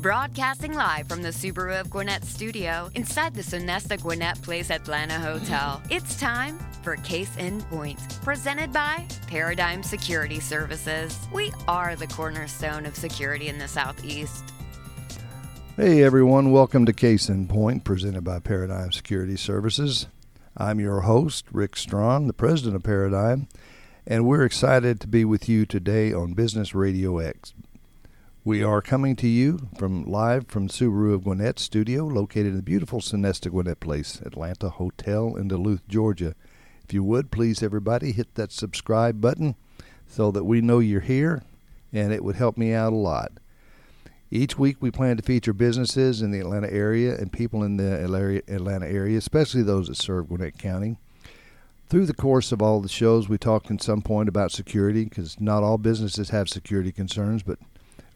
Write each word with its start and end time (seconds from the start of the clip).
Broadcasting 0.00 0.72
live 0.72 1.06
from 1.08 1.20
the 1.20 1.28
Subaru 1.28 1.78
of 1.78 1.90
Gwinnett 1.90 2.24
studio 2.24 2.88
inside 2.94 3.34
the 3.34 3.42
Sonesta 3.42 4.00
Gwinnett 4.00 4.40
Place 4.40 4.70
Atlanta 4.70 5.18
Hotel. 5.18 5.82
It's 5.90 6.18
time 6.18 6.58
for 6.82 6.96
Case 6.96 7.36
in 7.36 7.60
Point, 7.64 7.98
presented 8.22 8.72
by 8.72 9.06
Paradigm 9.26 9.82
Security 9.82 10.40
Services. 10.40 11.18
We 11.34 11.52
are 11.68 11.96
the 11.96 12.06
cornerstone 12.06 12.86
of 12.86 12.96
security 12.96 13.48
in 13.48 13.58
the 13.58 13.68
Southeast. 13.68 14.54
Hey 15.76 16.02
everyone, 16.02 16.50
welcome 16.50 16.86
to 16.86 16.94
Case 16.94 17.28
in 17.28 17.46
Point, 17.46 17.84
presented 17.84 18.24
by 18.24 18.38
Paradigm 18.38 18.92
Security 18.92 19.36
Services. 19.36 20.06
I'm 20.56 20.80
your 20.80 21.02
host, 21.02 21.44
Rick 21.52 21.76
Strawn, 21.76 22.26
the 22.26 22.32
president 22.32 22.74
of 22.74 22.82
Paradigm, 22.84 23.48
and 24.06 24.24
we're 24.24 24.46
excited 24.46 24.98
to 25.00 25.06
be 25.06 25.26
with 25.26 25.46
you 25.46 25.66
today 25.66 26.10
on 26.10 26.32
Business 26.32 26.74
Radio 26.74 27.18
X. 27.18 27.52
We 28.42 28.62
are 28.62 28.80
coming 28.80 29.16
to 29.16 29.28
you 29.28 29.68
from 29.76 30.06
live 30.06 30.46
from 30.46 30.68
Subaru 30.68 31.12
of 31.12 31.24
Gwinnett 31.24 31.58
studio, 31.58 32.06
located 32.06 32.46
in 32.46 32.56
the 32.56 32.62
beautiful 32.62 33.00
Sonesta 33.00 33.50
Gwinnett 33.50 33.80
Place, 33.80 34.18
Atlanta 34.24 34.70
Hotel 34.70 35.36
in 35.36 35.48
Duluth, 35.48 35.86
Georgia. 35.86 36.34
If 36.82 36.94
you 36.94 37.04
would, 37.04 37.30
please 37.30 37.62
everybody 37.62 38.12
hit 38.12 38.34
that 38.36 38.50
subscribe 38.50 39.20
button 39.20 39.56
so 40.08 40.30
that 40.30 40.44
we 40.44 40.62
know 40.62 40.78
you're 40.78 41.02
here, 41.02 41.42
and 41.92 42.14
it 42.14 42.24
would 42.24 42.36
help 42.36 42.56
me 42.56 42.72
out 42.72 42.94
a 42.94 42.96
lot. 42.96 43.32
Each 44.30 44.58
week, 44.58 44.78
we 44.80 44.90
plan 44.90 45.18
to 45.18 45.22
feature 45.22 45.52
businesses 45.52 46.22
in 46.22 46.30
the 46.30 46.40
Atlanta 46.40 46.72
area 46.72 47.18
and 47.18 47.30
people 47.30 47.62
in 47.62 47.76
the 47.76 48.02
Atlanta 48.02 48.86
area, 48.86 49.18
especially 49.18 49.62
those 49.62 49.88
that 49.88 49.98
serve 49.98 50.28
Gwinnett 50.28 50.56
County. 50.56 50.96
Through 51.90 52.06
the 52.06 52.14
course 52.14 52.52
of 52.52 52.62
all 52.62 52.80
the 52.80 52.88
shows, 52.88 53.28
we 53.28 53.36
talked 53.36 53.70
at 53.70 53.82
some 53.82 54.00
point 54.00 54.30
about 54.30 54.50
security 54.50 55.04
because 55.04 55.38
not 55.38 55.62
all 55.62 55.76
businesses 55.76 56.30
have 56.30 56.48
security 56.48 56.90
concerns, 56.90 57.42
but 57.42 57.58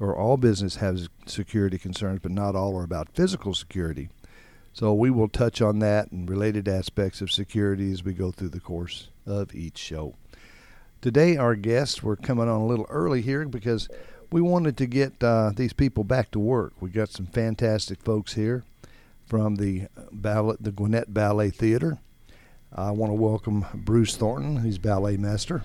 or 0.01 0.17
all 0.17 0.37
business 0.37 0.77
has 0.77 1.09
security 1.27 1.79
concerns, 1.79 2.21
but 2.23 2.33
not 2.33 2.57
all 2.57 2.77
are 2.77 2.85
about 2.85 3.15
physical 3.15 3.55
security. 3.55 4.09
So 4.73 4.93
we 4.93 5.11
will 5.11 5.29
touch 5.29 5.63
on 5.63 5.79
that 5.81 6.11
and 6.11 6.29
related 6.29 6.69
aspects 6.69 7.21
of 7.21 7.31
security 7.31 7.93
as 7.93 8.03
we 8.03 8.13
go 8.13 8.33
through 8.33 8.49
the 8.49 8.61
course 8.61 9.09
of 9.25 9.55
each 9.55 9.79
show. 9.79 10.15
Today, 11.01 11.37
our 11.37 11.55
guests, 11.55 12.03
we're 12.03 12.17
coming 12.17 12.49
on 12.49 12.61
a 12.61 12.67
little 12.67 12.87
early 12.89 13.23
here 13.23 13.47
because 13.47 13.89
we 14.33 14.41
wanted 14.41 14.77
to 14.79 14.87
get 14.87 15.23
uh, 15.23 15.53
these 15.55 15.73
people 15.73 16.03
back 16.03 16.31
to 16.33 16.41
work. 16.41 16.73
We 16.81 16.91
got 16.91 17.11
some 17.11 17.27
fantastic 17.27 18.03
folks 18.03 18.33
here 18.35 18.65
from 19.27 19.57
the 19.57 19.87
ballet, 20.11 20.57
the 20.59 20.73
Gwinnett 20.73 21.15
Ballet 21.15 21.51
Theater. 21.51 21.99
I 22.75 22.91
want 22.91 23.11
to 23.11 23.15
welcome 23.15 23.67
Bruce 23.75 24.17
Thornton, 24.17 24.65
he's 24.65 24.79
ballet 24.79 25.17
master. 25.17 25.63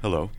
Hello 0.00 0.30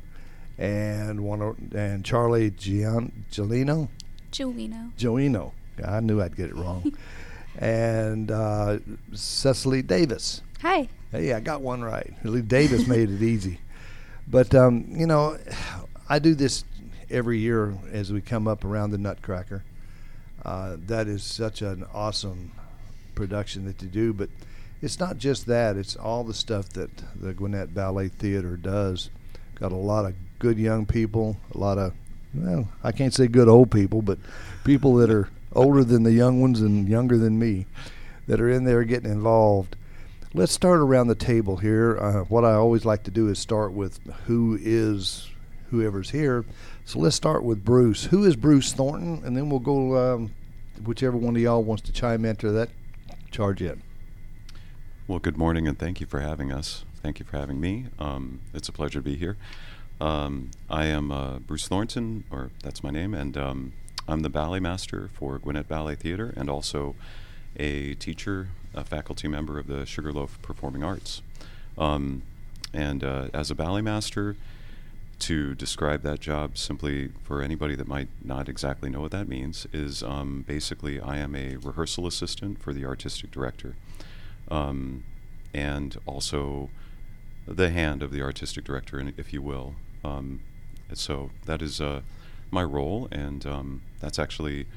and 0.58 1.24
one 1.24 1.72
and 1.76 2.04
Charlie 2.04 2.52
Gian, 2.52 3.26
Giolino. 3.32 3.90
Giolino. 4.32 4.92
Giolino. 4.98 5.52
I 5.86 6.00
knew 6.00 6.22
I'd 6.22 6.36
get 6.36 6.50
it 6.50 6.56
wrong. 6.56 6.94
and 7.58 8.32
uh, 8.32 8.80
Cecily 9.14 9.82
Davis. 9.82 10.42
Hi. 10.62 10.90
Hey, 11.12 11.34
I 11.34 11.40
got 11.40 11.62
one 11.62 11.84
right. 11.84 12.14
Davis 12.48 12.88
made 12.88 13.10
it 13.10 13.22
easy. 13.22 13.60
But 14.28 14.54
um, 14.54 14.86
you 14.90 15.08
know, 15.08 15.38
I 16.10 16.20
do 16.20 16.36
this 16.36 16.64
every 17.10 17.40
year 17.40 17.78
as 17.92 18.12
we 18.12 18.22
come 18.22 18.48
up 18.48 18.66
around 18.66 18.92
the 18.92 18.98
Nutcracker. 18.98 19.64
Uh, 20.44 20.78
that 20.88 21.08
is 21.08 21.24
such 21.24 21.62
an 21.62 21.86
awesome 21.94 22.52
production 23.16 23.66
that 23.66 23.82
you 23.82 23.88
do, 23.88 24.14
but 24.14 24.30
it's 24.82 25.00
not 25.00 25.18
just 25.18 25.46
that; 25.48 25.78
it's 25.78 25.96
all 25.96 26.24
the 26.24 26.34
stuff 26.34 26.70
that 26.70 26.90
the 27.16 27.34
Gwinnett 27.34 27.74
Ballet 27.74 28.10
Theater 28.10 28.58
does. 28.58 29.10
Got 29.56 29.72
a 29.72 29.76
lot 29.76 30.06
of 30.06 30.14
good 30.40 30.58
young 30.58 30.86
people, 30.86 31.38
a 31.54 31.58
lot 31.58 31.78
of, 31.78 31.94
well, 32.34 32.70
I 32.84 32.92
can't 32.92 33.14
say 33.14 33.28
good 33.28 33.48
old 33.48 33.72
people, 33.72 34.02
but 34.02 34.20
people 34.64 34.96
that 34.96 35.10
are 35.10 35.30
older 35.54 35.84
than 35.84 36.04
the 36.04 36.12
young 36.12 36.42
ones 36.42 36.62
and 36.62 36.88
younger 36.88 37.18
than 37.18 37.40
me 37.40 37.66
that 38.28 38.42
are 38.42 38.50
in 38.50 38.66
there 38.66 38.84
getting 38.84 39.12
involved. 39.12 39.76
Let's 40.34 40.52
start 40.52 40.80
around 40.80 41.08
the 41.08 41.16
table 41.16 41.58
here. 41.58 41.98
Uh, 41.98 42.24
what 42.24 42.44
I 42.44 42.54
always 42.54 42.86
like 42.86 43.04
to 43.04 43.12
do 43.12 43.30
is 43.30 43.40
start 43.40 43.72
with 43.72 44.00
who 44.26 44.58
is 44.62 45.30
whoever's 45.72 46.12
here. 46.12 46.46
So 46.86 47.00
let's 47.00 47.16
start 47.16 47.44
with 47.44 47.66
Bruce. 47.66 48.06
Who 48.06 48.24
is 48.26 48.36
Bruce 48.36 48.72
Thornton? 48.74 49.22
And 49.26 49.36
then 49.36 49.50
we'll 49.50 49.60
go, 49.60 50.14
um, 50.14 50.32
whichever 50.86 51.18
one 51.18 51.36
of 51.36 51.42
y'all 51.42 51.64
wants 51.64 51.84
to 51.84 51.92
chime 51.92 52.26
into 52.26 52.52
that, 52.52 52.70
charge 53.32 53.62
in. 53.62 53.82
Well, 55.08 55.20
good 55.20 55.38
morning 55.38 55.68
and 55.68 55.80
thank 55.80 56.02
you 56.02 56.06
for 56.06 56.20
having 56.20 56.52
us. 56.52 56.84
Thank 57.02 57.20
you 57.20 57.26
for 57.26 57.38
having 57.38 57.60
me. 57.62 57.86
Um, 57.98 58.42
it's 58.54 58.68
a 58.68 58.74
pleasure 58.74 59.00
to 59.00 59.04
be 59.04 59.16
here. 59.16 59.38
Um, 60.00 60.52
I 60.70 60.86
am 60.86 61.12
uh, 61.12 61.40
Bruce 61.40 61.68
Thornton, 61.68 62.24
or 62.30 62.52
that's 62.64 62.84
my 62.84 62.92
name, 62.92 63.14
and 63.14 63.36
um, 63.36 63.74
I'm 64.08 64.22
the 64.22 64.30
ballet 64.30 64.60
master 64.60 65.10
for 65.14 65.40
Gwinnett 65.40 65.68
Ballet 65.68 65.96
Theater 65.96 66.34
and 66.38 66.50
also 66.50 66.96
a 67.56 67.96
teacher, 67.96 68.50
a 68.74 68.84
faculty 68.84 69.28
member 69.28 69.58
of 69.58 69.68
the 69.68 69.86
Sugarloaf 69.86 70.40
Performing 70.42 70.84
Arts. 70.84 71.22
Um, 71.78 72.24
and 72.74 73.04
uh, 73.04 73.30
as 73.34 73.50
a 73.50 73.56
ballet 73.56 73.82
master, 73.82 74.36
to 75.20 75.56
describe 75.56 76.04
that 76.04 76.20
job 76.20 76.58
simply 76.58 77.10
for 77.24 77.42
anybody 77.42 77.76
that 77.76 77.88
might 77.88 78.10
not 78.24 78.48
exactly 78.48 78.90
know 78.90 79.02
what 79.02 79.12
that 79.12 79.28
means 79.28 79.66
is 79.74 80.04
um, 80.04 80.44
basically 80.48 81.00
I 81.00 81.18
am 81.18 81.36
a 81.36 81.56
rehearsal 81.58 82.06
assistant 82.06 82.62
for 82.62 82.72
the 82.72 82.86
artistic 82.86 83.32
director 83.32 83.76
um, 84.50 85.04
and 85.54 85.98
also 86.06 86.70
the 87.48 87.72
hand 87.72 88.04
of 88.04 88.12
the 88.12 88.22
artistic 88.22 88.64
director, 88.64 89.12
if 89.18 89.34
you 89.34 89.42
will. 89.42 89.76
Um, 90.04 90.42
so 90.94 91.32
that 91.46 91.62
is 91.62 91.82
uh, 91.82 92.02
my 92.52 92.64
role, 92.64 93.08
and 93.12 93.46
um, 93.46 93.82
that's 94.00 94.20
actually 94.20 94.68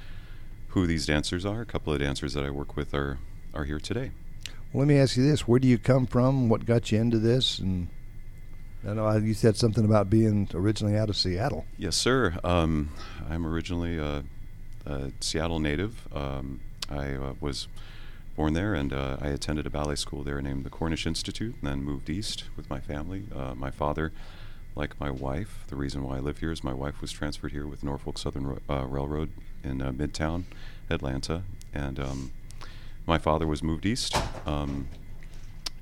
who 0.68 0.86
these 0.86 1.06
dancers 1.06 1.44
are. 1.44 1.60
A 1.60 1.66
couple 1.66 1.92
of 1.92 2.00
dancers 2.00 2.34
that 2.34 2.44
I 2.44 2.50
work 2.50 2.76
with 2.76 2.94
are 2.94 3.18
are 3.54 3.64
here 3.64 3.80
today. 3.80 4.12
Well, 4.72 4.80
let 4.80 4.88
me 4.88 4.98
ask 4.98 5.16
you 5.16 5.28
this: 5.28 5.46
Where 5.46 5.58
do 5.58 5.68
you 5.68 5.78
come 5.78 6.06
from? 6.06 6.48
What 6.48 6.66
got 6.66 6.90
you 6.92 7.00
into 7.00 7.18
this? 7.18 7.58
And 7.58 7.88
I 8.86 8.94
know 8.94 9.16
you 9.16 9.34
said 9.34 9.56
something 9.56 9.84
about 9.84 10.08
being 10.08 10.48
originally 10.54 10.96
out 10.96 11.10
of 11.10 11.16
Seattle. 11.16 11.66
Yes, 11.76 11.96
sir. 11.96 12.38
Um, 12.42 12.90
I'm 13.28 13.46
originally 13.46 13.98
a, 13.98 14.24
a 14.86 15.12
Seattle 15.20 15.58
native. 15.60 16.08
Um, 16.14 16.60
I 16.88 17.14
uh, 17.14 17.34
was 17.40 17.68
born 18.36 18.54
there, 18.54 18.74
and 18.74 18.92
uh, 18.92 19.18
I 19.20 19.28
attended 19.28 19.66
a 19.66 19.70
ballet 19.70 19.96
school 19.96 20.22
there 20.22 20.40
named 20.40 20.64
the 20.64 20.70
Cornish 20.70 21.06
Institute, 21.06 21.56
and 21.60 21.70
then 21.70 21.82
moved 21.82 22.08
east 22.08 22.44
with 22.56 22.70
my 22.70 22.80
family. 22.80 23.24
Uh, 23.34 23.54
my 23.54 23.70
father 23.70 24.12
like 24.74 24.98
my 25.00 25.10
wife. 25.10 25.64
The 25.68 25.76
reason 25.76 26.02
why 26.02 26.16
I 26.16 26.20
live 26.20 26.38
here 26.38 26.52
is 26.52 26.62
my 26.62 26.72
wife 26.72 27.00
was 27.00 27.12
transferred 27.12 27.52
here 27.52 27.66
with 27.66 27.82
Norfolk 27.82 28.18
Southern 28.18 28.60
uh, 28.68 28.86
Railroad 28.86 29.30
in 29.62 29.82
uh, 29.82 29.92
Midtown, 29.92 30.44
Atlanta, 30.88 31.42
and 31.74 31.98
um, 31.98 32.32
my 33.06 33.18
father 33.18 33.46
was 33.46 33.62
moved 33.62 33.86
east, 33.86 34.16
um, 34.46 34.88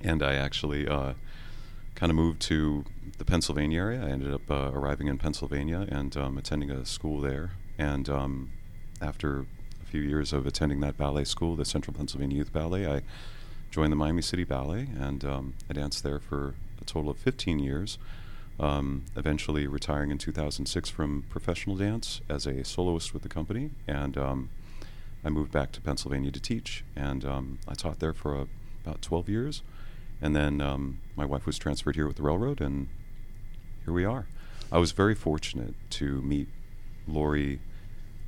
and 0.00 0.22
I 0.22 0.34
actually 0.34 0.88
uh, 0.88 1.14
kind 1.94 2.10
of 2.10 2.16
moved 2.16 2.40
to 2.42 2.84
the 3.18 3.24
Pennsylvania 3.24 3.78
area. 3.78 4.04
I 4.04 4.10
ended 4.10 4.32
up 4.32 4.50
uh, 4.50 4.70
arriving 4.72 5.08
in 5.08 5.18
Pennsylvania 5.18 5.86
and 5.90 6.16
um, 6.16 6.38
attending 6.38 6.70
a 6.70 6.84
school 6.84 7.20
there, 7.20 7.52
and 7.76 8.08
um, 8.08 8.50
after 9.00 9.40
a 9.40 9.86
few 9.86 10.00
years 10.00 10.32
of 10.32 10.46
attending 10.46 10.80
that 10.80 10.96
ballet 10.96 11.24
school, 11.24 11.56
the 11.56 11.64
Central 11.64 11.94
Pennsylvania 11.94 12.38
Youth 12.38 12.52
Ballet, 12.52 12.86
I 12.86 13.02
joined 13.70 13.92
the 13.92 13.96
Miami 13.96 14.22
City 14.22 14.44
Ballet, 14.44 14.88
and 14.98 15.24
um, 15.24 15.54
I 15.68 15.74
danced 15.74 16.02
there 16.02 16.18
for 16.18 16.54
a 16.80 16.84
total 16.84 17.10
of 17.10 17.18
15 17.18 17.58
years 17.58 17.98
um, 18.60 19.04
eventually 19.16 19.66
retiring 19.66 20.10
in 20.10 20.18
2006 20.18 20.90
from 20.90 21.24
professional 21.28 21.76
dance 21.76 22.20
as 22.28 22.46
a 22.46 22.64
soloist 22.64 23.12
with 23.12 23.22
the 23.22 23.28
company. 23.28 23.70
And 23.86 24.16
um, 24.16 24.50
I 25.24 25.30
moved 25.30 25.52
back 25.52 25.72
to 25.72 25.80
Pennsylvania 25.80 26.30
to 26.30 26.40
teach. 26.40 26.84
And 26.96 27.24
um, 27.24 27.58
I 27.68 27.74
taught 27.74 28.00
there 28.00 28.12
for 28.12 28.34
a, 28.34 28.46
about 28.84 29.02
12 29.02 29.28
years. 29.28 29.62
And 30.20 30.34
then 30.34 30.60
um, 30.60 31.00
my 31.16 31.24
wife 31.24 31.46
was 31.46 31.58
transferred 31.58 31.94
here 31.94 32.06
with 32.06 32.16
the 32.16 32.22
railroad, 32.22 32.60
and 32.60 32.88
here 33.84 33.94
we 33.94 34.04
are. 34.04 34.26
I 34.70 34.78
was 34.78 34.92
very 34.92 35.14
fortunate 35.14 35.74
to 35.90 36.20
meet 36.22 36.48
Lori 37.06 37.60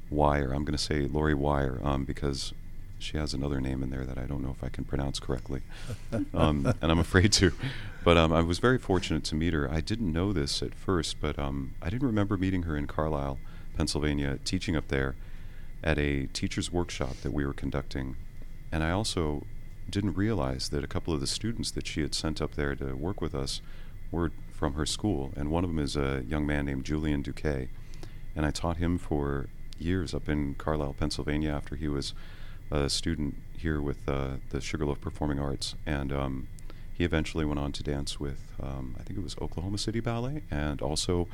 Wire. 0.09 0.53
I'm 0.53 0.65
going 0.65 0.77
to 0.77 0.83
say 0.83 1.03
Lori 1.03 1.35
Wire 1.35 1.81
um, 1.83 2.05
because 2.05 2.53
she 3.03 3.17
has 3.17 3.35
another 3.35 3.61
name 3.61 3.83
in 3.83 3.91
there 3.91 4.05
that 4.05 4.19
I 4.19 4.27
don't 4.27 4.43
know 4.43 4.51
if 4.51 4.63
I 4.63 4.69
can 4.69 4.85
pronounce 4.85 5.19
correctly, 5.19 5.63
um, 6.35 6.73
and 6.81 6.91
I'm 6.91 6.99
afraid 6.99 7.33
to. 7.35 7.53
But 8.05 8.17
um, 8.17 8.33
I 8.33 8.43
was 8.43 8.59
very 8.59 8.79
fortunate 8.79 9.25
to 9.25 9.35
meet 9.35 9.53
her. 9.53 9.71
I 9.71 9.81
didn't 9.81 10.13
know 10.13 10.33
this 10.33 10.63
at 10.63 10.75
first, 10.75 11.21
but 11.21 11.39
um, 11.39 11.75
I 11.83 11.91
didn't 11.91 12.07
remember 12.07 12.37
meeting 12.37 12.63
her 12.63 12.77
in 12.77 12.87
Carlisle 12.87 13.39
Pennsylvania, 13.77 14.39
teaching 14.45 14.77
up 14.77 14.89
there 14.89 15.17
at 15.83 15.99
a 15.99 16.27
teacher's 16.27 16.71
workshop 16.71 17.17
that 17.23 17.33
we 17.33 17.45
were 17.47 17.53
conducting. 17.53 18.17
And 18.73 18.85
I 18.85 18.91
also 18.91 19.45
didn't 19.89 20.15
realize 20.15 20.69
that 20.69 20.85
a 20.85 20.87
couple 20.87 21.13
of 21.13 21.21
the 21.21 21.27
students 21.27 21.71
that 21.73 21.87
she 21.87 22.03
had 22.03 22.15
sent 22.15 22.41
up 22.41 22.55
there 22.55 22.75
to 22.77 22.95
work 22.95 23.21
with 23.21 23.35
us 23.35 23.61
were 24.11 24.31
from 24.53 24.75
her 24.75 24.87
school. 24.87 25.33
And 25.37 25.51
one 25.51 25.65
of 25.65 25.71
them 25.71 25.79
is 25.79 25.97
a 25.97 26.23
young 26.29 26.47
man 26.47 26.67
named 26.67 26.85
Julian 26.85 27.23
Duquet. 27.23 27.69
And 28.37 28.47
I 28.47 28.51
taught 28.51 28.77
him 28.77 28.99
for 28.99 29.49
years 29.79 30.15
up 30.15 30.29
in 30.29 30.55
Carlisle, 30.55 30.97
Pennsylvania, 30.99 31.51
after 31.51 31.75
he 31.75 31.89
was 31.89 32.15
a 32.71 32.89
student 32.89 33.35
here 33.57 33.81
with 33.81 34.09
uh, 34.09 34.37
the 34.51 34.61
Sugarloaf 34.61 35.01
Performing 35.01 35.39
Arts. 35.39 35.75
And 35.87 36.13
um, 36.13 36.49
he 36.97 37.05
eventually 37.05 37.45
went 37.45 37.61
on 37.61 37.73
to 37.73 37.83
dance 37.83 38.21
with, 38.21 38.41
um, 38.63 38.97
I 38.99 39.03
think 39.03 39.19
it 39.19 39.23
was 39.23 39.37
Oklahoma 39.41 39.79
City 39.79 40.01
Ballet, 40.01 40.43
and 40.51 40.81
also 40.81 41.29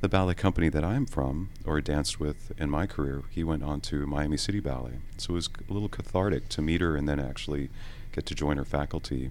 the 0.00 0.08
ballet 0.08 0.34
company 0.34 0.68
that 0.70 0.84
I'm 0.84 1.06
from, 1.06 1.50
or 1.66 1.80
danced 1.80 2.18
with 2.18 2.52
in 2.58 2.70
my 2.70 2.86
career. 2.86 3.22
He 3.30 3.44
went 3.44 3.62
on 3.62 3.80
to 3.82 4.06
Miami 4.06 4.36
City 4.36 4.60
Ballet. 4.60 4.98
So 5.18 5.32
it 5.32 5.36
was 5.36 5.48
a 5.68 5.72
little 5.72 5.88
cathartic 5.88 6.48
to 6.50 6.62
meet 6.62 6.80
her 6.80 6.96
and 6.96 7.08
then 7.08 7.20
actually 7.20 7.68
get 8.12 8.26
to 8.26 8.34
join 8.34 8.56
her 8.56 8.64
faculty 8.64 9.30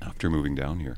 after 0.00 0.30
moving 0.30 0.54
down 0.54 0.80
here. 0.80 0.96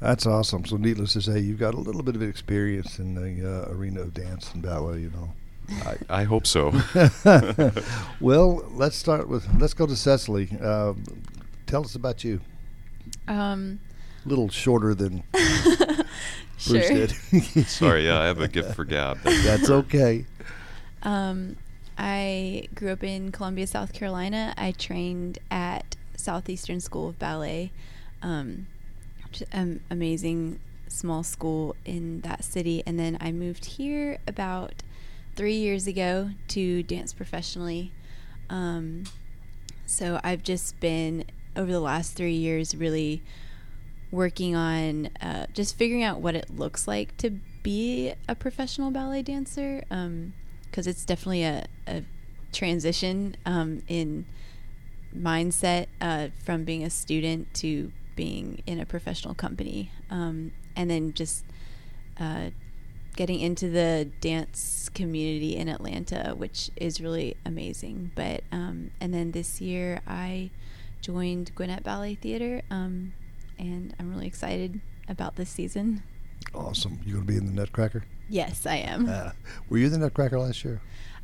That's 0.00 0.26
awesome. 0.26 0.64
So, 0.64 0.76
needless 0.76 1.14
to 1.14 1.22
say, 1.22 1.38
you've 1.38 1.58
got 1.58 1.74
a 1.74 1.78
little 1.78 2.02
bit 2.02 2.16
of 2.16 2.22
experience 2.22 2.98
in 2.98 3.14
the 3.14 3.48
uh, 3.48 3.72
arena 3.72 4.02
of 4.02 4.12
dance 4.12 4.52
and 4.52 4.62
ballet, 4.62 5.00
you 5.00 5.10
know. 5.10 5.30
I, 5.70 5.96
I 6.08 6.22
hope 6.24 6.46
so. 6.46 6.72
well, 8.20 8.64
let's 8.72 8.96
start 8.96 9.28
with, 9.28 9.46
let's 9.58 9.74
go 9.74 9.86
to 9.86 9.96
Cecily. 9.96 10.48
Uh, 10.60 10.94
tell 11.66 11.84
us 11.84 11.94
about 11.94 12.24
you. 12.24 12.40
Um, 13.28 13.80
a 14.24 14.28
little 14.28 14.48
shorter 14.48 14.94
than. 14.94 15.22
Bruce 16.66 16.88
did. 16.88 17.10
Sorry, 17.66 18.06
yeah, 18.06 18.20
I 18.20 18.26
have 18.26 18.40
a 18.40 18.48
gift 18.48 18.74
for 18.74 18.84
gab. 18.84 19.20
That's 19.22 19.68
okay. 19.68 20.24
Um, 21.02 21.56
I 21.98 22.68
grew 22.74 22.90
up 22.90 23.04
in 23.04 23.32
Columbia, 23.32 23.66
South 23.66 23.92
Carolina. 23.92 24.54
I 24.56 24.72
trained 24.72 25.38
at 25.50 25.96
Southeastern 26.16 26.80
School 26.80 27.08
of 27.08 27.18
Ballet. 27.18 27.70
Um, 28.22 28.66
an 29.52 29.80
amazing 29.90 30.60
small 30.88 31.22
school 31.22 31.76
in 31.84 32.20
that 32.20 32.44
city. 32.44 32.82
And 32.86 32.98
then 32.98 33.18
I 33.20 33.32
moved 33.32 33.64
here 33.64 34.18
about 34.26 34.82
three 35.34 35.56
years 35.56 35.86
ago 35.86 36.30
to 36.48 36.82
dance 36.82 37.12
professionally. 37.12 37.92
Um, 38.50 39.04
so 39.86 40.20
I've 40.22 40.42
just 40.42 40.80
been, 40.80 41.24
over 41.56 41.70
the 41.70 41.80
last 41.80 42.14
three 42.14 42.34
years, 42.34 42.74
really 42.74 43.22
working 44.10 44.54
on 44.54 45.06
uh, 45.20 45.46
just 45.52 45.76
figuring 45.76 46.02
out 46.02 46.20
what 46.20 46.34
it 46.34 46.56
looks 46.56 46.86
like 46.86 47.16
to 47.18 47.30
be 47.62 48.12
a 48.28 48.34
professional 48.34 48.90
ballet 48.90 49.22
dancer. 49.22 49.82
Because 49.88 50.86
um, 50.86 50.90
it's 50.90 51.04
definitely 51.04 51.44
a, 51.44 51.66
a 51.86 52.02
transition 52.52 53.36
um, 53.44 53.82
in 53.88 54.26
mindset 55.16 55.86
uh, 56.00 56.28
from 56.44 56.64
being 56.64 56.84
a 56.84 56.90
student 56.90 57.52
to 57.54 57.92
being 58.16 58.62
in 58.66 58.78
a 58.78 58.86
professional 58.86 59.34
company, 59.34 59.90
um, 60.10 60.52
and 60.76 60.88
then 60.90 61.12
just 61.12 61.44
uh, 62.18 62.50
getting 63.16 63.40
into 63.40 63.68
the 63.70 64.10
dance 64.20 64.90
community 64.94 65.56
in 65.56 65.68
Atlanta, 65.68 66.34
which 66.36 66.70
is 66.76 67.00
really 67.00 67.36
amazing. 67.44 68.12
But 68.14 68.42
um, 68.52 68.90
and 69.00 69.12
then 69.12 69.32
this 69.32 69.60
year 69.60 70.00
I 70.06 70.50
joined 71.00 71.54
Gwinnett 71.54 71.82
Ballet 71.82 72.14
Theater, 72.14 72.62
um, 72.70 73.12
and 73.58 73.94
I'm 73.98 74.10
really 74.10 74.26
excited 74.26 74.80
about 75.08 75.36
this 75.36 75.50
season. 75.50 76.02
Awesome! 76.54 77.00
You 77.04 77.14
going 77.14 77.26
to 77.26 77.32
be 77.32 77.38
in 77.38 77.46
the 77.46 77.52
Nutcracker? 77.52 78.04
Yes, 78.28 78.66
I 78.66 78.76
am. 78.76 79.08
Uh, 79.08 79.30
were 79.68 79.78
you 79.78 79.86
in 79.86 79.92
the 79.92 79.98
Nutcracker 79.98 80.38
last 80.38 80.64
year? 80.64 80.80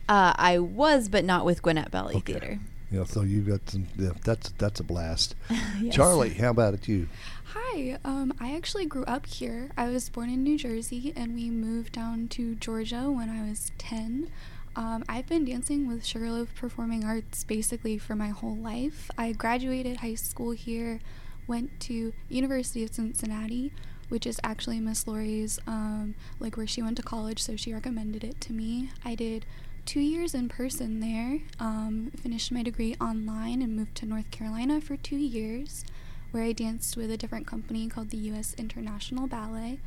Uh, 0.09 0.35
I 0.37 0.59
was, 0.59 1.09
but 1.09 1.25
not 1.25 1.45
with 1.45 1.63
Gwinnett 1.63 1.91
Ballet 1.91 2.15
okay. 2.17 2.33
Theater. 2.33 2.61
You 2.91 2.99
know, 2.99 3.05
so 3.05 3.23
you've 3.23 3.47
got 3.47 3.69
some. 3.71 3.87
Yeah, 3.97 4.11
that's 4.25 4.51
that's 4.59 4.81
a 4.81 4.85
blast. 4.85 5.37
yes. 5.81 5.95
Charlie, 5.95 6.35
how 6.35 6.51
about 6.51 6.75
it 6.75 6.89
you? 6.89 7.09
Hi, 7.55 7.99
um, 8.05 8.33
I 8.41 8.55
actually 8.57 8.87
grew 8.87 9.05
up 9.05 9.27
here. 9.27 9.71
I 9.77 9.89
was 9.89 10.09
born 10.09 10.29
in 10.29 10.43
New 10.43 10.59
Jersey, 10.59 11.13
and 11.17 11.35
we 11.35 11.51
moved 11.51 11.93
down 11.93 12.29
to 12.29 12.57
Georgia 12.57 13.11
when 13.11 13.29
I 13.31 13.49
was 13.49 13.71
ten. 13.79 14.31
Um, 14.77 15.05
I've 15.09 15.27
been 15.27 15.45
dancing 15.45 15.89
with 15.89 16.05
Sugarloaf 16.05 16.55
Performing 16.55 17.05
Arts 17.05 17.43
basically 17.45 17.99
for 17.99 18.15
my 18.15 18.29
whole 18.29 18.57
life. 18.57 19.11
I 19.19 19.33
graduated 19.33 19.99
high 19.99 20.15
school 20.15 20.53
here, 20.53 21.01
went 21.47 21.81
to 21.81 22.13
University 22.29 22.85
of 22.85 22.95
Cincinnati, 22.95 23.73
which 24.09 24.27
is 24.27 24.41
actually 24.45 24.81
Miss 24.81 25.07
Laurie's, 25.07 25.59
um, 25.67 26.15
like 26.39 26.57
where 26.57 26.67
she 26.67 26.83
went 26.83 26.97
to 26.99 27.03
college, 27.03 27.43
so 27.43 27.57
she 27.57 27.73
recommended 27.73 28.23
it 28.23 28.41
to 28.43 28.53
me. 28.53 28.91
I 29.05 29.15
did 29.15 29.45
two 29.91 29.99
years 29.99 30.37
in 30.37 30.49
person 30.49 31.01
there, 31.01 31.41
um, 31.59 32.13
finished 32.23 32.53
my 32.53 32.63
degree 32.63 32.95
online, 33.01 33.61
and 33.61 33.75
moved 33.75 33.97
to 33.97 34.07
North 34.07 34.31
Carolina 34.31 34.81
for 34.81 34.97
two 34.97 35.17
years, 35.17 35.85
where 36.31 36.45
I 36.45 36.53
danced 36.53 36.97
with 36.97 37.11
a 37.11 37.17
different 37.17 37.49
company 37.49 37.89
called 37.89 38.11
the 38.11 38.17
U.S. 38.19 38.55
International 38.57 39.27
Ballet. 39.27 39.81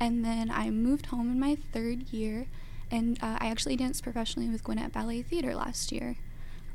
And 0.00 0.24
then 0.24 0.50
I 0.50 0.70
moved 0.70 1.06
home 1.06 1.30
in 1.30 1.38
my 1.38 1.56
third 1.72 2.12
year, 2.12 2.48
and 2.90 3.16
uh, 3.22 3.38
I 3.38 3.46
actually 3.46 3.76
danced 3.76 4.02
professionally 4.02 4.48
with 4.48 4.64
Gwinnett 4.64 4.92
Ballet 4.92 5.22
Theater 5.22 5.54
last 5.54 5.92
year. 5.92 6.16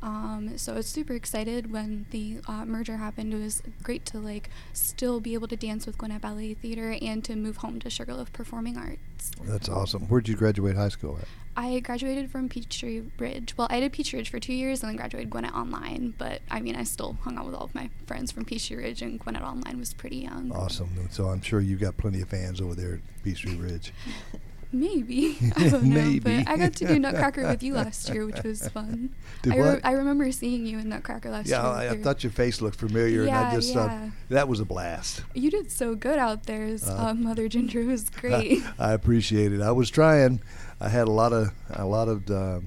Um, 0.01 0.57
so 0.57 0.71
I 0.71 0.75
was 0.77 0.87
super 0.87 1.11
excited 1.11 1.73
when 1.73 2.05
the 2.11 2.37
uh, 2.47 2.63
merger 2.63 2.95
happened. 2.95 3.33
It 3.33 3.43
was 3.43 3.61
great 3.83 4.05
to 4.05 4.19
like 4.19 4.49
still 4.71 5.19
be 5.19 5.33
able 5.33 5.49
to 5.49 5.57
dance 5.57 5.85
with 5.85 5.97
Gwinnett 5.97 6.21
Ballet 6.21 6.53
Theater 6.53 6.95
and 7.01 7.25
to 7.25 7.35
move 7.35 7.57
home 7.57 7.81
to 7.81 7.89
Sugarloaf 7.89 8.31
Performing 8.31 8.77
Arts. 8.77 9.33
That's 9.43 9.67
awesome. 9.67 10.03
Where'd 10.03 10.29
you 10.29 10.35
graduate 10.35 10.77
high 10.77 10.87
school 10.87 11.17
at? 11.21 11.27
I 11.59 11.81
graduated 11.81 12.31
from 12.31 12.47
Peachtree 12.47 13.01
Ridge. 13.17 13.53
Well, 13.57 13.67
I 13.69 13.81
did 13.81 13.91
Peachtree 13.91 14.19
Ridge 14.19 14.29
for 14.29 14.39
two 14.39 14.53
years 14.53 14.81
and 14.81 14.89
then 14.89 14.95
graduated 14.95 15.29
Gwinnett 15.29 15.53
Online. 15.53 16.13
But 16.17 16.41
I 16.49 16.61
mean, 16.61 16.77
I 16.77 16.85
still 16.85 17.17
hung 17.23 17.37
out 17.37 17.47
with 17.47 17.53
all 17.53 17.65
of 17.65 17.75
my 17.75 17.89
friends 18.07 18.31
from 18.31 18.45
Peachtree 18.45 18.77
Ridge, 18.77 19.01
and 19.01 19.19
Gwinnett 19.19 19.41
Online 19.41 19.77
was 19.77 19.93
pretty 19.93 20.19
young. 20.19 20.53
Awesome. 20.53 20.89
So 21.11 21.25
I'm 21.25 21.41
sure 21.41 21.59
you've 21.59 21.81
got 21.81 21.97
plenty 21.97 22.21
of 22.21 22.29
fans 22.29 22.61
over 22.61 22.75
there 22.75 22.93
at 22.93 23.23
Peachtree 23.23 23.57
Ridge. 23.57 23.91
Maybe. 24.71 25.37
I 25.55 25.69
don't 25.69 25.83
know. 25.85 25.95
Maybe. 26.03 26.19
But 26.19 26.47
I 26.47 26.57
got 26.57 26.73
to 26.73 26.87
do 26.87 26.99
Nutcracker 26.99 27.47
with 27.47 27.63
you 27.63 27.73
last 27.73 28.09
year, 28.09 28.25
which 28.25 28.43
was 28.43 28.67
fun. 28.69 29.15
Did 29.41 29.53
I, 29.53 29.57
what? 29.59 29.79
I 29.83 29.91
remember 29.93 30.31
seeing 30.31 30.65
you 30.65 30.79
in 30.79 30.89
Nutcracker 30.89 31.29
last 31.29 31.47
yeah, 31.47 31.81
year. 31.81 31.91
I, 31.91 31.93
I 31.93 31.97
thought 32.01 32.23
your 32.23 32.31
face 32.31 32.61
looked 32.61 32.77
familiar, 32.77 33.23
and 33.23 33.31
I 33.31 33.53
just 33.55 33.73
yeah. 33.73 33.87
thought 33.87 34.11
that 34.29 34.47
was 34.47 34.59
a 34.59 34.65
blast. 34.65 35.23
You 35.33 35.49
did 35.49 35.71
so 35.71 35.95
good 35.95 36.19
out 36.19 36.43
there 36.43 36.65
as 36.65 36.87
Uh, 36.87 37.07
uh, 37.09 37.13
Mother 37.13 37.47
Ginger. 37.47 37.81
It 37.81 37.87
was 37.87 38.09
great. 38.09 38.61
I 38.77 38.93
appreciate 38.93 39.53
it. 39.53 39.61
I 39.61 39.71
was 39.71 39.89
trying. 39.89 40.41
I 40.79 40.89
had 40.89 41.07
a 41.07 41.11
lot 41.11 41.33
of 41.33 41.49
a 41.71 41.85
lot 41.85 42.07
of 42.07 42.29
uh, 42.29 42.59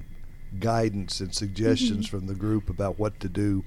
guidance 0.59 1.19
and 1.19 1.33
suggestions 1.33 2.07
Mm-hmm. 2.07 2.17
from 2.17 2.27
the 2.27 2.35
group 2.35 2.69
about 2.69 2.99
what 2.99 3.19
to 3.21 3.29
do, 3.29 3.63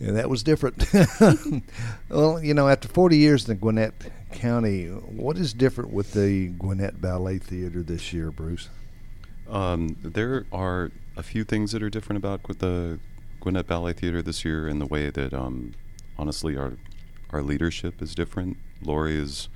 and 0.00 0.16
that 0.16 0.30
was 0.30 0.42
different. 0.42 0.84
well, 2.08 2.42
you 2.42 2.54
know, 2.54 2.68
after 2.68 2.88
40 2.88 3.18
years 3.18 3.46
in 3.46 3.54
the 3.54 3.60
Gwinnett 3.60 3.92
County, 4.32 4.86
what 4.86 5.36
is 5.36 5.52
different 5.52 5.92
with 5.92 6.12
the 6.12 6.48
Gwinnett 6.48 7.00
Ballet 7.00 7.38
Theater 7.38 7.82
this 7.82 8.12
year, 8.12 8.30
Bruce? 8.30 8.68
Um, 9.48 9.96
there 10.02 10.46
are 10.52 10.90
a 11.16 11.22
few 11.22 11.44
things 11.44 11.72
that 11.72 11.82
are 11.82 11.90
different 11.90 12.16
about 12.16 12.48
with 12.48 12.60
the 12.60 12.98
Gwinnett 13.40 13.66
Ballet 13.66 13.92
Theater 13.92 14.22
this 14.22 14.44
year 14.44 14.68
in 14.68 14.78
the 14.78 14.86
way 14.86 15.10
that, 15.10 15.34
um, 15.34 15.74
honestly, 16.18 16.56
our 16.56 16.74
our 17.32 17.42
leadership 17.42 18.02
is 18.02 18.14
different. 18.14 18.56
Lori 18.82 19.16
is 19.16 19.48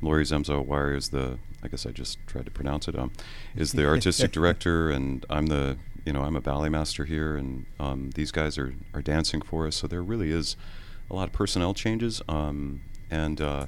Lori 0.00 0.24
Zemzo 0.24 0.64
Wire 0.64 0.94
is 0.94 1.10
the 1.10 1.38
I 1.62 1.68
guess 1.68 1.86
I 1.86 1.90
just 1.90 2.18
tried 2.26 2.44
to 2.44 2.50
pronounce 2.50 2.88
it 2.88 2.98
um, 2.98 3.12
is 3.56 3.72
the 3.72 3.86
artistic 3.86 4.32
director, 4.38 4.90
and 4.90 5.24
I'm 5.30 5.46
the 5.46 5.78
you 6.04 6.12
know 6.12 6.22
I'm 6.22 6.36
a 6.36 6.40
ballet 6.40 6.68
master 6.68 7.04
here, 7.04 7.36
and 7.36 7.66
um, 7.80 8.10
these 8.14 8.30
guys 8.30 8.58
are 8.58 8.74
are 8.92 9.02
dancing 9.02 9.40
for 9.40 9.66
us. 9.66 9.76
So 9.76 9.86
there 9.86 10.02
really 10.02 10.30
is 10.30 10.56
a 11.10 11.14
lot 11.14 11.28
of 11.28 11.32
personnel 11.32 11.74
changes, 11.74 12.22
um, 12.28 12.82
and 13.10 13.40
uh, 13.40 13.66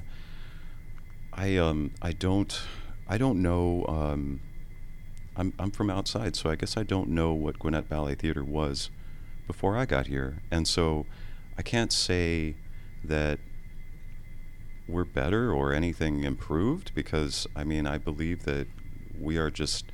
I 1.33 1.57
um, 1.57 1.91
I 2.01 2.11
don't 2.11 2.59
I 3.07 3.17
don't 3.17 3.41
know. 3.41 3.85
Um, 3.87 4.41
I'm 5.35 5.53
I'm 5.59 5.71
from 5.71 5.89
outside, 5.89 6.35
so 6.35 6.49
I 6.49 6.55
guess 6.55 6.77
I 6.77 6.83
don't 6.83 7.09
know 7.09 7.33
what 7.33 7.59
Gwinnett 7.59 7.89
Ballet 7.89 8.15
Theater 8.15 8.43
was 8.43 8.89
before 9.47 9.77
I 9.77 9.85
got 9.85 10.07
here, 10.07 10.41
and 10.51 10.67
so 10.67 11.05
I 11.57 11.61
can't 11.61 11.91
say 11.91 12.55
that 13.03 13.39
we're 14.87 15.05
better 15.05 15.51
or 15.51 15.73
anything 15.73 16.23
improved 16.23 16.93
because 16.95 17.47
I 17.55 17.63
mean 17.63 17.85
I 17.85 17.97
believe 17.97 18.43
that 18.43 18.67
we 19.19 19.37
are 19.37 19.49
just 19.49 19.85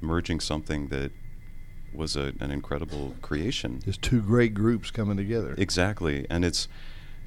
merging 0.00 0.40
something 0.40 0.88
that 0.88 1.10
was 1.96 2.16
a, 2.16 2.32
an 2.40 2.50
incredible 2.50 3.14
creation. 3.22 3.80
There's 3.84 3.98
two 3.98 4.20
great 4.20 4.54
groups 4.54 4.90
coming 4.90 5.16
together. 5.16 5.54
Exactly, 5.56 6.26
and 6.30 6.44
it's 6.44 6.68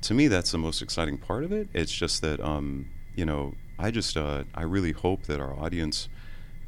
to 0.01 0.13
me 0.13 0.27
that's 0.27 0.51
the 0.51 0.57
most 0.57 0.81
exciting 0.81 1.17
part 1.17 1.43
of 1.43 1.51
it. 1.51 1.67
It's 1.73 1.91
just 1.91 2.21
that 2.21 2.39
um, 2.39 2.89
you 3.15 3.25
know 3.25 3.55
I 3.77 3.91
just 3.91 4.17
uh, 4.17 4.43
I 4.53 4.63
really 4.63 4.91
hope 4.91 5.23
that 5.23 5.39
our 5.39 5.53
audience 5.53 6.09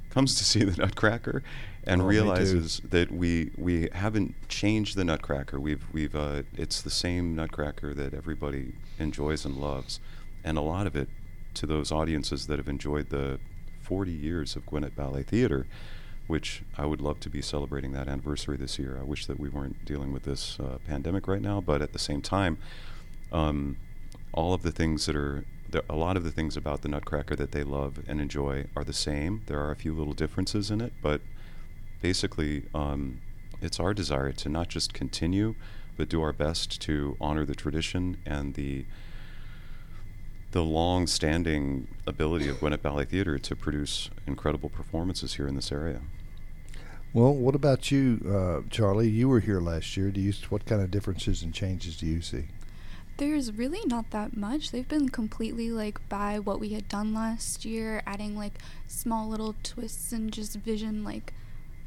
comes 0.09 0.35
to 0.35 0.43
see 0.51 0.63
the 0.63 0.75
Nutcracker 0.81 1.43
and 1.83 2.01
Oh, 2.01 2.05
realizes 2.05 2.81
that 2.89 3.11
we 3.11 3.51
we 3.57 3.89
haven't 3.93 4.35
changed 4.49 4.95
the 4.95 5.03
Nutcracker. 5.03 5.59
We've 5.59 5.83
we've 5.91 6.15
uh, 6.15 6.43
it's 6.53 6.81
the 6.81 6.89
same 6.89 7.35
Nutcracker 7.35 7.93
that 7.93 8.13
everybody 8.13 8.73
enjoys 8.99 9.45
and 9.45 9.57
loves, 9.57 9.99
and 10.43 10.57
a 10.57 10.61
lot 10.61 10.87
of 10.87 10.95
it 10.95 11.09
to 11.55 11.65
those 11.65 11.91
audiences 11.91 12.47
that 12.47 12.59
have 12.59 12.69
enjoyed 12.69 13.09
the 13.09 13.39
40 13.81 14.11
years 14.11 14.55
of 14.55 14.65
Gwinnett 14.65 14.95
Ballet 14.95 15.23
Theater, 15.23 15.67
which 16.27 16.63
I 16.77 16.85
would 16.85 17.01
love 17.01 17.19
to 17.21 17.29
be 17.29 17.41
celebrating 17.41 17.91
that 17.93 18.07
anniversary 18.07 18.57
this 18.57 18.79
year. 18.79 18.97
I 18.99 19.03
wish 19.03 19.25
that 19.25 19.39
we 19.39 19.49
weren't 19.49 19.83
dealing 19.85 20.13
with 20.13 20.23
this 20.23 20.59
uh, 20.59 20.77
pandemic 20.87 21.27
right 21.27 21.41
now, 21.41 21.61
but 21.61 21.81
at 21.81 21.93
the 21.93 21.99
same 21.99 22.21
time, 22.21 22.57
um, 23.31 23.77
all 24.33 24.53
of 24.53 24.61
the 24.61 24.71
things 24.71 25.05
that 25.05 25.15
are 25.15 25.45
a 25.89 25.95
lot 25.95 26.17
of 26.17 26.23
the 26.23 26.31
things 26.31 26.57
about 26.57 26.81
the 26.81 26.89
Nutcracker 26.89 27.35
that 27.35 27.51
they 27.51 27.63
love 27.63 27.99
and 28.07 28.19
enjoy 28.19 28.65
are 28.75 28.83
the 28.83 28.93
same. 28.93 29.41
There 29.47 29.59
are 29.59 29.71
a 29.71 29.75
few 29.75 29.93
little 29.93 30.13
differences 30.13 30.69
in 30.69 30.81
it, 30.81 30.93
but 31.01 31.21
basically, 32.01 32.63
um, 32.73 33.21
it's 33.61 33.79
our 33.79 33.93
desire 33.93 34.31
to 34.33 34.49
not 34.49 34.67
just 34.69 34.93
continue, 34.93 35.55
but 35.95 36.09
do 36.09 36.21
our 36.21 36.33
best 36.33 36.81
to 36.81 37.15
honor 37.21 37.45
the 37.45 37.55
tradition 37.55 38.17
and 38.25 38.55
the 38.55 38.85
the 40.51 40.63
long-standing 40.63 41.87
ability 42.05 42.49
of 42.49 42.59
Gwinnett 42.59 42.81
Ballet 42.81 43.05
Theater 43.05 43.37
to 43.39 43.55
produce 43.55 44.09
incredible 44.27 44.69
performances 44.69 45.35
here 45.35 45.47
in 45.47 45.55
this 45.55 45.71
area. 45.71 46.01
Well, 47.13 47.33
what 47.33 47.55
about 47.55 47.91
you, 47.91 48.21
uh, 48.25 48.67
Charlie? 48.69 49.09
You 49.09 49.27
were 49.27 49.41
here 49.41 49.59
last 49.59 49.97
year. 49.97 50.11
Do 50.11 50.21
you 50.21 50.33
what 50.49 50.65
kind 50.65 50.81
of 50.81 50.91
differences 50.91 51.41
and 51.43 51.53
changes 51.53 51.97
do 51.97 52.05
you 52.05 52.21
see? 52.21 52.45
There's 53.17 53.51
really 53.51 53.81
not 53.85 54.11
that 54.11 54.35
much. 54.35 54.71
They've 54.71 54.87
been 54.87 55.09
completely 55.09 55.71
like 55.71 56.07
by 56.07 56.39
what 56.39 56.59
we 56.59 56.69
had 56.69 56.87
done 56.87 57.13
last 57.13 57.65
year, 57.65 58.01
adding 58.05 58.37
like 58.37 58.59
small 58.87 59.27
little 59.27 59.55
twists 59.61 60.11
and 60.11 60.31
just 60.31 60.55
vision 60.55 61.03
like 61.03 61.33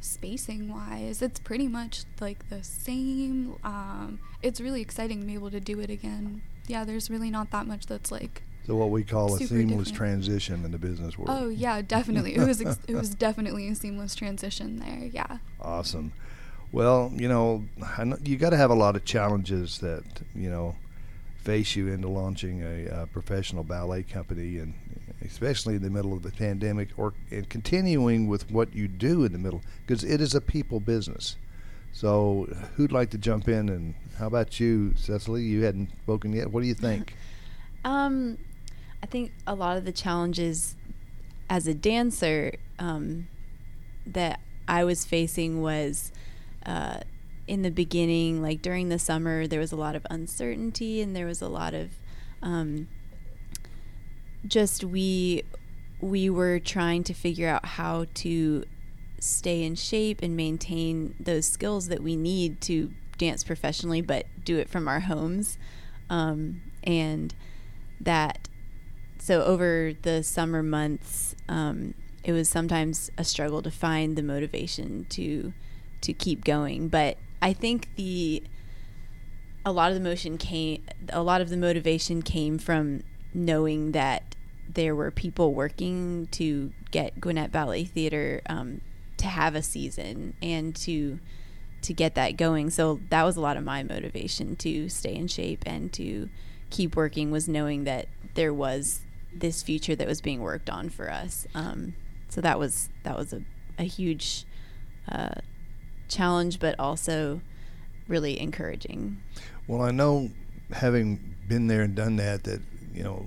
spacing 0.00 0.68
wise. 0.68 1.22
It's 1.22 1.40
pretty 1.40 1.66
much 1.66 2.04
like 2.20 2.50
the 2.50 2.62
same. 2.62 3.56
Um, 3.64 4.20
it's 4.42 4.60
really 4.60 4.82
exciting 4.82 5.20
to 5.20 5.26
be 5.26 5.34
able 5.34 5.50
to 5.50 5.60
do 5.60 5.80
it 5.80 5.90
again. 5.90 6.42
Yeah, 6.66 6.84
there's 6.84 7.10
really 7.10 7.30
not 7.30 7.50
that 7.50 7.66
much 7.66 7.86
that's 7.86 8.12
like 8.12 8.42
So 8.66 8.76
what 8.76 8.90
we 8.90 9.04
call 9.04 9.34
a 9.34 9.38
seamless 9.38 9.88
different. 9.88 9.94
transition 9.94 10.64
in 10.64 10.72
the 10.72 10.78
business 10.78 11.18
world. 11.18 11.30
Oh 11.30 11.48
yeah, 11.48 11.82
definitely. 11.82 12.34
It 12.34 12.46
was 12.46 12.60
ex- 12.60 12.78
it 12.88 12.94
was 12.94 13.14
definitely 13.14 13.68
a 13.68 13.74
seamless 13.74 14.14
transition 14.14 14.78
there. 14.78 15.10
Yeah. 15.12 15.38
Awesome. 15.60 16.12
Well, 16.72 17.12
you 17.14 17.28
know, 17.28 17.64
I 17.98 18.04
know 18.04 18.16
you 18.24 18.36
got 18.36 18.50
to 18.50 18.56
have 18.56 18.70
a 18.70 18.74
lot 18.74 18.96
of 18.96 19.04
challenges 19.04 19.78
that 19.78 20.04
you 20.34 20.48
know 20.48 20.76
face 21.36 21.76
you 21.76 21.88
into 21.88 22.08
launching 22.08 22.62
a, 22.62 22.88
uh 22.88 23.06
professional 23.06 23.64
ballet 23.64 24.02
company, 24.02 24.58
and 24.58 24.72
especially 25.22 25.74
in 25.74 25.82
the 25.82 25.90
middle 25.90 26.14
of 26.14 26.22
the 26.22 26.32
pandemic, 26.32 26.88
or 26.96 27.12
and 27.30 27.48
continuing 27.50 28.28
with 28.28 28.50
what 28.50 28.74
you 28.74 28.88
do 28.88 29.24
in 29.24 29.32
the 29.32 29.38
middle, 29.38 29.60
because 29.86 30.02
it 30.02 30.22
is 30.22 30.34
a 30.34 30.40
people 30.40 30.80
business. 30.80 31.36
So, 31.92 32.48
who'd 32.74 32.90
like 32.90 33.10
to 33.10 33.18
jump 33.18 33.46
in? 33.46 33.68
And 33.68 33.94
how 34.18 34.26
about 34.26 34.58
you, 34.58 34.94
Cecily? 34.96 35.42
You 35.42 35.62
hadn't 35.62 35.90
spoken 36.02 36.32
yet. 36.32 36.50
What 36.50 36.62
do 36.62 36.66
you 36.66 36.74
think? 36.74 37.14
Um, 37.84 38.38
I 39.04 39.06
think 39.06 39.32
a 39.46 39.54
lot 39.54 39.76
of 39.76 39.84
the 39.84 39.92
challenges 39.92 40.76
as 41.50 41.66
a 41.66 41.74
dancer 41.74 42.54
um, 42.78 43.28
that 44.06 44.40
I 44.66 44.82
was 44.84 45.04
facing 45.04 45.60
was 45.60 46.10
uh, 46.64 47.00
in 47.46 47.60
the 47.60 47.70
beginning, 47.70 48.40
like 48.40 48.62
during 48.62 48.88
the 48.88 48.98
summer, 48.98 49.46
there 49.46 49.60
was 49.60 49.72
a 49.72 49.76
lot 49.76 49.94
of 49.94 50.06
uncertainty 50.08 51.02
and 51.02 51.14
there 51.14 51.26
was 51.26 51.42
a 51.42 51.50
lot 51.50 51.74
of 51.74 51.90
um, 52.40 52.88
just 54.46 54.82
we 54.82 55.42
we 56.00 56.30
were 56.30 56.58
trying 56.58 57.04
to 57.04 57.12
figure 57.12 57.50
out 57.50 57.66
how 57.66 58.06
to 58.14 58.64
stay 59.20 59.64
in 59.64 59.74
shape 59.74 60.20
and 60.22 60.34
maintain 60.34 61.14
those 61.20 61.44
skills 61.44 61.88
that 61.88 62.02
we 62.02 62.16
need 62.16 62.62
to 62.62 62.90
dance 63.18 63.44
professionally, 63.44 64.00
but 64.00 64.24
do 64.46 64.56
it 64.56 64.70
from 64.70 64.88
our 64.88 65.00
homes. 65.00 65.58
Um, 66.08 66.62
and 66.82 67.34
that, 68.00 68.48
so 69.24 69.42
over 69.42 69.94
the 70.02 70.22
summer 70.22 70.62
months, 70.62 71.34
um, 71.48 71.94
it 72.24 72.32
was 72.32 72.46
sometimes 72.46 73.10
a 73.16 73.24
struggle 73.24 73.62
to 73.62 73.70
find 73.70 74.16
the 74.16 74.22
motivation 74.22 75.06
to 75.06 75.54
to 76.02 76.12
keep 76.12 76.44
going. 76.44 76.88
But 76.88 77.16
I 77.40 77.54
think 77.54 77.88
the 77.96 78.42
a 79.64 79.72
lot 79.72 79.88
of 79.88 79.94
the 79.94 80.06
motion 80.06 80.36
came 80.36 80.84
a 81.08 81.22
lot 81.22 81.40
of 81.40 81.48
the 81.48 81.56
motivation 81.56 82.20
came 82.20 82.58
from 82.58 83.02
knowing 83.32 83.92
that 83.92 84.36
there 84.68 84.94
were 84.94 85.10
people 85.10 85.54
working 85.54 86.28
to 86.32 86.74
get 86.90 87.18
Gwinnett 87.18 87.50
Ballet 87.50 87.84
Theater 87.84 88.42
um, 88.50 88.82
to 89.16 89.26
have 89.26 89.54
a 89.54 89.62
season 89.62 90.34
and 90.42 90.76
to 90.76 91.18
to 91.80 91.94
get 91.94 92.14
that 92.16 92.36
going. 92.36 92.68
So 92.68 93.00
that 93.08 93.22
was 93.22 93.38
a 93.38 93.40
lot 93.40 93.56
of 93.56 93.64
my 93.64 93.84
motivation 93.84 94.54
to 94.56 94.90
stay 94.90 95.14
in 95.14 95.28
shape 95.28 95.62
and 95.64 95.90
to 95.94 96.28
keep 96.68 96.94
working 96.94 97.30
was 97.30 97.48
knowing 97.48 97.84
that 97.84 98.08
there 98.34 98.52
was 98.52 99.00
this 99.34 99.62
future 99.62 99.94
that 99.96 100.06
was 100.06 100.20
being 100.20 100.40
worked 100.40 100.70
on 100.70 100.88
for 100.88 101.10
us. 101.10 101.46
Um, 101.54 101.94
so 102.28 102.40
that 102.40 102.58
was 102.58 102.88
that 103.02 103.16
was 103.16 103.32
a, 103.32 103.42
a 103.78 103.84
huge 103.84 104.44
uh, 105.10 105.34
challenge, 106.08 106.58
but 106.60 106.78
also 106.78 107.40
really 108.08 108.38
encouraging. 108.40 109.18
Well, 109.66 109.82
I 109.82 109.90
know, 109.90 110.30
having 110.72 111.34
been 111.48 111.66
there 111.66 111.82
and 111.82 111.94
done 111.94 112.16
that, 112.16 112.44
that 112.44 112.60
you 112.94 113.02
know, 113.02 113.26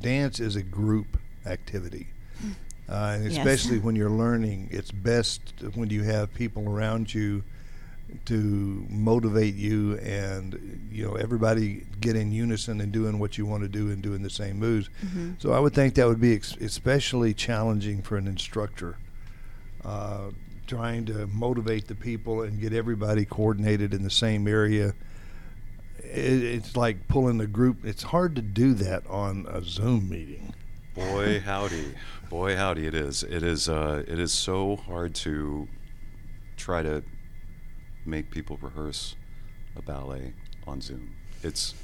dance 0.00 0.40
is 0.40 0.56
a 0.56 0.62
group 0.62 1.16
activity, 1.46 2.08
uh, 2.88 3.14
and 3.16 3.24
Yes. 3.24 3.36
especially 3.38 3.78
when 3.78 3.96
you're 3.96 4.10
learning, 4.10 4.68
it's 4.70 4.90
best 4.90 5.54
when 5.74 5.90
you 5.90 6.02
have 6.02 6.32
people 6.34 6.68
around 6.68 7.12
you 7.14 7.42
to 8.26 8.86
motivate 8.88 9.54
you, 9.54 9.98
and 9.98 10.88
you 10.92 11.04
know, 11.04 11.14
everybody 11.14 11.86
get 12.00 12.16
in 12.16 12.32
unison 12.32 12.80
and 12.80 12.92
doing 12.92 13.18
what 13.18 13.38
you 13.38 13.46
want 13.46 13.62
to 13.62 13.68
do 13.68 13.90
and 13.90 14.02
doing 14.02 14.22
the 14.22 14.30
same 14.30 14.58
moves. 14.58 14.88
Mm-hmm. 15.04 15.32
So 15.38 15.52
I 15.52 15.60
would 15.60 15.74
think 15.74 15.94
that 15.94 16.06
would 16.06 16.20
be 16.20 16.34
ex- 16.34 16.56
especially 16.56 17.34
challenging 17.34 18.02
for 18.02 18.16
an 18.16 18.26
instructor. 18.26 18.96
Uh, 19.84 20.30
trying 20.66 21.04
to 21.04 21.26
motivate 21.26 21.88
the 21.88 21.94
people 21.96 22.42
and 22.42 22.60
get 22.60 22.72
everybody 22.72 23.24
coordinated 23.24 23.92
in 23.92 24.04
the 24.04 24.10
same 24.10 24.46
area. 24.46 24.94
It, 25.98 26.44
it's 26.44 26.76
like 26.76 27.08
pulling 27.08 27.40
a 27.40 27.46
group. 27.46 27.84
It's 27.84 28.04
hard 28.04 28.36
to 28.36 28.42
do 28.42 28.74
that 28.74 29.04
on 29.08 29.46
a 29.48 29.62
Zoom 29.64 30.08
meeting. 30.08 30.54
Boy 30.94 31.40
howdy, 31.44 31.94
boy 32.28 32.54
howdy, 32.54 32.86
it 32.86 32.94
is. 32.94 33.24
It 33.24 33.42
is. 33.42 33.68
Uh, 33.68 34.04
it 34.06 34.20
is 34.20 34.32
so 34.32 34.76
hard 34.76 35.14
to 35.16 35.66
try 36.56 36.82
to 36.82 37.02
make 38.04 38.30
people 38.30 38.58
rehearse 38.60 39.16
a 39.76 39.82
ballet 39.82 40.32
on 40.66 40.80
Zoom. 40.80 41.14
It's. 41.42 41.74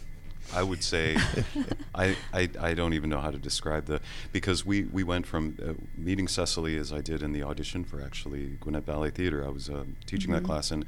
I 0.55 0.63
would 0.63 0.85
say, 0.85 1.17
I, 1.97 2.17
I 2.33 2.49
I 2.61 2.75
don't 2.75 2.93
even 2.95 3.11
know 3.11 3.21
how 3.21 3.33
to 3.33 3.39
describe 3.39 3.87
the 3.87 4.01
because 4.33 4.65
we 4.65 4.85
we 4.85 5.03
went 5.03 5.27
from 5.27 5.59
uh, 5.61 5.73
meeting 5.99 6.29
Cecily 6.29 6.77
as 6.77 6.93
I 6.93 7.01
did 7.01 7.21
in 7.21 7.33
the 7.33 7.43
audition 7.43 7.83
for 7.83 8.01
actually 8.01 8.57
Gwinnett 8.61 8.87
Ballet 8.87 9.11
Theater. 9.11 9.45
I 9.45 9.49
was 9.49 9.69
uh, 9.69 9.83
teaching 10.07 10.31
that 10.33 10.45
Mhm. 10.45 10.47
class 10.47 10.71
and 10.71 10.85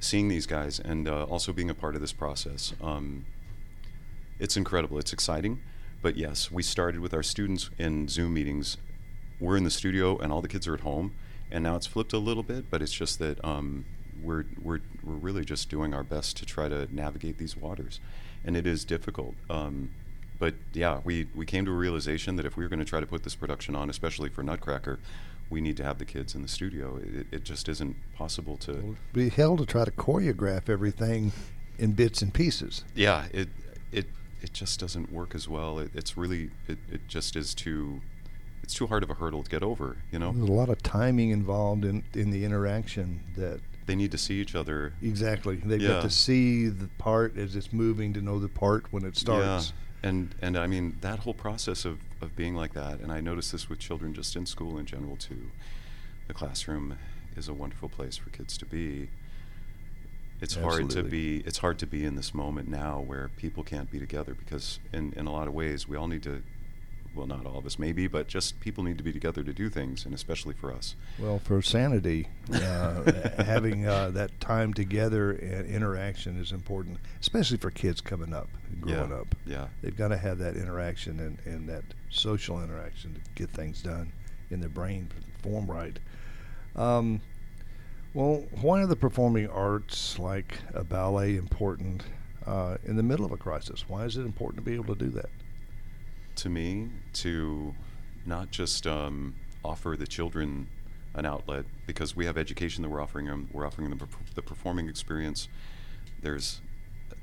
seeing 0.00 0.28
these 0.28 0.46
guys 0.46 0.80
and 0.80 1.06
uh, 1.08 1.24
also 1.24 1.52
being 1.52 1.68
a 1.68 1.74
part 1.74 1.94
of 1.94 2.00
this 2.00 2.14
process. 2.14 2.72
Um, 2.82 3.26
it's 4.38 4.56
incredible. 4.56 4.98
It's 4.98 5.12
exciting. 5.12 5.60
But 6.00 6.16
yes, 6.16 6.50
we 6.50 6.62
started 6.62 7.00
with 7.00 7.12
our 7.12 7.22
students 7.22 7.68
in 7.78 8.08
Zoom 8.08 8.32
meetings. 8.32 8.78
We're 9.40 9.58
in 9.58 9.64
the 9.64 9.70
studio 9.70 10.16
and 10.18 10.32
all 10.32 10.40
the 10.40 10.48
kids 10.48 10.66
are 10.66 10.74
at 10.74 10.80
home. 10.80 11.12
And 11.50 11.62
now 11.64 11.76
it's 11.76 11.86
flipped 11.86 12.14
a 12.14 12.18
little 12.18 12.42
bit, 12.42 12.70
but 12.70 12.80
it's 12.80 12.92
just 12.92 13.18
that 13.18 13.44
um, 13.44 13.84
we're, 14.22 14.44
we're, 14.60 14.80
we're 15.02 15.14
really 15.14 15.44
just 15.44 15.68
doing 15.68 15.92
our 15.94 16.04
best 16.04 16.36
to 16.38 16.46
try 16.46 16.68
to 16.68 16.88
navigate 16.94 17.38
these 17.38 17.56
waters. 17.56 18.00
And 18.44 18.56
it 18.56 18.66
is 18.66 18.84
difficult. 18.84 19.34
Um, 19.50 19.90
but 20.38 20.54
yeah, 20.72 21.00
we, 21.04 21.28
we 21.34 21.46
came 21.46 21.64
to 21.66 21.70
a 21.70 21.74
realization 21.74 22.36
that 22.36 22.46
if 22.46 22.56
we 22.56 22.64
were 22.64 22.68
going 22.68 22.80
to 22.80 22.84
try 22.84 23.00
to 23.00 23.06
put 23.06 23.22
this 23.22 23.34
production 23.34 23.76
on, 23.76 23.88
especially 23.90 24.28
for 24.28 24.42
Nutcracker, 24.42 24.98
we 25.50 25.60
need 25.60 25.76
to 25.76 25.84
have 25.84 25.98
the 25.98 26.04
kids 26.04 26.34
in 26.34 26.42
the 26.42 26.48
studio. 26.48 26.96
It, 26.96 27.26
it 27.30 27.44
just 27.44 27.68
isn't 27.68 27.96
possible 28.16 28.56
to. 28.58 28.72
It'd 28.72 28.96
be 29.12 29.28
hell 29.28 29.56
to 29.56 29.66
try 29.66 29.84
to 29.84 29.90
choreograph 29.90 30.68
everything 30.68 31.32
in 31.78 31.92
bits 31.92 32.22
and 32.22 32.32
pieces. 32.32 32.84
yeah 32.94 33.26
it 33.32 33.48
it 33.90 34.06
it 34.42 34.52
just 34.52 34.78
doesn't 34.78 35.10
work 35.12 35.34
as 35.34 35.48
well 35.48 35.78
it, 35.78 35.90
it's 35.94 36.16
really 36.16 36.50
it, 36.68 36.78
it 36.90 37.00
just 37.08 37.34
is 37.34 37.54
too 37.54 38.00
it's 38.62 38.74
too 38.74 38.86
hard 38.86 39.02
of 39.02 39.10
a 39.10 39.14
hurdle 39.14 39.42
to 39.42 39.50
get 39.50 39.62
over 39.62 39.96
you 40.10 40.18
know 40.18 40.32
There's 40.32 40.48
a 40.48 40.52
lot 40.52 40.68
of 40.68 40.82
timing 40.82 41.30
involved 41.30 41.84
in, 41.84 42.04
in 42.14 42.30
the 42.30 42.44
interaction 42.44 43.20
that 43.36 43.60
they 43.86 43.94
need 43.96 44.12
to 44.12 44.18
see 44.18 44.40
each 44.40 44.54
other. 44.54 44.92
Exactly. 45.02 45.56
They've 45.56 45.80
Yeah. 45.80 45.88
got 45.88 46.02
to 46.02 46.10
see 46.10 46.68
the 46.68 46.88
part 46.98 47.36
as 47.36 47.56
it's 47.56 47.72
moving 47.72 48.12
to 48.14 48.20
know 48.20 48.38
the 48.38 48.48
part 48.48 48.92
when 48.92 49.04
it 49.04 49.16
starts. 49.16 49.68
yeah 49.68 50.08
and 50.08 50.34
and 50.42 50.56
i 50.58 50.66
mean 50.66 50.96
that 51.00 51.20
whole 51.20 51.32
process 51.34 51.84
of 51.84 52.00
of 52.20 52.34
being 52.34 52.56
like 52.56 52.72
that 52.74 52.98
and 52.98 53.12
i 53.12 53.20
notice 53.20 53.52
this 53.52 53.68
with 53.68 53.78
children 53.78 54.12
just 54.12 54.34
in 54.34 54.44
school 54.46 54.76
in 54.78 54.84
general 54.86 55.16
too. 55.16 55.50
The 56.26 56.34
classroom 56.34 56.98
is 57.36 57.46
a 57.48 57.54
wonderful 57.54 57.88
place 57.88 58.16
for 58.16 58.30
kids 58.30 58.56
to 58.58 58.66
be. 58.66 59.08
It's 60.40 60.54
hard 60.56 60.90
to 60.90 61.04
be 61.04 61.38
it's 61.46 61.58
hard 61.58 61.78
to 61.78 61.86
be 61.86 62.04
in 62.04 62.16
this 62.16 62.34
moment 62.34 62.68
now 62.68 63.00
where 63.00 63.28
people 63.36 63.62
can't 63.62 63.90
be 63.92 64.00
together 64.00 64.34
because 64.34 64.80
in 64.92 65.12
in 65.12 65.26
a 65.26 65.32
lot 65.32 65.46
of 65.46 65.54
ways 65.54 65.86
we 65.86 65.96
all 65.96 66.08
need 66.08 66.24
to 66.24 66.42
well 67.14 67.26
not 67.26 67.44
all 67.46 67.58
of 67.58 67.66
us 67.66 67.78
maybe 67.78 68.06
but 68.06 68.26
just 68.26 68.58
people 68.60 68.82
need 68.84 68.96
to 68.98 69.04
be 69.04 69.12
together 69.12 69.42
to 69.42 69.52
do 69.52 69.68
things 69.68 70.04
and 70.04 70.14
especially 70.14 70.54
for 70.54 70.72
us 70.72 70.96
Well, 71.18 71.38
for 71.40 71.60
sanity, 71.62 72.28
uh, 72.52 73.12
having 73.42 73.86
uh, 73.86 74.10
that 74.12 74.40
time 74.40 74.72
together 74.74 75.32
and 75.32 75.66
interaction 75.66 76.40
is 76.40 76.52
important, 76.52 76.98
especially 77.20 77.58
for 77.58 77.70
kids 77.70 78.00
coming 78.00 78.32
up 78.32 78.48
and 78.70 78.80
growing 78.80 79.10
Yeah, 79.10 79.16
up. 79.16 79.34
yeah. 79.46 79.66
They've 79.82 79.96
got 79.96 80.08
to 80.08 80.16
have 80.16 80.38
that 80.38 80.56
interaction 80.56 81.20
and, 81.20 81.38
and 81.44 81.68
that 81.68 81.84
social 82.10 82.62
interaction 82.62 83.14
to 83.14 83.20
get 83.34 83.50
things 83.50 83.82
done 83.82 84.12
in 84.50 84.60
their 84.60 84.68
brain 84.70 85.08
form 85.42 85.66
right. 85.70 85.98
Um, 86.76 87.20
well, 88.14 88.44
why 88.60 88.82
are 88.82 88.86
the 88.86 88.96
performing 88.96 89.48
arts 89.48 90.18
like 90.18 90.58
a 90.74 90.84
ballet 90.84 91.36
important 91.36 92.02
uh, 92.46 92.76
in 92.84 92.96
the 92.96 93.02
middle 93.02 93.24
of 93.24 93.32
a 93.32 93.36
crisis? 93.36 93.84
Why 93.88 94.04
is 94.04 94.16
it 94.16 94.22
important 94.22 94.64
to 94.64 94.70
be 94.70 94.74
able 94.74 94.94
to 94.94 95.04
do 95.04 95.10
that? 95.12 95.30
To 96.36 96.48
me, 96.48 96.88
to 97.14 97.74
not 98.26 98.50
just 98.50 98.86
um, 98.86 99.34
offer 99.64 99.96
the 99.98 100.06
children 100.06 100.68
an 101.14 101.26
outlet 101.26 101.64
because 101.86 102.16
we 102.16 102.24
have 102.26 102.38
education 102.38 102.82
that 102.82 102.88
we're 102.88 103.00
offering 103.00 103.26
them. 103.26 103.48
We're 103.52 103.66
offering 103.66 103.90
them 103.90 104.00
the 104.34 104.42
performing 104.42 104.88
experience. 104.88 105.48
There's 106.22 106.60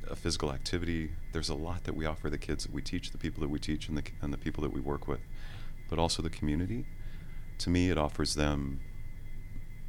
a 0.10 0.16
physical 0.16 0.52
activity. 0.52 1.12
There's 1.32 1.50
a 1.50 1.56
lot 1.56 1.84
that 1.86 1.96
we 1.96 2.06
offer 2.06 2.30
the 2.30 2.38
kids 2.38 2.66
that 2.66 2.74
we 2.74 2.82
teach, 2.82 3.12
the 3.12 3.18
people 3.18 3.42
that 3.42 3.50
we 3.50 3.60
teach, 3.60 3.88
and 3.88 3.98
the 3.98 4.04
and 4.22 4.32
the 4.32 4.38
people 4.38 4.62
that 4.64 4.74
we 4.74 4.82
work 4.82 5.08
with, 5.08 5.22
but 5.90 6.00
also 6.00 6.22
the 6.22 6.30
community. 6.30 6.86
To 7.60 7.70
me, 7.70 7.90
it 7.90 7.98
offers 7.98 8.36
them 8.36 8.80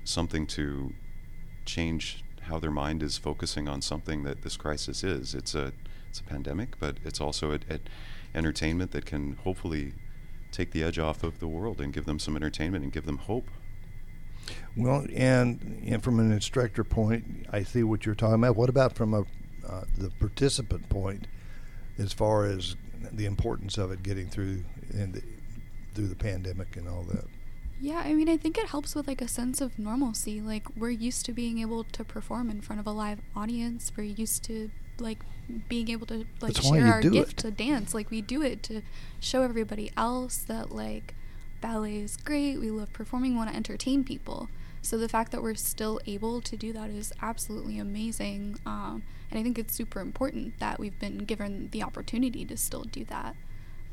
something 0.04 0.46
to 0.48 0.92
change 1.66 2.24
how 2.42 2.58
their 2.58 2.70
mind 2.70 3.02
is 3.02 3.18
focusing 3.18 3.68
on 3.68 3.82
something 3.82 4.24
that 4.24 4.42
this 4.42 4.56
crisis 4.56 5.04
is. 5.04 5.34
It's 5.34 5.54
a 5.54 5.72
it's 6.08 6.20
a 6.20 6.24
pandemic, 6.24 6.78
but 6.80 6.96
it's 7.04 7.20
also 7.20 7.52
a, 7.52 7.58
a 7.70 7.78
entertainment 8.34 8.92
that 8.92 9.06
can 9.06 9.34
hopefully 9.44 9.94
take 10.50 10.72
the 10.72 10.82
edge 10.82 10.98
off 10.98 11.22
of 11.22 11.38
the 11.38 11.48
world 11.48 11.80
and 11.80 11.92
give 11.92 12.04
them 12.04 12.18
some 12.18 12.36
entertainment 12.36 12.84
and 12.84 12.92
give 12.92 13.06
them 13.06 13.18
hope. 13.18 13.48
Well, 14.76 15.06
and 15.14 15.82
and 15.86 16.02
from 16.02 16.18
an 16.18 16.32
instructor 16.32 16.84
point, 16.84 17.46
I 17.50 17.62
see 17.62 17.82
what 17.82 18.06
you're 18.06 18.14
talking 18.14 18.36
about. 18.36 18.56
What 18.56 18.68
about 18.68 18.94
from 18.94 19.14
a 19.14 19.20
uh, 19.68 19.84
the 19.96 20.10
participant 20.18 20.88
point, 20.88 21.26
as 21.98 22.12
far 22.12 22.46
as 22.46 22.76
the 23.12 23.26
importance 23.26 23.78
of 23.78 23.92
it 23.92 24.02
getting 24.02 24.28
through 24.28 24.64
and 24.92 25.22
through 25.94 26.08
the 26.08 26.16
pandemic 26.16 26.76
and 26.76 26.88
all 26.88 27.02
that? 27.04 27.24
Yeah, 27.80 28.02
I 28.04 28.14
mean, 28.14 28.28
I 28.28 28.36
think 28.36 28.58
it 28.58 28.68
helps 28.68 28.94
with 28.94 29.08
like 29.08 29.22
a 29.22 29.28
sense 29.28 29.60
of 29.60 29.78
normalcy. 29.78 30.40
Like 30.40 30.66
we're 30.76 30.90
used 30.90 31.24
to 31.26 31.32
being 31.32 31.58
able 31.60 31.84
to 31.84 32.04
perform 32.04 32.50
in 32.50 32.60
front 32.60 32.80
of 32.80 32.86
a 32.86 32.90
live 32.90 33.20
audience. 33.34 33.92
We're 33.96 34.04
used 34.04 34.42
to 34.44 34.70
like 35.00 35.18
being 35.68 35.90
able 35.90 36.06
to 36.06 36.26
like 36.40 36.54
That's 36.54 36.68
share 36.68 36.86
our 36.86 37.02
gift 37.02 37.32
it. 37.32 37.38
to 37.38 37.50
dance. 37.50 37.94
Like 37.94 38.10
we 38.10 38.20
do 38.20 38.42
it 38.42 38.62
to 38.64 38.82
show 39.18 39.42
everybody 39.42 39.90
else 39.96 40.38
that 40.38 40.70
like 40.70 41.14
ballet 41.60 41.96
is 41.98 42.16
great. 42.16 42.58
We 42.58 42.70
love 42.70 42.92
performing, 42.92 43.36
want 43.36 43.50
to 43.50 43.56
entertain 43.56 44.04
people. 44.04 44.48
So 44.82 44.96
the 44.96 45.08
fact 45.08 45.30
that 45.32 45.42
we're 45.42 45.56
still 45.56 46.00
able 46.06 46.40
to 46.40 46.56
do 46.56 46.72
that 46.72 46.90
is 46.90 47.12
absolutely 47.20 47.78
amazing. 47.78 48.58
Um, 48.64 49.02
and 49.30 49.38
I 49.38 49.42
think 49.42 49.58
it's 49.58 49.74
super 49.74 50.00
important 50.00 50.58
that 50.58 50.78
we've 50.78 50.98
been 50.98 51.18
given 51.18 51.68
the 51.70 51.82
opportunity 51.82 52.44
to 52.46 52.56
still 52.56 52.84
do 52.84 53.04
that. 53.04 53.36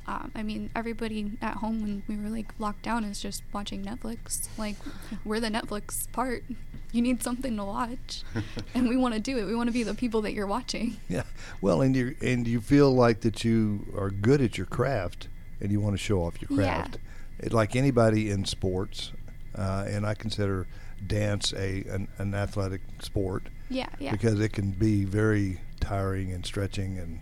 Um, 0.07 0.31
I 0.35 0.41
mean, 0.43 0.69
everybody 0.75 1.31
at 1.41 1.55
home 1.55 1.81
when 1.81 2.03
we 2.07 2.15
were 2.17 2.29
like 2.29 2.47
locked 2.59 2.83
down 2.83 3.03
is 3.03 3.19
just 3.21 3.43
watching 3.53 3.83
Netflix. 3.83 4.47
Like, 4.57 4.75
we're 5.25 5.39
the 5.41 5.49
Netflix 5.49 6.09
part. 6.13 6.43
You 6.93 7.01
need 7.01 7.21
something 7.21 7.57
to 7.57 7.65
watch, 7.65 8.23
and 8.73 8.87
we 8.87 8.95
want 8.95 9.13
to 9.15 9.19
do 9.19 9.37
it. 9.37 9.45
We 9.45 9.53
want 9.55 9.67
to 9.67 9.73
be 9.73 9.83
the 9.83 9.93
people 9.93 10.21
that 10.21 10.31
you're 10.33 10.47
watching. 10.47 10.95
Yeah. 11.09 11.23
Well, 11.61 11.81
and 11.81 11.93
you 11.95 12.15
and 12.21 12.47
you 12.47 12.61
feel 12.61 12.91
like 12.93 13.21
that 13.21 13.43
you 13.43 13.85
are 13.97 14.09
good 14.09 14.41
at 14.41 14.57
your 14.57 14.67
craft, 14.67 15.27
and 15.59 15.71
you 15.71 15.81
want 15.81 15.93
to 15.95 16.01
show 16.01 16.21
off 16.23 16.41
your 16.41 16.57
Yeah. 16.59 16.75
craft. 16.83 16.97
It, 17.39 17.51
like 17.53 17.75
anybody 17.75 18.31
in 18.31 18.45
sports, 18.45 19.11
uh, 19.55 19.85
and 19.87 20.05
I 20.07 20.13
consider 20.13 20.65
dance 21.05 21.53
a 21.53 21.83
an, 21.89 22.07
an 22.17 22.33
athletic 22.33 22.81
sport 23.01 23.43
Yeah, 23.69 23.89
yeah. 23.99 24.11
because 24.11 24.39
it 24.39 24.53
can 24.53 24.71
be 24.71 25.03
very 25.03 25.59
tiring 25.81 26.31
and 26.31 26.45
stretching, 26.45 26.97
and 26.97 27.19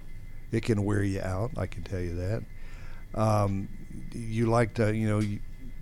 it 0.51 0.61
can 0.63 0.85
wear 0.85 1.03
you 1.03 1.21
out. 1.21 1.51
I 1.57 1.65
can 1.65 1.81
tell 1.83 1.99
you 1.99 2.13
that. 2.15 2.43
Um, 3.15 3.69
you 4.13 4.45
like 4.48 4.75
to, 4.75 4.95
you 4.95 5.07
know, 5.07 5.19
you, 5.19 5.39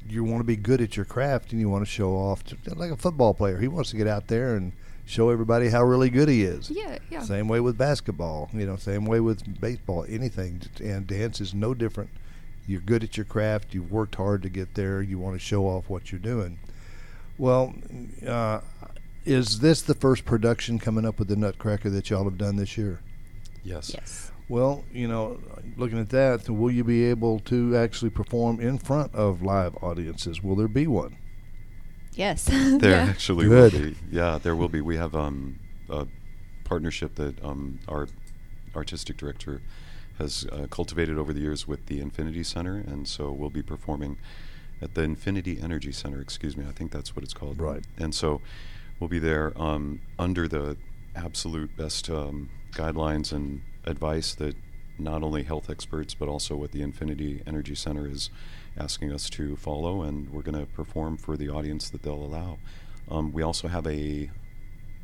you 0.08 0.24
want 0.24 0.40
to 0.40 0.46
be 0.46 0.56
good 0.56 0.82
at 0.82 0.96
your 0.96 1.06
craft, 1.06 1.52
and 1.52 1.60
you 1.60 1.70
want 1.70 1.86
to 1.86 1.90
show 1.90 2.12
off, 2.12 2.44
to, 2.46 2.58
like 2.76 2.92
a 2.92 2.98
football 2.98 3.34
player. 3.34 3.58
He 3.60 3.68
wants 3.68 3.90
to 3.92 3.98
get 3.98 4.08
out 4.08 4.28
there 4.28 4.56
and 4.56 4.74
show 5.06 5.30
everybody 5.30 5.70
how 5.70 5.84
really 5.84 6.10
good 6.10 6.30
he 6.30 6.44
is. 6.44 6.70
yeah, 6.70 6.98
yeah. 7.10 7.22
Same 7.22 7.48
way 7.48 7.60
with 7.60 7.78
basketball, 7.78 8.50
you 8.54 8.66
know, 8.66 8.76
same 8.76 9.06
way 9.06 9.20
with 9.20 9.60
baseball, 9.60 10.06
anything. 10.08 10.62
And 10.80 11.06
dance 11.08 11.42
is 11.42 11.54
no 11.54 11.74
different. 11.74 12.10
You're 12.66 12.82
good 12.82 13.04
at 13.04 13.18
your 13.18 13.26
craft, 13.26 13.74
you've 13.74 13.92
worked 13.92 14.16
hard 14.16 14.42
to 14.44 14.50
get 14.50 14.76
there, 14.76 15.02
you 15.02 15.20
want 15.20 15.36
to 15.36 15.40
show 15.40 15.66
off 15.66 15.90
what 15.90 16.12
you're 16.12 16.20
doing. 16.20 16.60
Well, 17.38 17.74
uh, 18.26 18.62
is 19.26 19.60
this 19.60 19.82
the 19.82 19.96
first 19.96 20.24
production 20.24 20.80
coming 20.80 21.06
up 21.06 21.20
with 21.20 21.28
the 21.28 21.36
Nutcracker 21.36 21.90
that 21.90 22.10
y'all 22.10 22.24
have 22.24 22.38
done 22.38 22.56
this 22.56 22.78
year? 22.78 23.02
Yes. 23.64 23.92
Yes. 23.94 24.32
Well, 24.54 24.84
you 24.94 25.08
know, 25.08 25.40
looking 25.78 25.98
at 25.98 26.10
that, 26.10 26.48
will 26.48 26.70
you 26.70 26.84
be 26.84 27.06
able 27.06 27.40
to 27.40 27.76
actually 27.76 28.12
perform 28.12 28.60
in 28.60 28.78
front 28.78 29.16
of 29.16 29.42
live 29.42 29.76
audiences? 29.82 30.44
Will 30.44 30.56
there 30.56 30.68
be 30.68 30.86
one? 30.86 31.18
Yes. 32.14 32.46
There 32.52 32.92
Yeah. 32.92 33.10
actually 33.10 33.48
Good. 33.48 33.74
will 33.74 33.80
be. 33.80 33.96
Yeah, 34.12 34.38
there 34.38 34.56
will 34.56 34.70
be. 34.70 34.80
We 34.80 34.96
have 34.98 35.16
um, 35.16 35.58
a 35.90 36.06
partnership 36.66 37.16
that 37.16 37.44
um, 37.44 37.80
our 37.88 38.08
artistic 38.76 39.18
director 39.18 39.64
has 40.20 40.46
uh, 40.52 40.68
cultivated 40.70 41.18
over 41.18 41.34
the 41.34 41.42
years 41.42 41.68
with 41.68 41.88
the 41.88 42.00
Infinity 42.00 42.44
Center, 42.44 42.76
and 42.76 43.08
so 43.08 43.32
we'll 43.32 43.50
be 43.50 43.64
performing 43.64 44.20
at 44.84 44.94
the 44.94 45.02
Infinity 45.02 45.58
Energy 45.60 45.92
Center. 45.92 46.22
Excuse 46.22 46.56
me, 46.56 46.64
I 46.70 46.74
think 46.74 46.92
that's 46.92 47.16
what 47.16 47.24
it's 47.24 47.34
called. 47.34 47.60
Right. 47.60 47.84
And 47.98 48.14
so 48.14 48.40
we'll 49.00 49.10
be 49.10 49.18
there 49.18 49.52
um, 49.60 50.02
under 50.20 50.48
the 50.48 50.78
absolute 51.16 51.76
best 51.76 52.08
um, 52.12 52.52
guidelines 52.74 53.32
and 53.34 53.64
advice 53.86 54.34
that 54.36 54.56
not 55.00 55.24
only 55.24 55.44
health 55.44 55.70
experts 55.70 56.14
but 56.14 56.30
also 56.30 56.56
what 56.56 56.72
the 56.72 56.82
Infinity 56.82 57.42
Energy 57.48 57.76
Center 57.76 58.08
is 58.08 58.30
asking 58.78 59.12
us 59.12 59.30
to 59.32 59.56
follow, 59.56 60.02
and 60.02 60.30
we're 60.32 60.42
going 60.42 60.60
to 60.60 60.66
perform 60.72 61.18
for 61.18 61.38
the 61.38 61.50
audience 61.50 61.90
that 61.90 62.04
they'll 62.04 62.14
allow. 62.14 62.58
Um, 63.10 63.32
we 63.32 63.42
also 63.44 63.68
have 63.68 63.86
a 63.88 64.30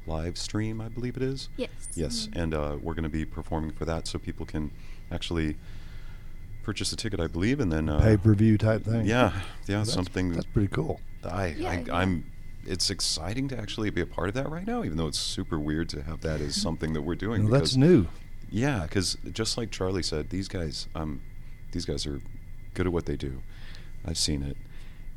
live 0.08 0.38
stream, 0.38 0.82
I 0.82 0.90
believe 0.90 1.16
it 1.18 1.24
is. 1.24 1.50
Yes. 1.58 1.70
Yes, 1.96 2.30
and 2.34 2.54
uh, 2.54 2.78
we're 2.82 2.94
going 2.94 3.04
to 3.04 3.10
be 3.10 3.26
performing 3.26 3.72
for 3.72 3.86
that, 3.86 4.08
so 4.08 4.18
people 4.18 4.46
can 4.46 4.72
actually 5.12 5.56
purchase 6.64 6.92
a 6.92 6.96
ticket, 6.96 7.20
I 7.20 7.28
believe, 7.28 7.60
and 7.60 7.72
then 7.72 7.90
uh, 7.90 8.00
Pay 8.00 8.18
per 8.18 8.34
view 8.34 8.58
type 8.58 8.84
thing? 8.84 9.06
Yeah, 9.06 9.32
yeah, 9.68 9.78
That's- 9.80 9.94
something. 9.94 10.34
That's 10.34 10.46
pretty 10.46 10.68
cool. 10.70 11.00
I, 11.24 11.48
Yeah, 11.48 11.70
I 11.70 11.84
yeah. 11.86 11.96
I'm. 11.96 12.26
It's 12.66 12.90
exciting 12.90 13.48
to 13.50 13.58
actually 13.58 13.90
be 13.90 14.02
a 14.02 14.06
part 14.06 14.28
of 14.28 14.36
that 14.36 14.50
right 14.50 14.68
now, 14.68 14.84
even 14.84 14.98
though 14.98 15.08
it's 15.08 15.18
super 15.18 15.58
weird 15.58 15.90
to 15.90 16.04
have 16.04 16.22
that 16.22 16.42
as 16.42 16.56
something 16.56 16.94
that 16.94 17.02
we're 17.02 17.16
doing. 17.16 17.44
Well, 17.50 17.60
that's 17.60 17.76
new. 17.76 18.08
Yeah, 18.52 18.84
because 18.84 19.18
just 19.32 19.58
like 19.58 19.72
Charlie 19.72 20.04
said, 20.04 20.30
these 20.30 20.48
guys, 20.48 20.88
um, 20.96 21.22
these 21.72 21.86
guys 21.86 22.06
are 22.08 22.20
good 22.74 22.88
at 22.88 22.94
what 22.94 23.06
they 23.06 23.16
do. 23.16 23.42
I've 24.06 24.18
seen 24.18 24.42
it, 24.44 24.58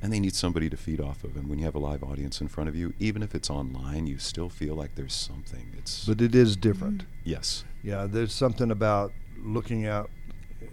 and 0.03 0.13
they 0.13 0.21
need 0.21 0.35
somebody 0.35 0.69
to 0.69 0.77
feed 0.77 1.01
off 1.01 1.25
of. 1.25 1.37
And 1.37 1.49
when 1.49 1.59
you 1.59 1.65
have 1.65 1.75
a 1.75 1.79
live 1.79 2.03
audience 2.03 2.41
in 2.41 2.49
front 2.49 2.69
of 2.69 2.77
you, 2.77 2.93
even 2.99 3.23
if 3.23 3.35
it's 3.35 3.49
online, 3.49 4.07
you 4.07 4.19
still 4.19 4.49
feel 4.49 4.75
like 4.75 4.95
there's 4.97 5.15
something. 5.15 5.73
It's 5.79 6.05
But 6.07 6.21
it 6.21 6.35
is 6.35 6.57
different. 6.57 7.05
yes, 7.25 7.65
Yeah, 7.83 8.07
there's 8.07 8.33
something 8.35 8.71
about 8.71 9.13
looking 9.43 9.87
out, 9.87 10.11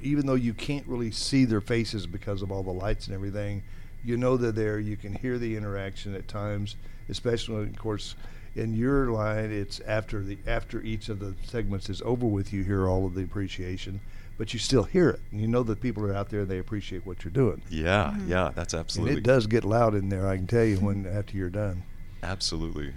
even 0.01 0.25
though 0.25 0.35
you 0.35 0.53
can't 0.53 0.85
really 0.87 1.11
see 1.11 1.45
their 1.45 1.61
faces 1.61 2.05
because 2.07 2.41
of 2.41 2.51
all 2.51 2.63
the 2.63 2.71
lights 2.71 3.07
and 3.07 3.15
everything. 3.15 3.63
You 4.03 4.15
know 4.17 4.37
they're 4.37 4.51
there. 4.51 4.79
You 4.79 4.95
can 4.95 5.13
hear 5.13 5.37
the 5.37 5.55
interaction 5.57 6.15
at 6.15 6.27
times, 6.27 6.75
especially, 7.09 7.63
of 7.63 7.75
course, 7.77 8.15
in 8.55 8.73
your 8.75 9.11
line. 9.11 9.51
It's 9.51 9.79
after 9.81 10.21
the 10.23 10.37
after 10.47 10.81
each 10.81 11.09
of 11.09 11.19
the 11.19 11.33
segments 11.45 11.89
is 11.89 12.01
over 12.03 12.25
with. 12.25 12.51
You 12.53 12.63
hear 12.63 12.87
all 12.87 13.05
of 13.05 13.13
the 13.13 13.23
appreciation, 13.23 14.01
but 14.37 14.53
you 14.53 14.59
still 14.59 14.83
hear 14.83 15.09
it. 15.09 15.19
And 15.31 15.41
you 15.41 15.47
know 15.47 15.63
that 15.63 15.81
people 15.81 16.03
are 16.05 16.13
out 16.13 16.29
there. 16.29 16.41
And 16.41 16.49
they 16.49 16.59
appreciate 16.59 17.05
what 17.05 17.23
you're 17.23 17.31
doing. 17.31 17.61
yeah, 17.69 18.15
yeah. 18.27 18.51
That's 18.55 18.73
absolutely 18.73 19.17
And 19.17 19.19
it 19.19 19.23
does 19.29 19.47
get 19.47 19.63
loud 19.63 19.95
in 19.95 20.09
there. 20.09 20.27
I 20.27 20.37
can 20.37 20.47
tell 20.47 20.65
you 20.65 20.77
when 20.77 21.05
after 21.05 21.37
you're 21.37 21.49
done. 21.49 21.83
absolutely. 22.23 22.93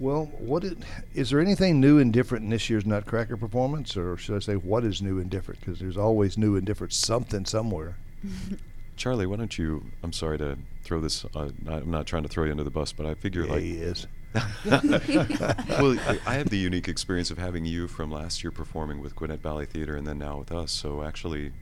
Well, 0.00 0.26
what 0.38 0.62
is, 0.62 0.74
is 1.12 1.30
there 1.30 1.40
anything 1.40 1.80
new 1.80 1.98
and 1.98 2.12
different 2.12 2.44
in 2.44 2.50
this 2.50 2.70
year's 2.70 2.86
Nutcracker 2.86 3.36
performance, 3.36 3.96
or 3.96 4.16
should 4.16 4.36
I 4.36 4.38
say, 4.38 4.54
what 4.54 4.84
is 4.84 5.02
new 5.02 5.18
and 5.18 5.28
different? 5.28 5.58
Because 5.58 5.80
there's 5.80 5.96
always 5.96 6.38
new 6.38 6.54
and 6.54 6.64
different 6.64 6.92
something 6.92 7.44
somewhere. 7.44 7.96
Charlie, 8.96 9.26
why 9.26 9.36
don't 9.36 9.58
you? 9.58 9.84
I'm 10.04 10.12
sorry 10.12 10.38
to 10.38 10.56
throw 10.84 11.00
this. 11.00 11.24
Uh, 11.34 11.50
I'm 11.66 11.90
not 11.90 12.06
trying 12.06 12.22
to 12.22 12.28
throw 12.28 12.44
you 12.44 12.52
under 12.52 12.62
the 12.64 12.70
bus, 12.70 12.92
but 12.92 13.06
I 13.06 13.14
figure 13.14 13.44
Yeah, 13.44 13.52
like 13.52 13.62
he 13.62 13.78
is. 13.78 14.06
well, 14.64 15.98
I- 16.26 16.34
have 16.34 16.50
the 16.50 16.58
unique 16.58 16.88
experience 16.88 17.30
of 17.30 17.38
having 17.38 17.64
you 17.64 17.88
from 17.88 18.10
last 18.10 18.42
year 18.44 18.50
performing 18.50 19.00
with 19.00 19.16
Gwinnett 19.16 19.42
Ballet 19.42 19.64
Theater 19.64 19.96
and 19.96 20.06
then 20.06 20.18
now 20.18 20.38
with 20.38 20.52
us. 20.52 20.70
So 20.72 21.02
actually, 21.02 21.52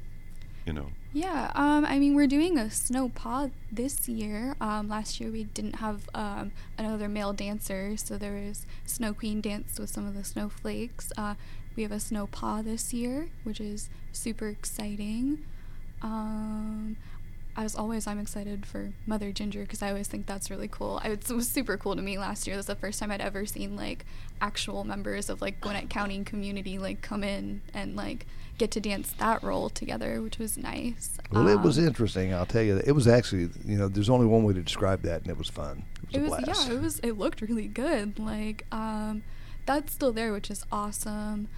you 0.67 0.73
know, 0.73 0.89
Yeah, 1.13 1.53
um, 1.55 1.85
I 1.85 1.99
mean, 1.99 2.15
we're 2.15 2.27
doing 2.27 2.59
a 2.59 2.71
snow 2.71 3.09
pod 3.09 3.53
this 3.71 4.09
year. 4.09 4.57
Um, 4.61 4.89
last 4.89 5.21
year 5.21 5.31
we 5.31 5.45
didn't 5.45 5.77
have 5.77 6.09
um, 6.15 6.51
another 6.77 7.09
male 7.09 7.33
dancer, 7.33 7.97
so 7.97 8.19
there 8.19 8.33
was 8.33 8.67
Snow 8.85 9.15
Queen 9.15 9.41
danced 9.41 9.79
with 9.79 9.91
some 9.91 10.07
of 10.07 10.15
the 10.15 10.25
snowflakes. 10.25 11.13
Uh, 11.17 11.35
we 11.77 11.83
have 11.85 11.93
a 11.93 12.01
snow 12.01 12.27
pas 12.27 12.65
this 12.65 12.93
year, 12.93 13.29
which 13.45 13.61
is 13.61 13.89
super 14.13 14.49
exciting. 14.49 15.45
Um, 16.03 16.97
as 17.57 17.75
always, 17.75 18.07
I'm 18.07 18.19
excited 18.19 18.67
for 18.67 18.91
Mother 19.07 19.33
Ginger 19.33 19.63
because 19.63 19.83
I 19.83 19.89
always 19.89 20.09
think 20.09 20.27
that's 20.27 20.51
really 20.51 20.69
cool. 20.69 21.01
I, 21.03 21.09
it 21.11 21.29
was 21.31 21.49
super 21.49 21.77
cool 21.77 21.97
to 21.97 22.03
me 22.03 22.19
last 22.19 22.47
year. 22.47 22.55
It 22.55 22.59
was 22.59 22.67
the 22.67 22.75
first 22.75 22.99
time 23.01 23.11
I'd 23.11 23.21
ever 23.21 23.47
seen 23.47 23.77
like 23.77 24.05
actual 24.41 24.85
members 24.85 25.31
of 25.31 25.41
like 25.41 25.61
Gwinnett 25.61 25.89
County 25.89 26.23
community 26.25 26.79
like 26.79 27.01
come 27.01 27.25
in 27.25 27.63
and 27.73 27.97
like 27.97 28.27
get 28.59 28.71
to 28.73 28.81
dance 28.81 29.13
that 29.19 29.43
role 29.43 29.69
together, 29.71 30.21
which 30.23 30.39
was 30.39 30.59
nice. 30.59 31.19
Well, 31.33 31.49
it 31.49 31.61
was 31.61 31.79
Um, 31.79 31.87
interesting. 31.87 32.35
I'll 32.35 32.47
tell 32.47 32.63
you. 32.63 32.81
It 32.85 32.93
was 32.93 33.07
actually, 33.09 33.51
you 33.65 33.77
know, 33.79 33.89
there's 33.89 34.11
only 34.11 34.27
one 34.27 34.45
way 34.45 34.53
to 34.55 34.63
describe 34.63 35.03
that, 35.03 35.23
and 35.23 35.31
it 35.31 35.39
was 35.39 35.49
fun. 35.49 35.85
It 36.11 36.19
It 36.19 36.23
was, 36.23 36.31
was 36.33 36.45
blast. 36.45 36.69
yeah, 36.69 36.75
it 36.75 36.81
was 36.83 36.99
it 37.01 37.13
looked 37.19 37.41
really 37.41 37.69
good. 37.69 38.19
Like 38.19 38.65
um 38.71 39.23
that's 39.65 39.93
still 39.93 40.13
there, 40.13 40.33
which 40.33 40.51
is 40.51 40.65
awesome. 40.71 41.49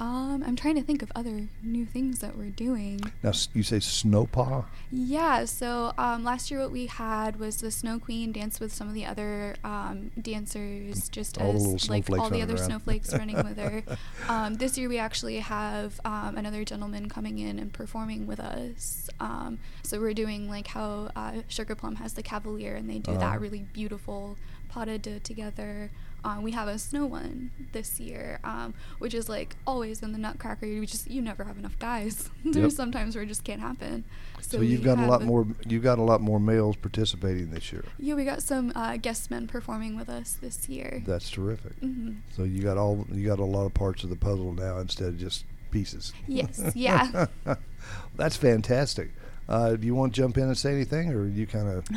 Um 0.00 0.44
I'm 0.46 0.54
trying 0.56 0.76
to 0.76 0.82
think 0.82 1.02
of 1.02 1.10
other 1.16 1.48
new 1.62 1.84
things 1.84 2.20
that 2.20 2.36
we're 2.36 2.50
doing. 2.50 3.00
Now 3.22 3.32
you 3.52 3.62
say 3.64 3.80
snow 3.80 4.26
pas. 4.26 4.64
Yeah, 4.92 5.44
so 5.44 5.92
um, 5.98 6.24
last 6.24 6.50
year 6.50 6.60
what 6.60 6.70
we 6.70 6.86
had 6.86 7.38
was 7.38 7.60
the 7.60 7.70
Snow 7.70 7.98
Queen 7.98 8.32
dance 8.32 8.60
with 8.60 8.72
some 8.72 8.88
of 8.88 8.94
the 8.94 9.04
other 9.04 9.56
um, 9.64 10.10
dancers, 10.20 11.08
just 11.10 11.38
All 11.38 11.74
as 11.74 11.90
like 11.90 12.08
all 12.10 12.30
the 12.30 12.40
other 12.42 12.54
around. 12.54 12.64
snowflakes 12.64 13.12
running 13.12 13.36
with 13.36 13.58
her. 13.58 13.82
Um, 14.28 14.54
this 14.56 14.76
year 14.78 14.88
we 14.88 14.98
actually 14.98 15.38
have 15.38 16.00
um, 16.04 16.36
another 16.36 16.62
gentleman 16.64 17.08
coming 17.08 17.38
in 17.38 17.58
and 17.58 17.72
performing 17.72 18.26
with 18.26 18.40
us. 18.40 19.08
Um, 19.20 19.58
so 19.82 19.98
we're 20.00 20.12
doing 20.14 20.48
like 20.48 20.68
how 20.68 21.10
uh, 21.16 21.32
Sugar 21.48 21.74
Plum 21.74 21.96
has 21.96 22.12
the 22.14 22.22
Cavalier, 22.22 22.74
and 22.76 22.88
they 22.88 22.98
do 22.98 23.12
Uh-huh. 23.12 23.20
that 23.20 23.40
really 23.40 23.64
beautiful 23.72 24.36
pas 24.68 24.84
de 24.86 24.98
deux 24.98 25.18
together. 25.20 25.90
Um, 26.24 26.42
we 26.42 26.50
have 26.50 26.66
a 26.66 26.78
snow 26.80 27.06
one 27.06 27.52
this 27.72 28.00
year, 28.00 28.40
um, 28.42 28.74
which 28.98 29.14
is 29.14 29.28
like 29.28 29.54
always 29.66 30.02
in 30.02 30.10
the 30.10 30.18
Nutcracker. 30.18 30.66
You 30.66 30.84
just 30.84 31.08
you 31.08 31.22
never 31.22 31.44
have 31.44 31.56
enough 31.58 31.78
guys. 31.78 32.28
There's 32.44 32.56
Yep. 32.56 32.72
sometimes 32.72 33.14
where 33.14 33.22
it 33.22 33.28
just 33.28 33.44
can't 33.44 33.60
happen. 33.60 34.04
So, 34.40 34.58
we 34.58 34.66
you've 34.66 34.82
got 34.82 34.98
a 34.98 35.06
lot 35.06 35.22
more. 35.22 35.46
You've 35.64 35.84
got 35.84 35.98
a 36.00 36.02
lot 36.02 36.20
more 36.20 36.40
males 36.40 36.74
participating 36.74 37.50
this 37.52 37.72
year. 37.72 37.84
Yeah, 38.00 38.14
we 38.14 38.24
got 38.24 38.42
some 38.42 38.72
uh, 38.74 38.96
guest 38.96 39.30
men 39.30 39.46
performing 39.46 39.96
with 39.96 40.08
us 40.08 40.36
this 40.40 40.68
year. 40.68 41.02
That's 41.06 41.30
terrific. 41.30 41.74
hmm 41.78 42.14
So 42.36 42.42
you 42.42 42.62
got 42.62 42.76
all. 42.78 43.06
You 43.12 43.24
got 43.26 43.38
a 43.38 43.44
lot 43.44 43.66
of 43.66 43.74
parts 43.74 44.02
of 44.02 44.10
the 44.10 44.16
puzzle 44.16 44.52
now 44.52 44.78
instead 44.78 45.08
of 45.08 45.18
just 45.18 45.44
pieces. 45.70 46.12
Yes, 46.26 46.60
yeah. 46.74 47.26
That's 48.16 48.36
fantastic. 48.36 49.10
Uh, 49.48 49.76
do 49.76 49.86
you 49.86 49.94
want 49.94 50.14
to 50.14 50.20
jump 50.20 50.36
in 50.36 50.44
and 50.44 50.58
say 50.58 50.72
anything, 50.72 51.12
or 51.12 51.26
you 51.28 51.46
kind 51.46 51.68
of? 51.68 51.88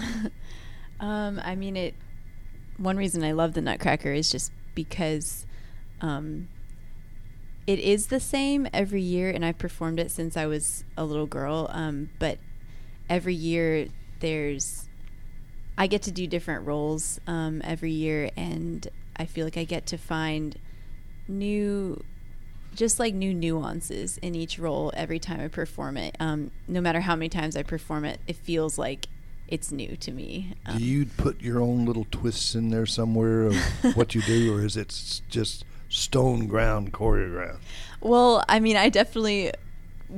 Um, 1.00 1.42
I 1.44 1.56
mean, 1.56 1.76
it. 1.76 1.96
One 2.82 2.98
reason 2.98 3.24
I 3.24 3.32
love 3.32 3.54
the 3.54 3.62
Nutcracker 3.62 4.12
is 4.12 4.32
just 4.32 4.52
because, 4.74 5.46
um, 6.02 6.48
it 7.67 7.78
is 7.78 8.08
the 8.08 8.20
same 8.20 8.67
every 8.74 9.04
year, 9.04 9.30
and 9.30 9.46
I've 9.46 9.60
performed 9.60 10.00
it 10.00 10.10
since 10.10 10.36
I 10.36 10.48
was 10.48 10.84
a 10.98 11.06
little 11.06 11.28
girl. 11.28 11.70
Um, 11.72 12.10
but 12.17 12.39
every 13.08 13.36
year 13.36 13.88
there's, 14.20 14.89
I 15.78 15.86
get 15.86 16.02
to 16.04 16.12
do 16.12 16.26
different 16.26 16.65
roles 16.65 17.20
um, 17.28 17.62
every 17.63 17.91
year, 17.91 18.32
and 18.36 18.88
I 19.15 19.26
feel 19.26 19.46
like 19.46 19.58
I 19.58 19.63
get 19.63 19.86
to 19.88 19.98
find 19.98 20.58
new 21.28 22.04
just 22.74 23.00
like 23.00 23.13
new 23.13 23.34
nuances 23.34 24.17
in 24.20 24.34
each 24.34 24.58
role 24.58 24.91
every 24.96 25.20
time 25.20 25.41
I 25.41 25.50
perform 25.50 25.98
it. 25.98 26.15
Um, 26.20 26.52
no 26.67 26.82
matter 26.82 27.02
how 27.02 27.15
many 27.15 27.30
times 27.30 27.56
I 27.56 27.63
perform 27.63 28.06
it, 28.06 28.20
it 28.28 28.38
feels 28.38 28.78
like 28.78 29.08
it's 29.52 29.72
new 29.72 29.96
to 29.98 30.12
me. 30.12 30.54
Um, 30.66 30.78
do 30.78 30.84
you 30.84 31.06
put 31.06 31.42
your 31.42 31.62
own 31.62 31.86
little 31.86 32.08
twists 32.10 32.56
in 32.56 32.70
there 32.70 32.86
somewhere 32.86 33.44
of 33.44 33.56
what 33.96 34.16
you 34.16 34.22
do, 34.24 34.56
or 34.56 34.66
is 34.66 34.76
it 34.78 35.22
just 35.30 35.66
stone 35.90 36.48
ground 36.48 36.94
choreographed? 36.94 37.60
well, 38.00 38.44
I 38.50 38.60
mean, 38.60 38.78
I 38.78 38.90
definitely 38.90 39.52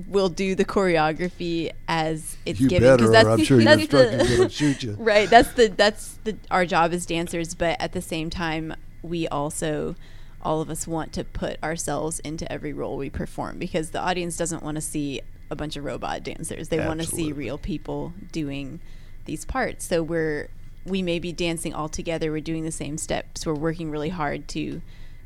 will 0.08 0.30
do 0.30 0.56
the 0.56 0.66
choreography 0.66 1.72
as 1.88 2.38
it's 2.46 2.60
you 2.60 2.70
given 2.70 2.90
better, 2.90 3.10
or 3.10 3.12
that's, 3.12 3.28
I'm 3.28 3.44
sure 3.44 3.58
your 3.58 3.66
that's 3.66 3.82
instructor's 3.82 4.30
the- 4.30 4.38
gonna 4.38 4.50
shoot 4.50 4.84
you. 4.84 4.92
right. 5.00 5.30
That's 5.30 5.52
the 5.54 5.68
that's 5.68 6.20
the 6.24 6.38
our 6.50 6.66
job 6.66 6.94
as 6.94 7.06
dancers, 7.06 7.56
but 7.56 7.82
at 7.82 7.92
the 7.94 8.02
same 8.02 8.30
time, 8.30 8.76
we 9.02 9.28
also 9.28 9.96
all 10.42 10.62
of 10.62 10.70
us 10.70 10.86
want 10.86 11.14
to 11.14 11.24
put 11.24 11.62
ourselves 11.64 12.20
into 12.20 12.50
every 12.52 12.74
role 12.74 12.98
we 12.98 13.10
perform 13.10 13.58
because 13.58 13.92
the 13.92 14.00
audience 14.00 14.36
doesn't 14.36 14.62
want 14.62 14.76
to 14.76 14.82
see 14.82 15.22
a 15.50 15.56
bunch 15.56 15.76
of 15.78 15.84
robot 15.86 16.24
dancers. 16.24 16.70
They 16.70 16.86
want 16.86 17.00
to 17.02 17.08
see 17.08 17.32
real 17.32 17.58
people 17.58 18.14
doing 18.32 18.82
these 19.26 19.46
parts. 19.46 19.86
So 19.86 20.04
we're 20.04 20.50
we 20.86 21.02
may 21.02 21.20
be 21.20 21.32
dancing 21.32 21.74
all 21.74 21.88
together. 21.90 22.32
We're 22.32 22.42
doing 22.42 22.64
the 22.64 22.72
same 22.72 22.98
steps. 22.98 23.46
We're 23.46 23.54
working 23.54 23.90
really 23.90 24.10
hard 24.10 24.48
to 24.50 24.82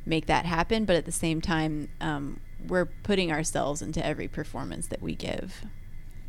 make 0.06 0.28
that 0.28 0.46
happen, 0.46 0.86
but 0.86 0.96
at 0.96 1.06
the 1.06 1.12
same 1.12 1.42
time, 1.42 1.90
um, 2.00 2.40
we're 2.66 2.86
putting 2.86 3.32
ourselves 3.32 3.82
into 3.82 4.06
every 4.06 4.28
performance 4.28 4.88
that 4.88 5.02
we 5.02 5.16
give. 5.16 5.66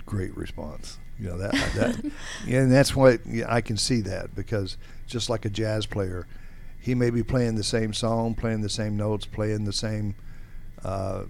great 0.06 0.34
response. 0.36 0.98
You 1.18 1.28
know 1.30 1.38
that 1.38 1.52
that, 1.52 2.12
yeah, 2.46 2.60
and 2.60 2.72
that's 2.72 2.94
why 2.94 3.18
yeah, 3.26 3.52
I 3.52 3.60
can 3.60 3.76
see 3.76 4.00
that 4.02 4.34
because 4.34 4.76
just 5.06 5.28
like 5.28 5.44
a 5.44 5.50
jazz 5.50 5.84
player, 5.84 6.26
he 6.78 6.94
may 6.94 7.10
be 7.10 7.22
playing 7.22 7.56
the 7.56 7.64
same 7.64 7.92
song, 7.92 8.34
playing 8.34 8.60
the 8.60 8.68
same 8.68 8.96
notes, 8.96 9.26
playing 9.26 9.64
the 9.64 9.72
same 9.72 10.14
uh, 10.84 11.24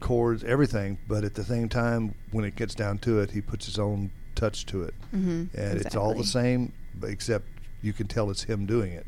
chords, 0.00 0.42
everything, 0.44 0.98
but 1.06 1.24
at 1.24 1.34
the 1.34 1.44
same 1.44 1.68
time, 1.68 2.14
when 2.30 2.44
it 2.44 2.56
gets 2.56 2.74
down 2.74 2.98
to 2.98 3.20
it, 3.20 3.32
he 3.32 3.40
puts 3.40 3.66
his 3.66 3.78
own 3.78 4.10
touch 4.38 4.64
to 4.66 4.82
it, 4.84 4.94
Mhm, 5.14 5.48
and 5.54 5.80
it's 5.80 5.96
all 5.96 6.14
the 6.14 6.24
same, 6.24 6.72
except 7.02 7.46
you 7.82 7.92
can 7.92 8.06
tell 8.06 8.30
it's 8.30 8.44
him 8.44 8.66
doing 8.66 8.92
it. 8.92 9.06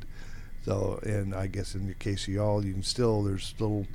So, 0.64 1.00
and 1.04 1.34
I 1.34 1.46
guess 1.46 1.74
in 1.74 1.86
the 1.86 1.94
case 1.94 2.26
of 2.28 2.34
y'all, 2.34 2.64
you 2.64 2.72
can 2.72 2.82
still 2.82 3.22
there's 3.22 3.54
little 3.58 3.86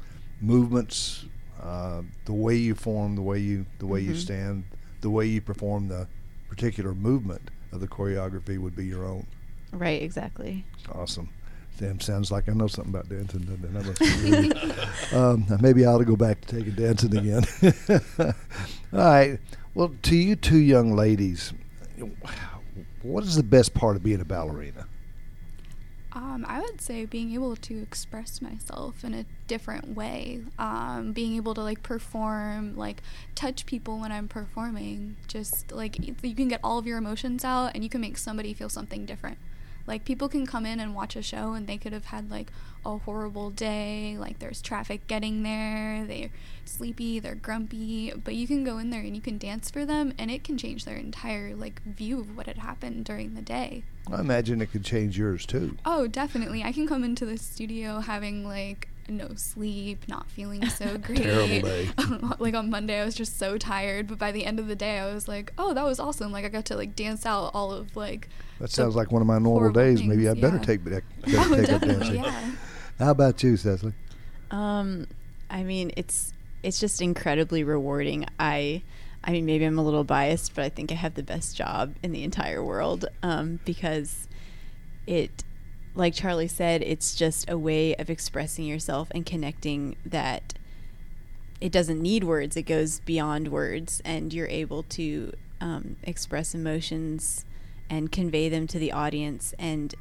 movements, 0.42 1.26
uh, 1.62 2.02
the 2.26 2.34
way 2.34 2.56
you 2.56 2.74
form, 2.76 3.16
the 3.16 3.22
way 3.22 3.40
you 3.40 3.66
the 3.80 3.86
way 3.88 4.00
you 4.02 4.14
Mhm. 4.14 4.18
stand, 4.28 4.64
the 5.02 5.10
way 5.10 5.26
you 5.28 5.42
perform 5.42 5.88
the 5.90 6.08
particular 6.50 6.94
movement 6.94 7.52
of 7.72 7.80
the 7.82 7.88
choreography 7.88 8.58
would 8.58 8.76
be 8.76 8.86
your 8.86 9.06
own. 9.06 9.26
Right, 9.72 10.02
exactly. 10.02 10.66
Awesome. 10.92 11.30
Damn, 11.78 12.00
sounds 12.00 12.32
like 12.32 12.48
I 12.48 12.54
know 12.54 12.68
something 12.68 12.94
about 12.94 13.10
dancing. 13.10 13.42
doesn't 13.42 13.66
it? 13.66 13.74
That 13.74 13.86
must 13.86 14.00
be 15.12 15.16
um, 15.16 15.46
maybe 15.62 15.86
I 15.86 15.92
ought 15.92 15.98
to 15.98 16.06
go 16.06 16.16
back 16.16 16.40
to 16.42 16.48
taking 16.56 16.74
dancing 16.76 17.16
again. 17.18 17.44
All 18.94 19.00
right. 19.00 19.40
Well, 19.76 19.92
to 20.04 20.16
you 20.16 20.38
two 20.38 20.58
young 20.58 20.96
ladies, 20.96 21.54
what 23.04 23.26
is 23.26 23.36
the 23.36 23.44
best 23.44 23.74
part 23.74 23.98
of 23.98 24.04
being 24.04 24.22
a 24.22 24.26
ballerina? 24.26 24.88
Um, 26.14 26.46
I 26.48 26.62
would 26.62 26.80
say 26.80 27.04
being 27.04 27.34
able 27.34 27.58
to 27.58 27.82
express 27.82 28.42
myself 28.42 29.04
in 29.04 29.14
a 29.14 29.26
different 29.48 29.94
way. 29.94 30.44
Um, 30.58 31.12
being 31.12 31.36
able 31.36 31.54
to 31.56 31.62
like 31.62 31.84
perform, 31.84 32.78
like 32.78 33.04
touch 33.36 33.66
people 33.66 34.00
when 34.00 34.14
I'm 34.14 34.30
performing. 34.30 35.18
Just 35.28 35.74
like 35.74 36.00
you 36.00 36.36
can 36.36 36.48
get 36.48 36.62
all 36.64 36.78
of 36.78 36.88
your 36.88 36.98
emotions 36.98 37.44
out 37.44 37.72
and 37.76 37.84
you 37.84 37.90
can 37.90 38.00
make 38.00 38.18
somebody 38.18 38.54
feel 38.54 38.70
something 38.70 39.06
different. 39.06 39.38
Like 39.88 40.06
people 40.06 40.30
can 40.30 40.46
come 40.46 40.66
in 40.66 40.80
and 40.80 40.96
watch 40.96 41.16
a 41.16 41.22
show 41.22 41.54
and 41.54 41.68
they 41.68 41.78
could 41.78 41.94
have 41.94 42.06
had 42.06 42.32
like 42.32 42.52
a 42.86 42.98
horrible 43.00 43.50
day, 43.50 44.16
like 44.20 44.40
there's 44.40 44.62
traffic 44.62 45.08
getting 45.08 45.44
there, 45.44 46.06
they're 46.06 46.30
sleepy, 46.66 47.20
they're 47.20 47.36
grumpy, 47.36 48.12
but 48.12 48.36
you 48.36 48.48
can 48.48 48.64
go 48.64 48.78
in 48.78 48.90
there 48.90 49.02
and 49.02 49.16
you 49.16 49.22
can 49.22 49.38
dance 49.38 49.70
for 49.70 49.86
them 49.86 50.14
and 50.18 50.32
it 50.32 50.44
can 50.44 50.58
change 50.58 50.86
their 50.86 50.98
entire 50.98 51.56
like 51.56 51.82
view 51.84 52.20
of 52.20 52.36
what 52.36 52.48
had 52.48 52.58
happened 52.58 53.06
during 53.06 53.36
the 53.36 53.42
day. 53.42 53.84
I 54.12 54.20
imagine 54.20 54.62
it 54.62 54.72
could 54.72 54.84
change 54.84 55.18
yours 55.18 55.46
too. 55.46 55.78
Oh, 55.86 56.08
definitely. 56.08 56.64
I 56.64 56.72
can 56.72 56.88
come 56.88 57.04
into 57.04 57.26
the 57.26 57.38
studio 57.38 58.00
having 58.00 58.46
like 58.46 58.90
no 59.08 59.30
sleep, 59.36 60.08
not 60.08 60.30
feeling 60.30 60.68
so 60.70 60.98
great. 60.98 61.24
Terrible 61.24 61.68
day. 61.68 61.90
like 62.40 62.54
on 62.56 62.70
Monday, 62.70 63.00
I 63.02 63.06
was 63.06 63.16
just 63.16 63.38
so 63.38 63.58
tired, 63.58 64.08
but 64.08 64.18
by 64.18 64.32
the 64.32 64.46
end 64.46 64.60
of 64.60 64.68
the 64.68 64.76
day, 64.76 65.00
I 65.00 65.14
was 65.14 65.28
like, 65.28 65.54
"Oh, 65.58 65.74
that 65.74 65.84
was 65.86 66.00
awesome!" 66.00 66.32
Like 66.32 66.46
I 66.46 66.50
got 66.50 66.66
to 66.66 66.76
like 66.76 66.96
dance 66.96 67.26
out 67.26 67.52
all 67.54 67.72
of 67.72 67.96
like. 67.96 68.30
That 68.60 68.72
sounds 68.72 68.96
like 68.96 69.12
one 69.12 69.22
of 69.22 69.28
my 69.28 69.34
normal 69.36 69.60
horrible 69.60 69.82
days. 69.82 70.02
Maybe 70.04 70.30
I 70.30 70.34
better 70.34 70.58
yeah. 70.58 70.64
take 70.64 70.84
better 70.86 71.04
Oh, 71.28 71.56
take 71.56 71.70
up 71.72 71.82
definitely, 71.82 72.18
dancing. 72.18 72.24
yeah. 72.24 72.52
How 73.00 73.12
about 73.12 73.44
you, 73.44 73.58
Cecily? 73.58 73.94
Um, 74.52 75.08
I 75.50 75.64
mean, 75.64 75.92
it's 75.98 76.34
it's 76.64 76.80
just 76.80 77.02
incredibly 77.02 77.64
rewarding. 77.64 78.26
I, 78.40 78.82
I 79.24 79.32
mean, 79.32 79.46
maybe 79.46 79.66
I'm 79.66 79.78
a 79.78 79.84
little 79.84 80.04
biased, 80.04 80.56
but 80.56 80.64
I 80.64 80.70
think 80.70 80.92
I 80.92 80.96
have 80.96 81.14
the 81.16 81.24
best 81.24 81.56
job 81.56 81.96
in 82.02 82.12
the 82.12 82.24
entire 82.24 82.64
world 82.64 83.06
um, 83.22 83.60
because 83.66 84.28
it, 85.06 85.44
like 85.96 86.14
Charlie 86.14 86.48
said, 86.48 86.82
it's 86.82 87.16
just 87.16 87.50
a 87.50 87.58
way 87.58 87.96
of 87.96 88.10
expressing 88.10 88.66
yourself 88.66 89.08
and 89.12 89.26
connecting 89.26 89.96
that 90.06 90.54
it 91.62 91.72
doesn't 91.72 92.02
need 92.02 92.24
words; 92.24 92.58
it 92.58 92.64
goes 92.64 93.00
beyond 93.02 93.48
words, 93.50 94.02
and 94.06 94.34
you're 94.34 94.48
able 94.48 94.84
to 94.84 95.32
um, 95.62 95.96
express 96.04 96.54
emotions 96.54 97.46
and 97.90 98.12
convey 98.12 98.50
them 98.50 98.68
to 98.68 98.78
the 98.80 98.92
audience 98.92 99.54
and 99.58 99.96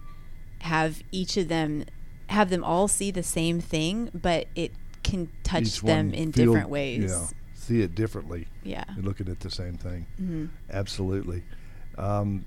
have 0.61 1.03
each 1.13 1.37
of 1.37 1.49
them 1.49 1.85
have 2.29 2.49
them 2.51 2.65
all 2.65 2.89
see 2.89 3.11
the 3.11 3.23
same 3.23 3.61
thing, 3.61 4.11
but 4.15 4.47
it 4.55 4.73
can 5.03 5.29
touch 5.43 5.63
Each 5.65 5.81
them 5.83 6.13
in 6.15 6.33
feel- 6.33 6.47
different 6.47 6.71
ways. 6.71 7.11
Yeah, 7.11 7.27
see 7.53 7.83
it 7.83 7.95
differently. 7.95 8.47
Yeah. 8.65 8.85
Looking 8.97 9.29
at 9.29 9.41
the 9.41 9.51
same 9.51 9.77
thing. 9.77 10.07
Mhm. 10.21 10.49
Absolutely. 10.71 11.43
Um, 11.99 12.47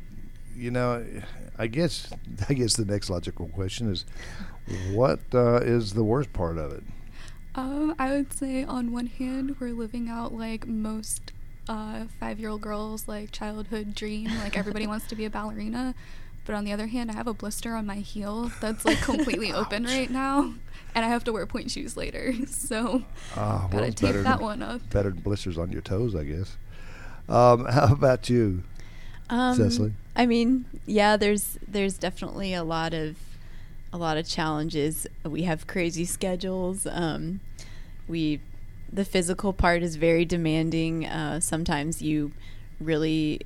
you 0.57 0.71
know, 0.71 1.05
I 1.57 1.67
guess 1.67 2.09
I 2.49 2.53
guess 2.53 2.75
the 2.75 2.85
next 2.85 3.09
logical 3.09 3.47
question 3.47 3.91
is, 3.91 4.05
what 4.91 5.19
uh, 5.33 5.57
is 5.57 5.93
the 5.93 6.03
worst 6.03 6.33
part 6.33 6.57
of 6.57 6.71
it? 6.73 6.83
Um, 7.55 7.95
I 7.97 8.11
would 8.11 8.33
say 8.33 8.63
on 8.63 8.91
one 8.91 9.07
hand, 9.07 9.55
we're 9.59 9.71
living 9.71 10.09
out 10.09 10.33
like 10.33 10.67
most 10.67 11.31
uh, 11.67 12.05
five-year-old 12.19 12.61
girl's 12.61 13.07
like 13.07 13.31
childhood 13.31 13.95
dream. 13.95 14.25
Like 14.43 14.57
everybody 14.57 14.87
wants 14.93 15.07
to 15.07 15.15
be 15.15 15.25
a 15.25 15.29
ballerina, 15.29 15.95
but 16.45 16.55
on 16.55 16.65
the 16.65 16.71
other 16.71 16.87
hand, 16.87 17.09
I 17.11 17.13
have 17.15 17.27
a 17.27 17.33
blister 17.33 17.75
on 17.75 17.85
my 17.85 17.95
heel 17.97 18.51
that's 18.61 18.85
like 18.85 19.01
completely 19.01 19.51
open 19.61 19.83
right 19.85 20.09
now, 20.09 20.53
and 20.95 21.05
I 21.05 21.07
have 21.07 21.23
to 21.25 21.33
wear 21.33 21.45
pointe 21.45 21.71
shoes 21.71 21.95
later. 21.97 22.33
So 22.47 23.03
Ah, 23.35 23.67
gotta 23.71 23.87
it's 23.87 24.01
take 24.01 24.13
that 24.23 24.41
one 24.41 24.61
up. 24.61 24.87
Better 24.89 25.09
than 25.09 25.21
blisters 25.21 25.57
on 25.57 25.71
your 25.71 25.81
toes, 25.81 26.15
I 26.15 26.23
guess. 26.23 26.57
Um, 27.29 27.65
how 27.65 27.91
about 27.91 28.29
you? 28.29 28.63
Um, 29.29 29.55
Cecily? 29.55 29.93
I 30.15 30.25
mean, 30.25 30.65
yeah, 30.85 31.17
there's 31.17 31.57
there's 31.67 31.97
definitely 31.97 32.53
a 32.53 32.63
lot 32.63 32.93
of 32.93 33.17
a 33.91 33.97
lot 33.97 34.17
of 34.17 34.27
challenges. 34.27 35.07
We 35.23 35.43
have 35.43 35.67
crazy 35.67 36.05
schedules. 36.05 36.87
Um, 36.89 37.39
we 38.07 38.41
the 38.91 39.05
physical 39.05 39.53
part 39.53 39.83
is 39.83 39.95
very 39.95 40.25
demanding. 40.25 41.05
Uh, 41.05 41.39
sometimes 41.39 42.01
you 42.01 42.31
really 42.79 43.41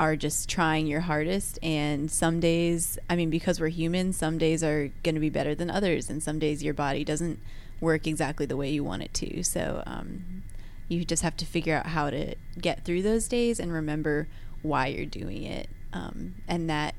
are 0.00 0.16
just 0.16 0.48
trying 0.48 0.86
your 0.86 1.00
hardest 1.00 1.58
and 1.62 2.10
some 2.10 2.40
days 2.40 2.98
i 3.10 3.14
mean 3.14 3.28
because 3.28 3.60
we're 3.60 3.68
human 3.68 4.14
some 4.14 4.38
days 4.38 4.64
are 4.64 4.90
going 5.02 5.14
to 5.14 5.20
be 5.20 5.28
better 5.28 5.54
than 5.54 5.70
others 5.70 6.08
and 6.08 6.22
some 6.22 6.38
days 6.38 6.62
your 6.62 6.72
body 6.72 7.04
doesn't 7.04 7.38
work 7.80 8.06
exactly 8.06 8.46
the 8.46 8.56
way 8.56 8.70
you 8.70 8.82
want 8.82 9.02
it 9.02 9.12
to 9.12 9.42
so 9.42 9.82
um, 9.86 10.42
you 10.88 11.04
just 11.04 11.22
have 11.22 11.36
to 11.36 11.44
figure 11.44 11.76
out 11.76 11.86
how 11.86 12.08
to 12.08 12.34
get 12.58 12.82
through 12.82 13.02
those 13.02 13.28
days 13.28 13.60
and 13.60 13.72
remember 13.74 14.26
why 14.62 14.86
you're 14.86 15.06
doing 15.06 15.42
it 15.42 15.68
um, 15.92 16.34
and 16.48 16.68
that 16.70 16.94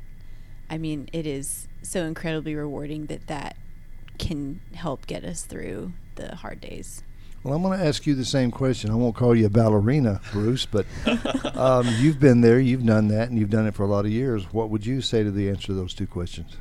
i 0.70 0.78
mean 0.78 1.08
it 1.14 1.26
is 1.26 1.68
so 1.82 2.04
incredibly 2.04 2.56
rewarding 2.56 3.06
that 3.08 3.28
that 3.28 3.56
can 4.18 4.62
help 4.74 5.08
get 5.08 5.24
us 5.24 5.44
through 5.44 5.92
the 6.16 6.36
hard 6.36 6.62
days 6.62 7.04
Well, 7.44 7.56
I'm 7.56 7.64
going 7.64 7.80
to 7.80 7.84
ask 7.84 8.06
you 8.06 8.14
the 8.14 8.24
same 8.24 8.52
question. 8.52 8.92
I 8.92 8.96
won't 8.96 9.16
call 9.16 9.34
you 9.36 9.48
a 9.48 9.50
ballerina, 9.50 10.22
Bruce, 10.32 10.68
but 10.68 10.86
um, 11.56 11.88
you've 11.98 12.20
been 12.20 12.42
there, 12.42 12.60
you've 12.60 12.86
done 12.86 13.08
that, 13.08 13.30
and 13.30 13.40
you've 13.40 13.50
done 13.50 13.66
it 13.66 13.74
for 13.74 13.82
a 13.82 13.88
lot 13.88 14.06
of 14.06 14.12
years. 14.12 14.44
What 14.54 14.70
would 14.70 14.86
you 14.86 15.02
say 15.02 15.24
to 15.24 15.32
the 15.32 15.50
answer 15.50 15.68
to 15.68 15.74
those 15.74 15.96
two 15.96 16.06
questions? 16.06 16.56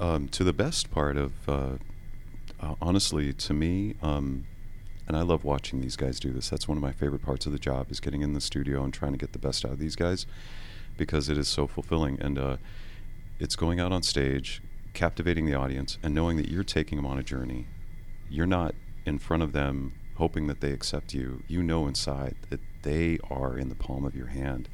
Um, 0.00 0.26
to 0.30 0.42
the 0.42 0.52
best 0.52 0.90
part 0.90 1.16
of, 1.16 1.32
uh, 1.48 1.76
uh, 2.60 2.74
honestly, 2.82 3.32
to 3.32 3.54
me, 3.54 3.94
um, 4.02 4.44
and 5.08 5.16
I 5.16 5.22
love 5.22 5.42
watching 5.42 5.80
these 5.80 5.96
guys 5.96 6.20
do 6.20 6.32
this. 6.32 6.50
That's 6.50 6.68
one 6.68 6.76
of 6.76 6.82
my 6.82 6.92
favorite 6.92 7.22
parts 7.22 7.46
of 7.46 7.52
the 7.52 7.58
job 7.58 7.90
is 7.90 7.98
getting 7.98 8.20
in 8.20 8.34
the 8.34 8.42
studio 8.42 8.84
and 8.84 8.92
trying 8.92 9.12
to 9.12 9.18
get 9.18 9.32
the 9.32 9.38
best 9.38 9.64
out 9.64 9.72
of 9.72 9.78
these 9.78 9.96
guys 9.96 10.26
because 10.98 11.30
it 11.30 11.38
is 11.38 11.48
so 11.48 11.66
fulfilling. 11.66 12.20
And 12.20 12.38
uh, 12.38 12.58
it's 13.38 13.56
going 13.56 13.80
out 13.80 13.90
on 13.90 14.02
stage, 14.02 14.60
captivating 14.92 15.46
the 15.46 15.54
audience, 15.54 15.96
and 16.02 16.14
knowing 16.14 16.36
that 16.36 16.50
you're 16.50 16.62
taking 16.62 16.96
them 16.96 17.06
on 17.06 17.18
a 17.18 17.22
journey. 17.22 17.66
You're 18.28 18.46
not 18.46 18.74
in 19.06 19.18
front 19.18 19.42
of 19.42 19.52
them 19.52 19.94
hoping 20.16 20.46
that 20.48 20.60
they 20.60 20.72
accept 20.72 21.14
you. 21.14 21.42
You 21.48 21.62
know 21.62 21.86
inside 21.86 22.36
that 22.50 22.60
they 22.82 23.18
are 23.30 23.56
in 23.56 23.70
the 23.70 23.74
palm 23.74 24.04
of 24.04 24.14
your 24.14 24.26
hand. 24.26 24.68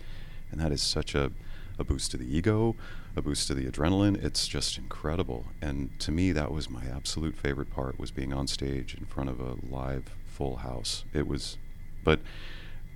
And 0.50 0.60
that 0.60 0.72
is 0.72 0.82
such 0.82 1.14
a, 1.14 1.30
a 1.78 1.84
boost 1.84 2.10
to 2.10 2.16
the 2.16 2.36
ego, 2.36 2.74
a 3.14 3.22
boost 3.22 3.46
to 3.46 3.54
the 3.54 3.70
adrenaline. 3.70 4.20
It's 4.24 4.48
just 4.48 4.78
incredible. 4.78 5.44
And 5.62 5.96
to 6.00 6.10
me, 6.10 6.32
that 6.32 6.50
was 6.50 6.68
my 6.68 6.84
absolute 6.86 7.36
favorite 7.36 7.70
part 7.70 8.00
was 8.00 8.10
being 8.10 8.32
on 8.32 8.48
stage 8.48 8.96
in 8.96 9.04
front 9.04 9.30
of 9.30 9.38
a 9.38 9.54
live 9.70 10.10
full 10.34 10.56
house. 10.56 11.04
It 11.12 11.26
was, 11.26 11.56
but 12.02 12.20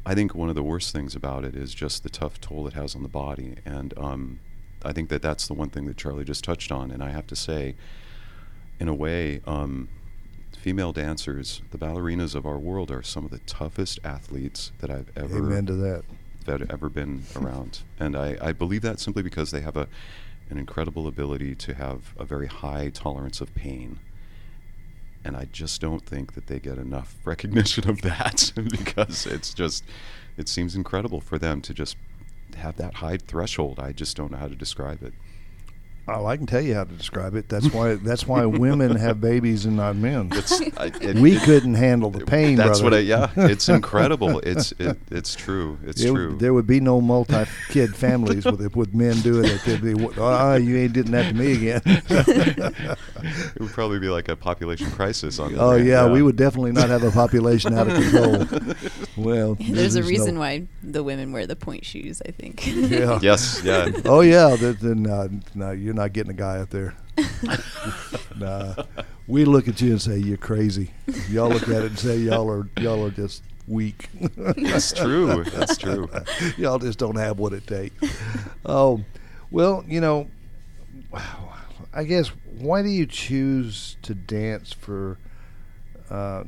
I 0.04 0.14
think 0.14 0.34
one 0.34 0.48
of 0.48 0.54
the 0.54 0.62
worst 0.62 0.92
things 0.92 1.14
about 1.14 1.44
it 1.44 1.54
is 1.54 1.74
just 1.74 2.02
the 2.02 2.08
tough 2.08 2.40
toll 2.40 2.66
it 2.66 2.72
has 2.72 2.94
on 2.94 3.02
the 3.02 3.08
body. 3.08 3.56
And 3.64 3.94
um, 3.96 4.40
I 4.84 4.92
think 4.92 5.08
that 5.10 5.22
that's 5.22 5.46
the 5.46 5.54
one 5.54 5.70
thing 5.70 5.86
that 5.86 5.96
Charlie 5.96 6.24
just 6.24 6.44
touched 6.44 6.72
on. 6.72 6.90
And 6.90 7.02
I 7.02 7.10
have 7.10 7.26
to 7.28 7.36
say, 7.36 7.76
in 8.80 8.88
a 8.88 8.94
way, 8.94 9.40
um, 9.46 9.88
female 10.58 10.92
dancers, 10.92 11.62
the 11.70 11.78
ballerinas 11.78 12.34
of 12.34 12.46
our 12.46 12.58
world, 12.58 12.90
are 12.90 13.02
some 13.02 13.24
of 13.24 13.30
the 13.30 13.38
toughest 13.40 13.98
athletes 14.02 14.72
that 14.80 14.90
I've 14.90 15.10
ever 15.16 15.38
Amen 15.38 15.66
to 15.66 15.74
that. 15.74 16.04
that 16.46 16.60
have 16.60 16.70
ever 16.70 16.88
been 16.88 17.24
around. 17.36 17.80
And 18.00 18.16
I, 18.16 18.36
I 18.40 18.52
believe 18.52 18.82
that 18.82 19.00
simply 19.00 19.22
because 19.22 19.50
they 19.50 19.60
have 19.60 19.76
a, 19.76 19.88
an 20.50 20.58
incredible 20.58 21.06
ability 21.06 21.54
to 21.56 21.74
have 21.74 22.14
a 22.16 22.24
very 22.24 22.46
high 22.46 22.90
tolerance 22.90 23.40
of 23.40 23.54
pain. 23.54 23.98
And 25.24 25.36
I 25.36 25.46
just 25.46 25.80
don't 25.80 26.04
think 26.04 26.34
that 26.34 26.46
they 26.46 26.58
get 26.58 26.78
enough 26.78 27.16
recognition 27.24 27.88
of 27.88 28.02
that 28.02 28.52
because 28.70 29.26
it's 29.26 29.52
just, 29.52 29.84
it 30.36 30.48
seems 30.48 30.74
incredible 30.74 31.20
for 31.20 31.38
them 31.38 31.60
to 31.62 31.74
just 31.74 31.96
have 32.56 32.76
that 32.76 32.94
high 32.94 33.16
threshold. 33.16 33.78
I 33.78 33.92
just 33.92 34.16
don't 34.16 34.32
know 34.32 34.38
how 34.38 34.48
to 34.48 34.54
describe 34.54 35.02
it. 35.02 35.12
Oh, 36.10 36.24
I 36.24 36.38
can 36.38 36.46
tell 36.46 36.62
you 36.62 36.74
how 36.74 36.84
to 36.84 36.94
describe 36.94 37.34
it. 37.34 37.50
That's 37.50 37.70
why. 37.70 37.96
That's 37.96 38.26
why 38.26 38.46
women 38.46 38.96
have 38.96 39.20
babies 39.20 39.66
and 39.66 39.76
not 39.76 39.94
men. 39.94 40.30
It's, 40.32 40.58
I, 40.78 40.86
it, 41.02 41.16
we 41.16 41.38
couldn't 41.38 41.74
handle 41.74 42.10
the 42.10 42.24
pain. 42.24 42.56
That's 42.56 42.80
what. 42.80 42.94
I, 42.94 43.00
yeah, 43.00 43.30
it's 43.36 43.68
incredible. 43.68 44.38
It's, 44.38 44.72
it, 44.78 44.96
it's 45.10 45.34
true. 45.34 45.78
It's 45.84 46.00
It 46.00 46.10
true. 46.10 46.38
There 46.38 46.54
would 46.54 46.66
be 46.66 46.80
no 46.80 47.02
multi-kid 47.02 47.94
families 47.94 48.46
with 48.46 48.58
with 48.76 48.94
men 48.94 49.20
doing 49.20 49.44
it. 49.46 49.60
They'd 49.66 49.82
be, 49.82 50.08
ah, 50.18 50.54
you 50.54 50.78
ain't 50.78 50.94
doing 50.94 51.10
that 51.10 51.28
to 51.28 51.34
me 51.34 51.52
again. 51.52 51.82
it 51.84 53.60
would 53.60 53.72
probably 53.72 53.98
be 53.98 54.08
like 54.08 54.28
a 54.28 54.36
population 54.36 54.90
crisis 54.90 55.38
on 55.38 55.52
the 55.52 55.58
oh 55.60 55.68
other 55.68 55.78
hand, 55.78 55.88
yeah, 55.88 56.10
we 56.10 56.22
would 56.22 56.36
definitely 56.36 56.72
not 56.72 56.88
have 56.88 57.02
a 57.02 57.10
population 57.10 57.74
out 57.74 57.88
of 57.88 57.94
control. 57.94 58.76
Well, 59.16 59.56
there's 59.60 59.96
a 59.96 60.00
no- 60.00 60.06
reason 60.06 60.38
why 60.38 60.68
the 60.82 61.02
women 61.02 61.32
wear 61.32 61.46
the 61.46 61.56
pointe 61.56 61.84
shoes 61.84 62.22
i 62.26 62.30
think 62.30 62.66
Yeah. 62.66 63.18
Yes, 63.20 63.60
yeah. 63.64 63.90
Oh 64.04 64.20
yeah, 64.20 64.56
that, 64.56 64.80
then 64.80 65.06
uh, 65.06 65.28
no, 65.54 65.72
you're 65.72 65.94
not 65.98 66.12
getting 66.12 66.30
a 66.30 66.34
guy 66.34 66.58
out 66.58 66.70
there. 66.70 66.94
nah, 68.36 68.74
we 69.26 69.44
look 69.44 69.66
at 69.66 69.80
you 69.80 69.90
and 69.90 70.00
say 70.00 70.16
you're 70.16 70.36
crazy. 70.36 70.92
Y'all 71.28 71.48
look 71.48 71.64
at 71.64 71.82
it 71.82 71.86
and 71.86 71.98
say 71.98 72.18
y'all 72.18 72.48
are 72.48 72.68
y'all 72.78 73.04
are 73.04 73.10
just 73.10 73.42
weak. 73.66 74.08
That's 74.36 74.92
true. 74.92 75.42
That's 75.44 75.76
true. 75.76 76.08
y'all 76.56 76.78
just 76.78 76.98
don't 76.98 77.16
have 77.16 77.38
what 77.38 77.52
it 77.52 77.66
takes. 77.66 77.96
Oh, 78.64 79.04
well, 79.50 79.84
you 79.88 80.00
know, 80.00 80.28
I 81.92 82.04
guess 82.04 82.28
why 82.58 82.82
do 82.82 82.88
you 82.88 83.04
choose 83.04 83.96
to 84.02 84.14
dance 84.14 84.72
for? 84.72 85.18
Uh, 86.08 86.44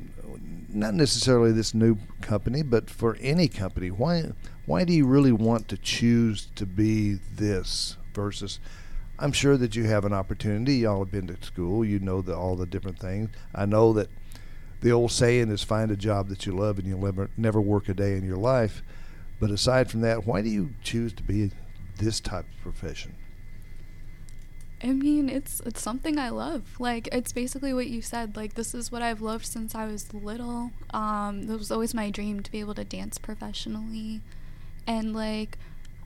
not 0.73 0.95
necessarily 0.95 1.53
this 1.53 1.75
new 1.75 1.99
company, 2.23 2.63
but 2.63 2.89
for 2.89 3.17
any 3.21 3.49
company. 3.49 3.91
Why? 3.91 4.31
Why 4.65 4.85
do 4.85 4.93
you 4.93 5.07
really 5.07 5.33
want 5.33 5.67
to 5.69 5.77
choose 5.77 6.49
to 6.55 6.65
be 6.65 7.15
this 7.35 7.97
versus? 8.15 8.61
I'm 9.21 9.33
sure 9.33 9.57
that 9.59 9.77
you 9.77 9.85
have 9.85 10.05
an 10.05 10.15
opportunity. 10.15 10.77
Y'all 10.77 11.05
have 11.05 11.13
been 11.13 11.27
to 11.27 11.37
school. 11.45 11.85
You 11.85 11.99
know 11.99 12.23
the, 12.23 12.35
all 12.35 12.57
the 12.57 12.67
different 12.67 12.99
things. 12.99 13.29
I 13.55 13.67
know 13.67 13.93
that 13.93 14.09
the 14.81 14.93
old 14.93 15.13
saying 15.13 15.51
is 15.51 15.63
find 15.63 15.91
a 15.91 15.97
job 15.97 16.29
that 16.29 16.47
you 16.47 16.53
love 16.53 16.79
and 16.79 16.89
you'll 16.89 17.01
never 17.01 17.29
never 17.37 17.61
work 17.61 17.89
a 17.89 17.95
day 17.95 18.17
in 18.17 18.25
your 18.25 18.39
life. 18.39 18.83
But 19.39 19.51
aside 19.51 19.91
from 19.91 20.01
that, 20.01 20.27
why 20.27 20.41
do 20.43 20.49
you 20.49 20.71
choose 20.83 21.13
to 21.15 21.23
be 21.23 21.51
this 21.99 22.19
type 22.19 22.47
of 22.51 22.63
profession? 22.63 23.15
I 24.83 24.93
mean, 24.93 25.29
it's 25.29 25.61
it's 25.67 25.83
something 25.83 26.19
I 26.19 26.31
love. 26.31 26.81
Like 26.81 27.09
it's 27.13 27.33
basically 27.33 27.75
what 27.75 27.89
you 27.89 28.01
said. 28.01 28.37
Like 28.37 28.55
this 28.55 28.75
is 28.75 28.91
what 28.91 29.03
I've 29.03 29.21
loved 29.21 29.45
since 29.45 29.75
I 29.75 29.85
was 29.87 30.15
little. 30.15 30.71
Um, 30.95 31.43
it 31.43 31.59
was 31.59 31.71
always 31.71 31.93
my 31.93 32.11
dream 32.11 32.43
to 32.43 32.51
be 32.51 32.61
able 32.61 32.75
to 32.75 32.85
dance 32.85 33.19
professionally, 33.19 34.23
and 34.87 35.15
like, 35.15 35.59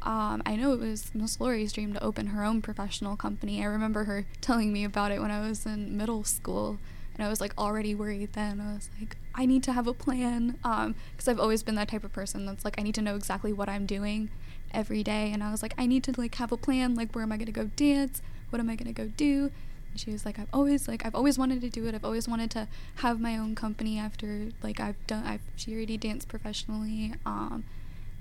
um, 0.05 0.43
I 0.47 0.57
know 0.57 0.73
it 0.73 0.81
was 0.81 1.13
Miss 1.15 1.41
Laurie's 1.41 1.73
dream 1.73 1.93
to 1.95 2.03
open 2.03 2.29
her 2.29 2.45
own 2.45 2.63
professional 2.63 3.17
company. 3.17 3.63
I 3.63 3.67
remember 3.67 4.05
her 4.05 4.27
telling 4.41 4.73
me 4.73 4.85
about 4.85 5.11
it 5.11 5.21
when 5.21 5.31
I 5.31 5.47
was 5.47 5.67
in 5.67 5.97
middle 5.97 6.25
school, 6.25 6.79
and 7.15 7.27
I 7.27 7.29
was 7.29 7.41
like 7.41 7.57
already 7.59 7.95
worried 7.95 8.35
then. 8.35 8.61
I 8.61 8.75
was 8.75 8.91
like, 9.01 9.17
I 9.35 9.47
need 9.47 9.63
to 9.65 9.73
have 9.73 9.87
a 9.87 9.95
plan, 9.95 10.59
um, 10.63 10.95
because 11.13 11.29
I've 11.29 11.41
always 11.41 11.63
been 11.63 11.75
that 11.75 11.89
type 11.89 12.05
of 12.05 12.13
person 12.13 12.47
that's 12.47 12.65
like 12.65 12.79
I 12.79 12.83
need 12.83 12.95
to 12.97 13.03
know 13.03 13.17
exactly 13.17 13.53
what 13.53 13.69
I'm 13.69 13.87
doing 13.87 14.31
every 14.73 15.03
day, 15.03 15.31
and 15.33 15.43
I 15.43 15.51
was 15.51 15.63
like, 15.63 15.75
I 15.77 15.87
need 15.87 16.05
to 16.05 16.15
like 16.17 16.35
have 16.37 16.53
a 16.53 16.57
plan. 16.57 16.95
Like, 16.95 17.15
where 17.15 17.23
am 17.23 17.33
I 17.33 17.37
gonna 17.37 17.51
go 17.51 17.71
dance? 17.77 18.23
what 18.55 18.61
am 18.61 18.71
I 18.71 18.77
gonna 18.77 18.93
go 18.93 19.09
do? 19.17 19.51
And 19.91 19.99
she 19.99 20.13
was 20.13 20.25
like, 20.25 20.39
I've 20.39 20.49
always 20.53 20.87
like 20.87 21.05
I've 21.05 21.17
always 21.17 21.37
wanted 21.37 21.61
to 21.63 21.69
do 21.69 21.87
it. 21.89 21.95
I've 21.97 22.05
always 22.05 22.29
wanted 22.29 22.53
to 22.53 22.69
have 22.97 23.21
my 23.21 23.37
own 23.37 23.57
company 23.57 23.99
after 23.99 24.51
like 24.63 24.79
I've 24.79 25.05
done. 25.09 25.25
I've 25.27 25.41
she 25.57 25.75
already 25.75 25.97
danced 25.97 26.29
professionally. 26.29 27.15
Um, 27.27 27.65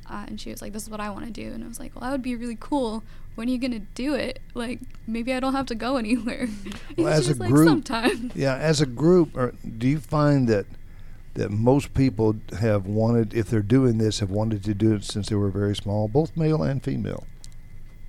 uh, 0.09 0.25
and 0.27 0.39
she 0.39 0.49
was 0.49 0.61
like, 0.61 0.73
"This 0.73 0.83
is 0.83 0.89
what 0.89 0.99
I 0.99 1.09
want 1.09 1.25
to 1.25 1.31
do." 1.31 1.51
And 1.53 1.63
I 1.63 1.67
was 1.67 1.79
like, 1.79 1.93
"Well, 1.95 2.01
that 2.01 2.11
would 2.11 2.21
be 2.21 2.35
really 2.35 2.57
cool. 2.59 3.03
When 3.35 3.47
are 3.47 3.51
you 3.51 3.57
gonna 3.57 3.79
do 3.79 4.13
it? 4.13 4.39
Like, 4.53 4.79
maybe 5.07 5.33
I 5.33 5.39
don't 5.39 5.53
have 5.53 5.65
to 5.67 5.75
go 5.75 5.97
anywhere." 6.05 6.47
Well, 6.97 7.07
And 7.07 7.15
as 7.15 7.27
a 7.27 7.31
was 7.31 7.39
like, 7.39 7.49
group- 7.51 7.67
sometime. 7.67 8.31
Yeah, 8.35 8.55
as 8.55 8.81
a 8.81 8.85
group, 8.85 9.35
or 9.35 9.53
do 9.77 9.87
you 9.87 9.99
find 9.99 10.47
that 10.49 10.65
that 11.35 11.49
most 11.49 11.93
people 11.95 12.35
have 12.59 12.85
wanted, 12.85 13.33
if 13.33 13.49
they're 13.49 13.63
doing 13.63 13.97
this, 13.97 14.19
have 14.19 14.29
wanted 14.29 14.63
to 14.65 14.73
do 14.75 14.93
it 14.93 15.03
since 15.03 15.29
they 15.29 15.35
were 15.35 15.49
very 15.49 15.75
small, 15.75 16.07
both 16.07 16.37
male 16.37 16.61
and 16.61 16.83
female? 16.83 17.25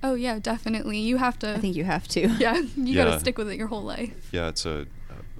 Oh 0.03 0.13
yeah, 0.13 0.37
definitely. 0.37 0.99
You 0.99 1.17
have 1.17 1.39
to. 1.39 1.55
i 1.55 1.57
think 1.57 1.75
you 1.75 1.83
have 1.85 2.07
to 2.09 2.27
yeah, 2.37 2.57
you 2.57 2.69
Yeah. 2.93 3.05
gotta 3.05 3.19
stick 3.19 3.37
with 3.39 3.49
it 3.49 3.57
your 3.57 3.67
whole 3.67 3.81
life. 3.81 4.29
Yeah, 4.31 4.49
it's 4.49 4.65
a, 4.67 4.85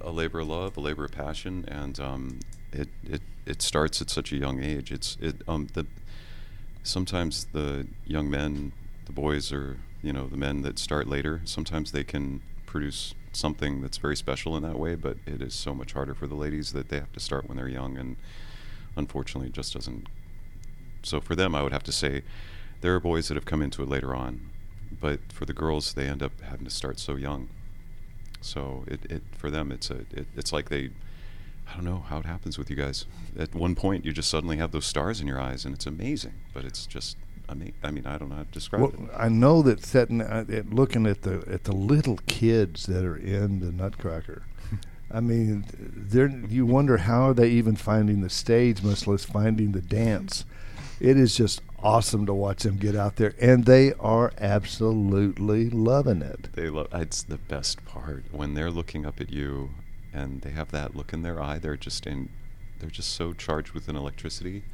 a 0.02 0.10
labor 0.10 0.40
of 0.40 0.48
love, 0.48 0.76
a 0.76 0.80
labor 0.80 1.04
of 1.04 1.12
passion, 1.12 1.64
and 1.68 2.00
um, 2.00 2.40
it, 2.72 2.88
it 3.04 3.22
it 3.46 3.62
starts 3.62 4.02
at 4.02 4.10
such 4.10 4.32
a 4.32 4.36
young 4.36 4.60
age. 4.60 4.90
It's 4.90 5.16
it 5.20 5.36
um 5.46 5.68
the 5.74 5.86
sometimes 6.86 7.46
the 7.52 7.86
young 8.06 8.30
men, 8.30 8.72
the 9.06 9.12
boys, 9.12 9.52
or 9.52 9.78
you 10.02 10.12
know 10.12 10.26
the 10.28 10.36
men 10.36 10.62
that 10.62 10.78
start 10.78 11.06
later. 11.08 11.40
Sometimes 11.44 11.92
they 11.92 12.04
can 12.04 12.42
produce 12.66 13.14
something 13.32 13.82
that's 13.82 13.98
very 13.98 14.16
special 14.16 14.56
in 14.56 14.62
that 14.62 14.78
way, 14.78 14.94
but 14.94 15.18
it 15.26 15.42
is 15.42 15.54
so 15.54 15.74
much 15.74 15.92
harder 15.92 16.14
for 16.14 16.26
the 16.26 16.34
ladies 16.34 16.72
that 16.72 16.88
they 16.88 16.98
have 16.98 17.12
to 17.12 17.20
start 17.20 17.48
when 17.48 17.56
they're 17.56 17.68
young, 17.68 17.98
and 17.98 18.16
unfortunately, 18.96 19.48
it 19.48 19.54
just 19.54 19.74
doesn't 19.74 20.06
So 21.02 21.20
for 21.20 21.36
them, 21.36 21.54
I 21.54 21.62
would 21.62 21.72
have 21.72 21.84
to 21.84 21.92
say 21.92 22.22
there 22.80 22.94
are 22.94 23.00
boys 23.00 23.28
that 23.28 23.34
have 23.34 23.44
come 23.44 23.62
into 23.62 23.82
it 23.82 23.88
later 23.88 24.14
on, 24.14 24.50
but 25.00 25.20
for 25.32 25.44
the 25.44 25.52
girls, 25.52 25.94
they 25.94 26.06
end 26.06 26.22
up 26.22 26.40
having 26.40 26.64
to 26.64 26.70
start 26.70 26.98
so 26.98 27.16
young. 27.16 27.48
So 28.40 28.84
it, 28.86 29.00
it 29.10 29.22
for 29.36 29.50
them, 29.50 29.72
it's 29.72 29.90
a 29.90 29.98
it, 30.12 30.26
it's 30.36 30.52
like 30.52 30.68
they. 30.68 30.90
I 31.68 31.74
don't 31.74 31.84
know 31.84 32.04
how 32.08 32.18
it 32.18 32.26
happens 32.26 32.58
with 32.58 32.70
you 32.70 32.76
guys. 32.76 33.06
At 33.38 33.54
one 33.54 33.74
point, 33.74 34.04
you 34.04 34.12
just 34.12 34.30
suddenly 34.30 34.56
have 34.58 34.70
those 34.72 34.86
stars 34.86 35.20
in 35.20 35.26
your 35.26 35.40
eyes, 35.40 35.64
and 35.64 35.74
it's 35.74 35.86
amazing. 35.86 36.34
But 36.54 36.64
it's 36.64 36.86
just, 36.86 37.16
I 37.48 37.54
mean, 37.54 37.72
I 37.82 37.90
mean, 37.90 38.06
I 38.06 38.16
don't 38.18 38.28
know 38.28 38.36
how 38.36 38.42
to 38.44 38.50
describe 38.50 38.82
Well, 38.82 38.92
it. 38.92 39.10
I 39.16 39.28
know 39.28 39.62
that 39.62 39.84
setting, 39.84 40.20
uh, 40.22 40.44
at 40.50 40.70
looking 40.70 41.06
at 41.06 41.22
the 41.22 41.44
at 41.50 41.64
the 41.64 41.72
little 41.74 42.18
kids 42.26 42.86
that 42.86 43.04
are 43.04 43.16
in 43.16 43.60
the 43.60 43.72
Nutcracker. 43.72 44.42
I 45.10 45.20
mean, 45.20 45.64
they're 45.78 46.28
you 46.48 46.66
wonder 46.66 46.98
how 46.98 47.28
are 47.30 47.34
they 47.34 47.50
even 47.50 47.76
finding 47.76 48.20
the 48.22 48.30
stage, 48.30 48.82
much 48.82 49.06
less 49.06 49.24
finding 49.24 49.72
the 49.72 49.82
dance. 49.82 50.44
It 50.98 51.16
is 51.18 51.36
just 51.36 51.60
awesome 51.82 52.24
to 52.26 52.32
watch 52.32 52.62
them 52.62 52.78
get 52.78 52.96
out 52.96 53.16
there, 53.16 53.34
and 53.40 53.66
they 53.66 53.92
are 53.94 54.32
absolutely 54.38 55.68
loving 55.70 56.22
it. 56.22 56.48
They 56.54 56.70
love. 56.70 56.88
It's 56.92 57.22
the 57.22 57.36
best 57.38 57.84
part 57.84 58.24
when 58.32 58.54
they're 58.54 58.70
looking 58.70 59.04
up 59.04 59.20
at 59.20 59.30
you, 59.30 59.70
and 60.16 60.40
they 60.40 60.50
have 60.50 60.70
that 60.70 60.96
look 60.96 61.12
in 61.12 61.22
their 61.22 61.40
eye. 61.40 61.58
They're 61.58 61.76
just 61.76 62.06
in. 62.06 62.30
They're 62.80 62.90
just 62.90 63.14
so 63.14 63.32
charged 63.32 63.72
with 63.72 63.88
an 63.88 63.96
electricity, 63.96 64.64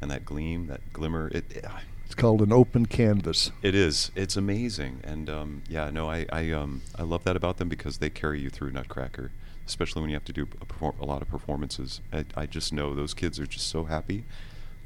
and 0.00 0.10
that 0.10 0.24
gleam, 0.24 0.66
that 0.66 0.92
glimmer. 0.92 1.28
It. 1.28 1.44
it 1.50 1.64
It's 2.04 2.14
called 2.14 2.42
an 2.42 2.52
open 2.52 2.86
canvas. 2.86 3.52
it 3.62 3.74
is. 3.74 4.10
It's 4.16 4.36
amazing, 4.36 5.00
and 5.04 5.30
um, 5.30 5.62
yeah, 5.68 5.90
no, 5.90 6.10
I, 6.10 6.26
I, 6.32 6.50
um, 6.50 6.82
I 6.96 7.02
love 7.02 7.24
that 7.24 7.36
about 7.36 7.58
them 7.58 7.68
because 7.68 7.98
they 7.98 8.10
carry 8.10 8.40
you 8.40 8.50
through 8.50 8.70
Nutcracker, 8.72 9.30
especially 9.66 10.02
when 10.02 10.10
you 10.10 10.16
have 10.16 10.24
to 10.24 10.32
do 10.32 10.42
a, 10.60 10.64
perform- 10.64 10.96
a 11.00 11.04
lot 11.04 11.22
of 11.22 11.28
performances. 11.28 12.00
I, 12.12 12.24
I 12.34 12.46
just 12.46 12.72
know 12.72 12.94
those 12.94 13.14
kids 13.14 13.38
are 13.38 13.46
just 13.46 13.68
so 13.68 13.84
happy. 13.84 14.24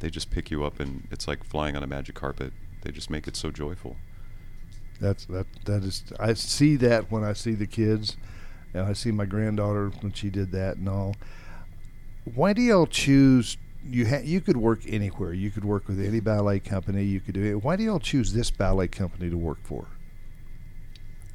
They 0.01 0.11
just 0.11 0.31
pick 0.31 0.51
you 0.51 0.65
up, 0.65 0.81
and 0.81 1.07
it's 1.11 1.27
like 1.27 1.45
flying 1.45 1.77
on 1.77 1.83
a 1.83 1.87
magic 1.87 2.15
carpet. 2.17 2.53
They 2.83 2.91
just 2.91 3.09
make 3.09 3.29
it 3.29 3.37
so 3.37 3.51
joyful. 3.51 3.97
That's 5.01 5.25
that 5.27 5.47
that 5.65 5.85
is. 5.85 6.05
I 6.19 6.35
see 6.35 6.77
that 6.77 7.11
when 7.11 7.25
I 7.25 7.33
see 7.33 7.55
the 7.55 7.67
kids, 7.67 8.17
and 8.75 8.87
I 8.87 8.93
see 8.93 9.11
my 9.11 9.27
granddaughter 9.27 9.91
when 10.01 10.13
she 10.13 10.31
did 10.31 10.53
that 10.53 10.77
and 10.77 10.89
all. 10.89 11.17
Why 12.35 12.53
do 12.53 12.63
y'all 12.63 12.87
choose? 12.87 13.57
You 13.85 14.07
ha- 14.07 14.23
you 14.23 14.41
could 14.41 14.57
work 14.57 14.81
anywhere. 14.87 15.33
You 15.33 15.51
could 15.51 15.65
work 15.65 15.89
with 15.89 16.01
any 16.01 16.21
ballet 16.21 16.61
company. 16.61 17.05
You 17.05 17.21
could 17.21 17.35
do 17.35 17.43
it. 17.43 17.65
Why 17.65 17.77
do 17.77 17.83
y'all 17.83 17.99
choose 17.99 18.33
this 18.33 18.51
ballet 18.51 18.89
company 18.89 19.29
to 19.29 19.37
work 19.37 19.59
for? 19.65 19.87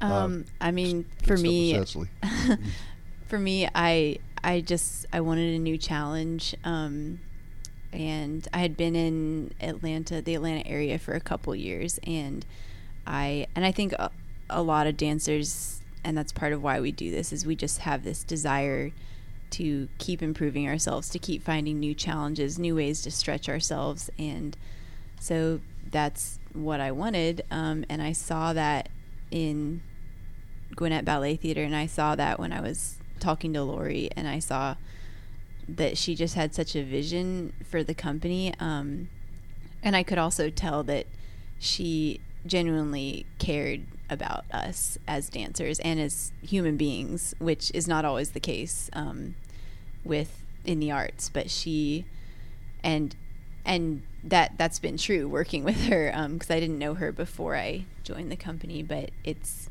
Um, 0.00 0.44
I 0.60 0.70
mean, 0.70 1.06
for 1.24 1.36
me, 1.36 1.78
for 3.26 3.38
me, 3.38 3.68
I 3.74 4.18
I 4.42 4.60
just 4.60 5.06
I 5.12 5.20
wanted 5.20 5.54
a 5.54 5.58
new 5.58 5.76
challenge, 5.76 6.54
um, 6.64 7.20
and 7.92 8.46
I 8.52 8.58
had 8.58 8.76
been 8.76 8.94
in 8.94 9.52
Atlanta, 9.60 10.22
the 10.22 10.34
Atlanta 10.34 10.66
area, 10.66 10.98
for 10.98 11.14
a 11.14 11.20
couple 11.20 11.54
years, 11.54 11.98
and 12.04 12.46
I 13.06 13.46
and 13.56 13.64
I 13.64 13.72
think 13.72 13.92
a, 13.94 14.10
a 14.48 14.62
lot 14.62 14.86
of 14.86 14.96
dancers, 14.96 15.77
and 16.08 16.16
that's 16.16 16.32
part 16.32 16.54
of 16.54 16.62
why 16.62 16.80
we 16.80 16.90
do 16.90 17.10
this, 17.10 17.34
is 17.34 17.44
we 17.44 17.54
just 17.54 17.80
have 17.80 18.02
this 18.02 18.24
desire 18.24 18.92
to 19.50 19.88
keep 19.98 20.22
improving 20.22 20.66
ourselves, 20.66 21.10
to 21.10 21.18
keep 21.18 21.42
finding 21.42 21.78
new 21.78 21.94
challenges, 21.94 22.58
new 22.58 22.74
ways 22.74 23.02
to 23.02 23.10
stretch 23.10 23.46
ourselves, 23.46 24.08
and 24.18 24.56
so 25.20 25.60
that's 25.90 26.38
what 26.54 26.80
I 26.80 26.92
wanted, 26.92 27.44
um, 27.50 27.84
and 27.90 28.00
I 28.00 28.12
saw 28.12 28.54
that 28.54 28.88
in 29.30 29.82
Gwinnett 30.74 31.04
Ballet 31.04 31.36
Theater, 31.36 31.62
and 31.62 31.76
I 31.76 31.84
saw 31.84 32.16
that 32.16 32.40
when 32.40 32.54
I 32.54 32.62
was 32.62 32.96
talking 33.20 33.52
to 33.52 33.62
Lori, 33.62 34.08
and 34.16 34.26
I 34.26 34.38
saw 34.38 34.76
that 35.68 35.98
she 35.98 36.14
just 36.14 36.36
had 36.36 36.54
such 36.54 36.74
a 36.74 36.82
vision 36.82 37.52
for 37.68 37.84
the 37.84 37.94
company, 37.94 38.54
um, 38.58 39.10
and 39.82 39.94
I 39.94 40.02
could 40.02 40.16
also 40.16 40.48
tell 40.48 40.82
that 40.84 41.06
she 41.58 42.20
genuinely 42.46 43.26
cared 43.38 43.82
about 44.10 44.44
us 44.52 44.98
as 45.06 45.28
dancers 45.28 45.78
and 45.80 46.00
as 46.00 46.32
human 46.42 46.76
beings, 46.76 47.34
which 47.38 47.70
is 47.74 47.86
not 47.86 48.04
always 48.04 48.30
the 48.30 48.40
case 48.40 48.90
um, 48.92 49.34
with 50.04 50.44
in 50.64 50.80
the 50.80 50.90
arts. 50.90 51.28
But 51.28 51.50
she 51.50 52.04
and 52.82 53.14
and 53.64 54.02
that 54.24 54.52
that's 54.56 54.78
been 54.78 54.96
true 54.96 55.28
working 55.28 55.64
with 55.64 55.86
her 55.86 56.12
because 56.32 56.50
I 56.50 56.60
didn't 56.60 56.78
know 56.78 56.94
her 56.94 57.12
before 57.12 57.56
I 57.56 57.84
joined 58.02 58.32
the 58.32 58.36
company, 58.36 58.82
but 58.82 59.10
it's 59.24 59.68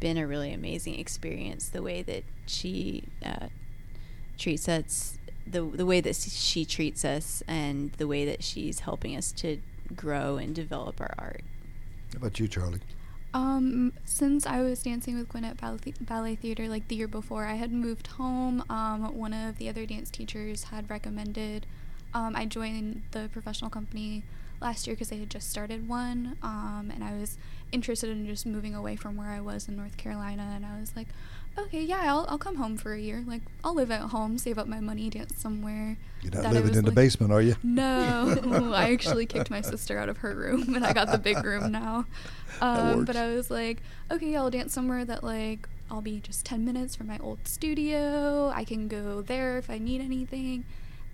been 0.00 0.16
a 0.18 0.26
really 0.26 0.52
amazing 0.52 0.98
experience 0.98 1.68
the 1.68 1.82
way 1.82 2.02
that 2.02 2.24
she 2.46 3.04
uh, 3.24 3.48
treats 4.36 4.68
us 4.68 5.18
the 5.46 5.62
the 5.62 5.86
way 5.86 6.00
that 6.00 6.16
she 6.16 6.64
treats 6.64 7.04
us 7.04 7.42
and 7.46 7.92
the 7.92 8.06
way 8.06 8.24
that 8.24 8.42
she's 8.42 8.80
helping 8.80 9.16
us 9.16 9.30
to 9.32 9.60
grow 9.94 10.36
and 10.36 10.54
develop 10.54 11.00
our 11.00 11.14
art. 11.18 11.42
How 12.12 12.18
about 12.18 12.40
you, 12.40 12.48
Charlie? 12.48 12.80
Um, 13.34 13.92
since 14.04 14.46
I 14.46 14.62
was 14.62 14.82
dancing 14.82 15.18
with 15.18 15.28
Gwinnett 15.28 15.56
Ballet, 15.58 16.36
Theater 16.36 16.68
like 16.68 16.88
the 16.88 16.94
year 16.94 17.08
before, 17.08 17.46
I 17.46 17.54
had 17.54 17.72
moved 17.72 18.06
home. 18.06 18.64
Um, 18.70 19.14
one 19.16 19.32
of 19.34 19.58
the 19.58 19.68
other 19.68 19.84
dance 19.86 20.08
teachers 20.08 20.64
had 20.64 20.88
recommended 20.88 21.66
um, 22.14 22.36
I 22.36 22.46
joined 22.46 23.02
the 23.10 23.28
professional 23.32 23.70
company 23.70 24.22
last 24.60 24.86
year 24.86 24.94
because 24.94 25.08
they 25.08 25.18
had 25.18 25.30
just 25.30 25.50
started 25.50 25.88
one, 25.88 26.38
um, 26.42 26.92
and 26.94 27.02
I 27.02 27.12
was 27.18 27.36
interested 27.72 28.08
in 28.08 28.24
just 28.26 28.46
moving 28.46 28.74
away 28.74 28.94
from 28.94 29.16
where 29.16 29.30
I 29.30 29.40
was 29.40 29.68
in 29.68 29.76
North 29.76 29.96
Carolina, 29.96 30.52
and 30.54 30.64
I 30.64 30.78
was 30.78 30.94
like, 30.94 31.08
okay, 31.58 31.82
yeah, 31.82 32.02
I'll, 32.04 32.26
I'll 32.28 32.38
come 32.38 32.56
home 32.56 32.76
for 32.76 32.94
a 32.94 33.00
year. 33.00 33.22
Like, 33.26 33.42
I'll 33.62 33.74
live 33.74 33.90
at 33.90 34.00
home, 34.00 34.38
save 34.38 34.58
up 34.58 34.66
my 34.66 34.80
money, 34.80 35.10
dance 35.10 35.36
somewhere. 35.36 35.96
You're 36.22 36.32
not 36.32 36.42
that 36.42 36.52
living 36.52 36.74
in 36.74 36.84
the 36.84 36.92
basement, 36.92 37.32
are 37.32 37.42
you? 37.42 37.56
no, 37.62 38.72
I 38.74 38.92
actually 38.92 39.26
kicked 39.26 39.50
my 39.50 39.60
sister 39.60 39.98
out 39.98 40.08
of 40.08 40.18
her 40.18 40.34
room, 40.34 40.74
and 40.74 40.84
I 40.84 40.92
got 40.92 41.10
the 41.10 41.18
big 41.18 41.42
room 41.44 41.70
now. 41.72 42.06
Um, 42.60 43.04
but 43.04 43.16
I 43.16 43.34
was 43.34 43.50
like, 43.50 43.82
okay, 44.10 44.34
I'll 44.36 44.50
dance 44.50 44.72
somewhere 44.72 45.04
that 45.04 45.24
like 45.24 45.68
I'll 45.90 46.00
be 46.00 46.20
just 46.20 46.46
ten 46.46 46.64
minutes 46.64 46.96
from 46.96 47.08
my 47.08 47.18
old 47.18 47.46
studio. 47.46 48.48
I 48.54 48.64
can 48.64 48.88
go 48.88 49.22
there 49.22 49.58
if 49.58 49.68
I 49.68 49.78
need 49.78 50.00
anything. 50.00 50.64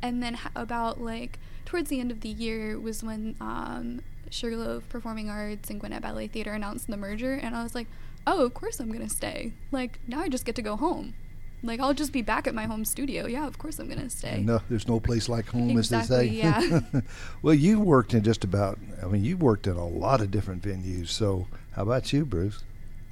And 0.02 0.22
then 0.22 0.38
about 0.54 1.00
like 1.00 1.38
towards 1.64 1.88
the 1.88 2.00
end 2.00 2.10
of 2.10 2.20
the 2.20 2.28
year 2.28 2.78
was 2.78 3.02
when 3.02 3.36
um, 3.40 4.00
Sugarloaf 4.30 4.88
Performing 4.88 5.28
Arts 5.28 5.70
and 5.70 5.80
Gwinnett 5.80 6.02
Ballet 6.02 6.28
Theater 6.28 6.52
announced 6.52 6.86
the 6.86 6.96
merger, 6.96 7.34
and 7.34 7.54
I 7.54 7.62
was 7.62 7.74
like, 7.74 7.86
oh, 8.26 8.44
of 8.44 8.54
course 8.54 8.80
I'm 8.80 8.90
gonna 8.92 9.08
stay. 9.08 9.52
Like 9.70 10.00
now 10.06 10.20
I 10.20 10.28
just 10.28 10.44
get 10.44 10.54
to 10.56 10.62
go 10.62 10.76
home. 10.76 11.14
Like 11.62 11.80
I'll 11.80 11.94
just 11.94 12.12
be 12.12 12.22
back 12.22 12.46
at 12.46 12.54
my 12.54 12.64
home 12.64 12.84
studio. 12.84 13.26
Yeah, 13.26 13.46
of 13.46 13.58
course 13.58 13.78
I'm 13.78 13.88
gonna 13.88 14.10
stay. 14.10 14.42
No, 14.42 14.60
there's 14.68 14.88
no 14.88 15.00
place 15.00 15.28
like 15.28 15.48
home, 15.48 15.76
as 15.76 15.90
they 15.90 16.02
say. 16.02 16.24
Yeah. 16.26 16.80
well, 17.42 17.54
you 17.54 17.80
worked 17.80 18.14
in 18.14 18.22
just 18.22 18.44
about. 18.44 18.78
I 19.02 19.06
mean, 19.06 19.24
you 19.24 19.36
worked 19.36 19.66
in 19.66 19.76
a 19.76 19.86
lot 19.86 20.20
of 20.20 20.30
different 20.30 20.62
venues. 20.62 21.08
So, 21.08 21.48
how 21.72 21.82
about 21.82 22.12
you, 22.12 22.24
Bruce? 22.24 22.62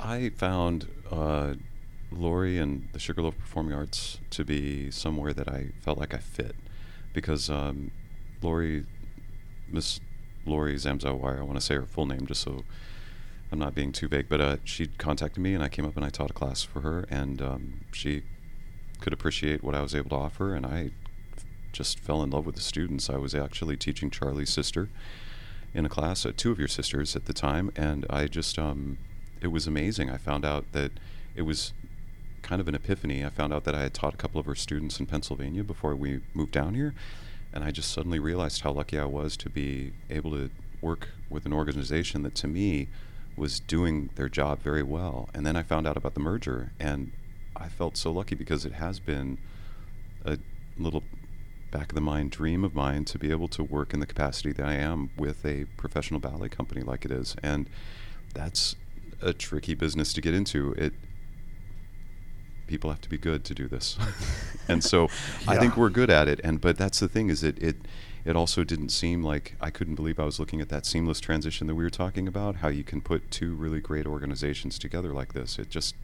I 0.01 0.31
found 0.31 0.89
uh, 1.11 1.55
Lori 2.11 2.59
and 2.59 2.89
the 2.93 2.99
Sugarloaf 2.99 3.37
Performing 3.39 3.75
Arts 3.75 4.19
to 4.31 4.45
be 4.45 4.91
somewhere 4.91 5.33
that 5.35 5.49
I 5.49 5.73
felt 5.83 5.99
like 5.99 6.15
I 6.15 6.19
fit 6.19 6.55
because 7.13 7.51
um, 7.51 7.91
Lori, 8.43 8.87
Miss 9.69 10.01
Lori 10.47 10.75
Zamzowire, 10.77 11.39
I 11.39 11.43
want 11.43 11.57
to 11.57 11.61
say 11.61 11.75
her 11.75 11.87
full 11.87 12.07
name 12.07 12.27
just 12.27 12.43
so 12.43 12.63
I'm 13.51 13.59
not 13.59 13.75
being 13.75 13.93
too 13.93 14.09
vague, 14.09 14.29
but 14.29 14.41
uh, 14.41 14.57
she 14.65 14.89
contacted 14.99 15.43
me 15.43 15.55
and 15.55 15.63
I 15.63 15.69
came 15.69 15.85
up 15.85 15.97
and 15.97 16.05
I 16.05 16.11
taught 16.11 16.31
a 16.31 16.35
class 16.35 16.63
for 16.63 16.81
her 16.83 17.07
and 17.11 17.41
um, 17.41 17.81
she 17.93 18.23
could 19.01 19.13
appreciate 19.13 19.63
what 19.63 19.75
I 19.75 19.83
was 19.83 19.95
able 19.95 20.11
to 20.11 20.17
offer 20.17 20.55
and 20.55 20.67
I 20.67 20.91
just 21.73 21.99
fell 21.99 22.23
in 22.23 22.31
love 22.31 22.45
with 22.45 22.57
the 22.57 22.61
students. 22.61 23.09
I 23.09 23.17
was 23.17 23.35
actually 23.35 23.77
teaching 23.77 24.11
Charlie's 24.11 24.51
sister 24.51 24.89
in 25.75 25.87
a 25.87 25.89
class, 25.89 26.27
uh, 26.27 26.33
two 26.37 26.51
of 26.51 26.59
your 26.59 26.69
sisters 26.69 27.15
at 27.15 27.27
the 27.27 27.33
time, 27.33 27.71
and 27.77 28.07
I 28.11 28.27
just, 28.27 28.59
um, 28.59 28.99
it 29.41 29.49
was 29.49 29.67
amazing. 29.67 30.11
I 30.11 30.17
found 30.17 30.45
out 30.45 30.65
that 30.73 30.93
it 31.35 31.43
was 31.43 31.73
kind 32.43 32.61
of 32.61 32.69
an 32.69 32.75
epiphany. 32.75 33.25
I 33.25 33.31
found 33.31 33.53
out 33.53 33.65
that 33.65 33.75
I 33.75 33.83
had 33.83 33.95
taught 33.95 34.15
a 34.15 34.17
couple 34.17 34.41
of 34.41 34.47
her 34.47 34.55
students 34.55 34.99
in 34.99 35.07
Pennsylvania 35.07 35.63
before 35.63 35.95
we 35.95 36.21
moved 36.35 36.53
down 36.53 36.75
here, 36.75 36.95
and 37.53 37.63
I 37.63 37.71
just 37.71 37.93
suddenly 37.93 38.19
realized 38.19 38.63
how 38.63 38.73
lucky 38.73 38.99
I 38.99 39.05
was 39.05 39.37
to 39.39 39.51
be 39.51 39.93
able 40.11 40.33
to 40.33 40.51
work 40.81 41.09
with 41.29 41.45
an 41.45 41.53
organization 41.53 42.23
that 42.23 42.35
to 42.37 42.49
me 42.49 42.89
was 43.39 43.61
doing 43.61 44.11
their 44.17 44.29
job 44.29 44.61
very 44.61 44.83
well. 44.83 45.29
And 45.33 45.47
then 45.47 45.57
I 45.57 45.63
found 45.63 45.87
out 45.87 45.97
about 45.97 46.15
the 46.15 46.21
merger, 46.21 46.73
and 46.79 47.13
I 47.57 47.69
felt 47.69 47.97
so 47.97 48.11
lucky 48.13 48.35
because 48.35 48.65
it 48.65 48.73
has 48.73 49.01
been 49.01 49.39
a 50.25 50.39
little 50.77 51.03
back 51.71 51.91
of 51.91 51.95
the 51.95 52.01
mind 52.01 52.31
dream 52.31 52.65
of 52.65 52.75
mine 52.75 53.05
to 53.05 53.19
be 53.19 53.31
able 53.31 53.49
to 53.49 53.63
work 53.63 53.93
in 53.93 54.01
the 54.01 54.07
capacity 54.07 54.53
that 54.53 54.67
I 54.67 54.75
am 54.75 55.11
with 55.17 55.45
a 55.45 55.67
professional 55.77 56.21
ballet 56.21 56.49
company 56.49 56.81
like 56.81 57.05
it 57.05 57.11
is. 57.11 57.37
And 57.43 57.69
that's 58.35 58.77
a 59.21 59.33
tricky 59.33 59.75
business 59.75 60.13
to 60.15 60.21
get 60.21 60.35
into. 60.35 60.73
It 60.73 60.95
people 62.69 62.91
have 62.91 63.01
to 63.01 63.09
be 63.09 63.19
good 63.19 63.45
to 63.45 63.55
do 63.55 63.67
this. 63.67 63.99
and 64.69 64.85
so 64.85 65.09
I 65.47 65.57
think 65.57 65.77
we're 65.77 65.91
good 65.91 66.11
at 66.11 66.29
it. 66.29 66.41
And 66.45 66.61
but 66.61 66.77
that's 66.79 67.01
the 67.01 67.09
thing 67.09 67.31
is 67.31 67.43
it 67.43 67.61
it 67.63 67.77
it 68.25 68.37
also 68.37 68.63
didn't 68.63 68.91
seem 68.91 69.23
like 69.23 69.55
I 69.61 69.71
couldn't 69.71 69.95
believe 69.95 70.21
I 70.21 70.25
was 70.25 70.39
looking 70.39 70.61
at 70.61 70.69
that 70.69 70.87
seamless 70.87 71.19
transition 71.19 71.67
that 71.67 71.75
we 71.75 71.85
were 71.85 71.91
talking 71.91 72.29
about, 72.29 72.57
how 72.57 72.69
you 72.69 72.85
can 72.85 73.01
put 73.01 73.31
two 73.31 73.55
really 73.55 73.81
great 73.81 74.07
organizations 74.07 74.79
together 74.79 75.13
like 75.13 75.33
this. 75.33 75.59
It 75.59 75.71
just 75.71 75.95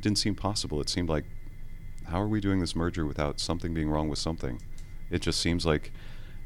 didn't 0.00 0.18
seem 0.18 0.34
possible. 0.34 0.80
It 0.80 0.88
seemed 0.88 1.08
like 1.08 1.24
how 2.06 2.20
are 2.20 2.28
we 2.28 2.40
doing 2.40 2.60
this 2.60 2.76
merger 2.76 3.04
without 3.04 3.40
something 3.40 3.74
being 3.74 3.90
wrong 3.90 4.08
with 4.08 4.18
something? 4.18 4.60
It 5.10 5.20
just 5.20 5.40
seems 5.40 5.66
like 5.66 5.92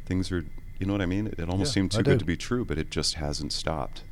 things 0.06 0.32
are 0.32 0.44
You 0.78 0.86
know 0.86 0.94
what 0.94 1.02
I 1.02 1.06
mean? 1.06 1.26
It, 1.26 1.38
it 1.38 1.48
almost 1.48 1.70
Yeah, 1.70 1.74
seemed 1.74 1.92
too 1.92 2.02
good 2.02 2.18
to 2.18 2.24
be 2.24 2.36
true, 2.36 2.64
but 2.64 2.78
it 2.78 2.90
just 2.90 3.14
hasn't 3.14 3.52
stopped. 3.52 4.02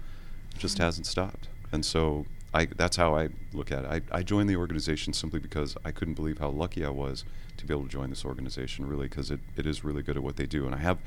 It 0.54 0.58
just 0.58 0.76
hmm. 0.76 0.84
hasn't 0.84 1.06
stopped. 1.06 1.48
And 1.72 1.84
so 1.84 2.26
I, 2.54 2.64
that's 2.64 2.96
how 2.96 3.14
I 3.14 3.28
look 3.52 3.70
at 3.70 3.84
it. 3.84 4.04
I, 4.12 4.18
I 4.18 4.22
joined 4.22 4.48
the 4.48 4.56
organization 4.56 5.12
simply 5.12 5.38
because 5.38 5.76
I 5.84 5.90
couldn't 5.90 6.14
believe 6.14 6.38
how 6.38 6.48
lucky 6.48 6.84
I 6.84 6.88
was 6.88 7.24
to 7.58 7.66
be 7.66 7.74
able 7.74 7.84
to 7.84 7.90
join 7.90 8.10
this 8.10 8.24
organization, 8.24 8.86
really, 8.86 9.08
because 9.08 9.30
it, 9.30 9.40
it 9.56 9.66
is 9.66 9.84
really 9.84 10.02
good 10.02 10.16
at 10.16 10.22
what 10.22 10.36
they 10.36 10.46
do. 10.46 10.64
And 10.64 10.74
I 10.74 10.78
have 10.78 10.98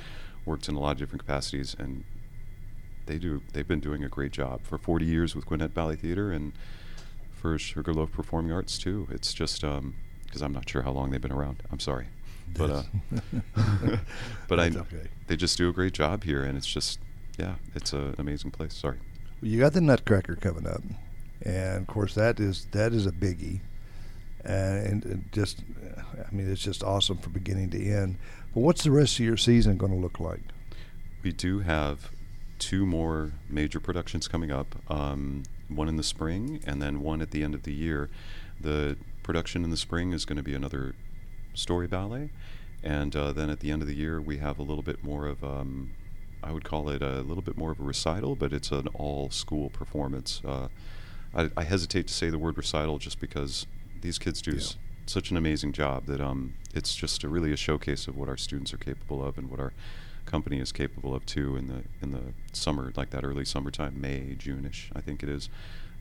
worked 0.45 0.67
in 0.69 0.75
a 0.75 0.79
lot 0.79 0.91
of 0.91 0.97
different 0.97 1.21
capacities, 1.25 1.75
and 1.79 2.03
they 3.05 3.17
do. 3.17 3.41
They've 3.53 3.67
been 3.67 3.79
doing 3.79 4.03
a 4.03 4.09
great 4.09 4.31
job 4.31 4.61
for 4.63 4.77
40 4.77 5.05
years 5.05 5.35
with 5.35 5.45
Gwinnett 5.45 5.73
Ballet 5.73 5.95
Theater 5.95 6.31
and 6.31 6.53
for 7.33 7.57
Sugarloaf 7.57 8.11
Performing 8.11 8.51
Arts 8.51 8.77
too. 8.77 9.07
It's 9.11 9.33
just 9.33 9.61
because 9.61 10.41
I'm 10.41 10.53
not 10.53 10.69
sure 10.69 10.83
how 10.83 10.91
long 10.91 11.09
they've 11.09 11.21
been 11.21 11.31
around. 11.31 11.63
I'm 11.71 11.79
sorry, 11.79 12.07
but 12.55 12.69
uh, 12.69 12.83
but 14.47 14.59
I 14.59 14.67
okay. 14.67 15.07
they 15.27 15.35
just 15.35 15.57
do 15.57 15.69
a 15.69 15.73
great 15.73 15.93
job 15.93 16.23
here, 16.23 16.43
and 16.43 16.57
it's 16.57 16.67
just 16.67 16.99
yeah, 17.37 17.55
it's 17.73 17.93
a, 17.93 17.97
an 17.97 18.15
amazing 18.19 18.51
place. 18.51 18.75
Sorry. 18.75 18.99
You 19.41 19.59
got 19.59 19.73
the 19.73 19.81
Nutcracker 19.81 20.35
coming 20.35 20.67
up, 20.67 20.83
and 21.43 21.81
of 21.81 21.87
course 21.87 22.15
that 22.15 22.39
is 22.39 22.67
that 22.71 22.93
is 22.93 23.05
a 23.05 23.11
biggie, 23.11 23.61
and, 24.43 25.03
and 25.05 25.29
just 25.31 25.61
I 26.13 26.33
mean 26.33 26.51
it's 26.51 26.61
just 26.61 26.83
awesome 26.83 27.17
from 27.17 27.33
beginning 27.33 27.69
to 27.71 27.83
end. 27.83 28.17
But 28.53 28.61
what's 28.61 28.83
the 28.83 28.91
rest 28.91 29.19
of 29.19 29.25
your 29.25 29.37
season 29.37 29.77
going 29.77 29.91
to 29.91 29.97
look 29.97 30.19
like? 30.19 30.41
We 31.23 31.31
do 31.31 31.59
have 31.59 32.11
two 32.59 32.85
more 32.85 33.31
major 33.49 33.79
productions 33.79 34.27
coming 34.27 34.51
up. 34.51 34.75
Um, 34.89 35.43
one 35.67 35.87
in 35.87 35.95
the 35.95 36.03
spring, 36.03 36.61
and 36.65 36.81
then 36.81 37.01
one 37.01 37.21
at 37.21 37.31
the 37.31 37.43
end 37.43 37.55
of 37.55 37.63
the 37.63 37.73
year. 37.73 38.09
The 38.59 38.97
production 39.23 39.63
in 39.63 39.69
the 39.69 39.77
spring 39.77 40.11
is 40.11 40.25
going 40.25 40.37
to 40.37 40.43
be 40.43 40.53
another 40.53 40.95
story 41.53 41.87
ballet, 41.87 42.29
and 42.83 43.15
uh, 43.15 43.31
then 43.31 43.49
at 43.49 43.61
the 43.61 43.71
end 43.71 43.81
of 43.81 43.87
the 43.87 43.95
year 43.95 44.21
we 44.21 44.37
have 44.37 44.59
a 44.59 44.63
little 44.63 44.83
bit 44.83 45.03
more 45.03 45.27
of 45.27 45.43
um, 45.43 45.91
I 46.43 46.51
would 46.51 46.63
call 46.63 46.89
it 46.89 47.01
a 47.01 47.21
little 47.21 47.43
bit 47.43 47.57
more 47.57 47.71
of 47.71 47.79
a 47.79 47.83
recital, 47.83 48.35
but 48.35 48.51
it's 48.51 48.71
an 48.71 48.87
all-school 48.89 49.69
performance. 49.69 50.41
Uh, 50.45 50.69
I, 51.33 51.49
I 51.57 51.63
hesitate 51.63 52.07
to 52.07 52.13
say 52.13 52.29
the 52.29 52.39
word 52.39 52.57
recital 52.57 52.97
just 52.97 53.19
because 53.19 53.65
these 54.01 54.17
kids 54.19 54.41
do 54.41 54.51
Yeah. 54.51 54.57
s- 54.57 54.75
such 55.05 55.31
an 55.31 55.37
amazing 55.37 55.71
job 55.73 56.05
that 56.05 56.21
um, 56.21 56.53
it's 56.73 56.95
just 56.95 57.23
a, 57.23 57.27
really 57.29 57.51
a 57.51 57.57
showcase 57.57 58.07
of 58.07 58.15
what 58.17 58.29
our 58.29 58.37
students 58.37 58.73
are 58.73 58.77
capable 58.77 59.23
of 59.25 59.37
and 59.37 59.49
what 59.49 59.59
our 59.59 59.73
company 60.25 60.59
is 60.59 60.71
capable 60.71 61.13
of 61.15 61.25
too 61.25 61.55
in 61.57 61.67
the 61.67 61.83
in 62.01 62.11
the 62.11 62.21
summer, 62.53 62.93
like 62.95 63.09
that 63.09 63.23
early 63.25 63.43
summertime, 63.43 63.99
May, 63.99 64.35
June-ish, 64.37 64.89
I 64.95 65.01
think 65.01 65.23
it 65.23 65.29
is. 65.29 65.49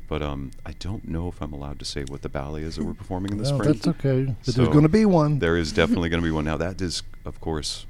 But 0.08 0.22
um, 0.22 0.50
I 0.66 0.72
don't 0.72 1.06
know 1.08 1.28
if 1.28 1.40
I'm 1.40 1.52
allowed 1.52 1.78
to 1.78 1.84
say 1.84 2.02
what 2.08 2.22
the 2.22 2.28
ballet 2.28 2.62
is 2.62 2.76
that 2.76 2.84
we're 2.84 2.94
performing 2.94 3.32
in 3.32 3.38
the 3.38 3.44
Well, 3.50 3.54
spring. 3.58 3.72
that's 3.72 3.86
okay. 3.88 4.24
But 4.44 4.46
So 4.46 4.52
there's 4.62 4.68
going 4.68 4.82
to 4.82 4.88
be 4.88 5.04
one. 5.06 5.38
There 5.38 5.56
is 5.56 5.72
definitely 5.72 6.08
going 6.10 6.20
to 6.22 6.26
be 6.26 6.32
one. 6.32 6.44
Now 6.44 6.56
that 6.56 6.80
is, 6.82 7.02
of 7.24 7.40
course, 7.40 7.86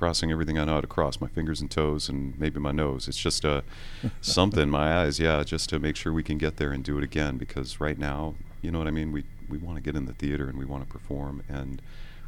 crossing 0.00 0.32
everything 0.32 0.58
I 0.58 0.64
know 0.64 0.76
how 0.76 0.80
to 0.80 0.86
cross, 0.86 1.20
my 1.20 1.28
fingers 1.28 1.60
and 1.60 1.70
toes, 1.70 2.08
and 2.08 2.32
maybe 2.40 2.58
my 2.58 2.72
nose. 2.72 3.06
It's 3.06 3.18
just 3.18 3.44
uh, 3.44 3.60
something, 4.22 4.70
my 4.70 5.02
eyes, 5.02 5.20
yeah, 5.20 5.44
just 5.44 5.68
to 5.68 5.78
make 5.78 5.94
sure 5.94 6.10
we 6.10 6.22
can 6.22 6.38
get 6.38 6.56
there 6.56 6.72
and 6.72 6.82
do 6.82 6.96
it 6.96 7.04
again. 7.04 7.36
Because 7.36 7.80
right 7.80 7.98
now, 7.98 8.34
you 8.62 8.70
know 8.70 8.78
what 8.78 8.88
I 8.88 8.92
mean. 8.92 9.12
We 9.12 9.24
we 9.50 9.58
want 9.58 9.76
to 9.76 9.82
get 9.82 9.96
in 9.96 10.06
the 10.06 10.14
theater 10.14 10.48
and 10.48 10.58
we 10.58 10.64
want 10.64 10.86
to 10.86 10.90
perform, 10.90 11.42
and 11.50 11.82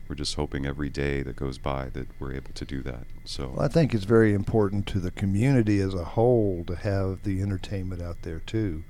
we're 0.06 0.16
just 0.16 0.34
hoping 0.34 0.66
every 0.66 0.90
day 0.90 1.22
that 1.22 1.34
goes 1.34 1.56
by 1.56 1.88
that 1.94 2.08
we're 2.20 2.34
able 2.34 2.52
to 2.52 2.64
do 2.66 2.82
that. 2.82 3.06
So 3.24 3.54
Well, 3.56 3.64
I 3.64 3.68
think 3.68 3.94
it's 3.94 4.04
very 4.04 4.34
important 4.34 4.86
to 4.88 5.00
the 5.00 5.10
community 5.10 5.80
as 5.80 5.94
a 5.94 6.04
whole 6.04 6.64
to 6.66 6.76
have 6.76 7.22
the 7.22 7.40
entertainment 7.40 8.02
out 8.02 8.20
there 8.20 8.40
too, 8.40 8.84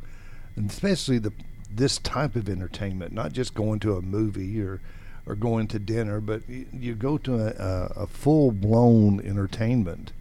and 0.57 0.68
especially 0.68 1.18
the 1.18 1.33
this 1.70 1.99
type 1.99 2.35
of 2.35 2.49
entertainment, 2.49 3.12
not 3.12 3.33
just 3.33 3.55
going 3.55 3.78
to 3.78 3.97
a 3.97 4.03
movie 4.03 4.61
or 4.61 4.80
or 5.27 5.35
going 5.35 5.68
to 5.68 5.79
dinner, 5.79 6.20
but 6.20 6.43
you, 6.49 6.95
go 6.95 7.16
to 7.18 7.35
a, 7.35 7.51
a, 7.51 8.03
a 8.03 8.07
full 8.07 8.51
blown 8.51 9.20
entertainment. 9.20 10.12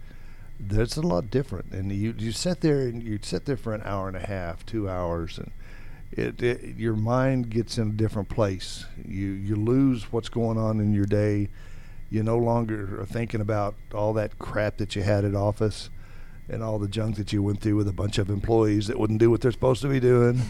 That's 0.60 0.96
a 0.96 1.02
lot 1.02 1.30
different, 1.30 1.72
and 1.72 1.90
you 1.90 2.14
you 2.16 2.30
sit 2.30 2.60
there 2.60 2.82
and 2.82 3.02
you 3.02 3.18
sit 3.20 3.46
there 3.46 3.56
for 3.56 3.74
an 3.74 3.82
hour 3.84 4.06
and 4.06 4.16
a 4.16 4.24
half, 4.24 4.64
two 4.64 4.88
hours, 4.88 5.38
and 5.38 5.50
it, 6.12 6.40
it 6.40 6.76
your 6.76 6.94
mind 6.94 7.50
gets 7.50 7.78
in 7.78 7.88
a 7.88 7.92
different 7.92 8.28
place. 8.28 8.86
You 9.04 9.26
you 9.26 9.56
lose 9.56 10.12
what's 10.12 10.28
going 10.28 10.58
on 10.58 10.78
in 10.78 10.92
your 10.92 11.04
day. 11.04 11.48
You 12.10 12.22
no 12.22 12.38
longer 12.38 13.00
are 13.00 13.06
thinking 13.06 13.40
about 13.40 13.74
all 13.92 14.12
that 14.12 14.38
crap 14.38 14.76
that 14.76 14.94
you 14.94 15.02
had 15.02 15.24
at 15.24 15.34
office 15.34 15.90
and 16.48 16.62
all 16.62 16.78
the 16.78 16.88
junk 16.88 17.16
that 17.16 17.32
you 17.32 17.42
went 17.42 17.60
through 17.60 17.76
with 17.76 17.88
a 17.88 17.92
bunch 17.92 18.18
of 18.18 18.28
employees 18.28 18.86
that 18.86 19.00
wouldn't 19.00 19.18
do 19.18 19.30
what 19.30 19.40
they're 19.40 19.50
supposed 19.50 19.82
to 19.82 19.88
be 19.88 19.98
doing. 19.98 20.42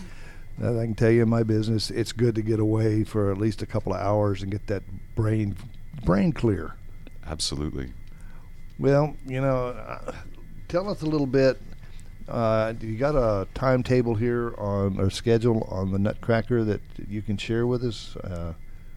I 0.60 0.84
can 0.84 0.94
tell 0.94 1.10
you 1.10 1.22
in 1.22 1.28
my 1.28 1.42
business, 1.42 1.90
it's 1.90 2.12
good 2.12 2.34
to 2.36 2.42
get 2.42 2.60
away 2.60 3.04
for 3.04 3.30
at 3.32 3.38
least 3.38 3.62
a 3.62 3.66
couple 3.66 3.92
of 3.94 4.00
hours 4.00 4.42
and 4.42 4.50
get 4.50 4.66
that 4.68 4.82
brain 5.14 5.56
brain 6.04 6.32
clear. 6.32 6.74
absolutely. 7.26 7.92
Well, 8.78 9.16
you 9.26 9.40
know, 9.40 9.68
uh, 9.68 10.12
tell 10.68 10.88
us 10.88 11.02
a 11.02 11.06
little 11.06 11.26
bit. 11.26 11.60
Uh, 12.28 12.72
you 12.80 12.96
got 12.96 13.14
a 13.14 13.46
timetable 13.54 14.14
here 14.14 14.54
on 14.58 14.98
or 14.98 15.10
schedule 15.10 15.66
on 15.70 15.90
the 15.92 15.98
Nutcracker 15.98 16.64
that 16.64 16.80
you 17.08 17.20
can 17.22 17.36
share 17.36 17.66
with 17.66 17.84
us? 17.84 18.16
Uh, 18.16 18.54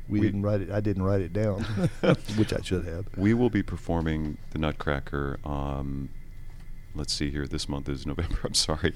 we, 0.08 0.20
We- 0.20 0.28
didn't 0.28 0.44
write 0.44 0.62
it. 0.62 0.72
I 0.72 0.80
didn't 0.80 1.04
write 1.04 1.22
it 1.22 1.34
down, 1.34 1.64
which 2.38 2.54
I 2.54 2.62
should 2.62 2.86
have. 2.86 3.06
We 3.18 3.34
will 3.34 3.50
be 3.50 3.64
performing 3.64 4.38
the 4.52 4.60
Nutcracker. 4.60 5.40
Um, 5.44 6.10
let's 6.96 7.14
see 7.14 7.30
here. 7.32 7.48
This 7.48 7.68
month 7.70 7.90
is 7.90 8.06
November. 8.08 8.40
I'm 8.44 8.54
sorry. 8.54 8.94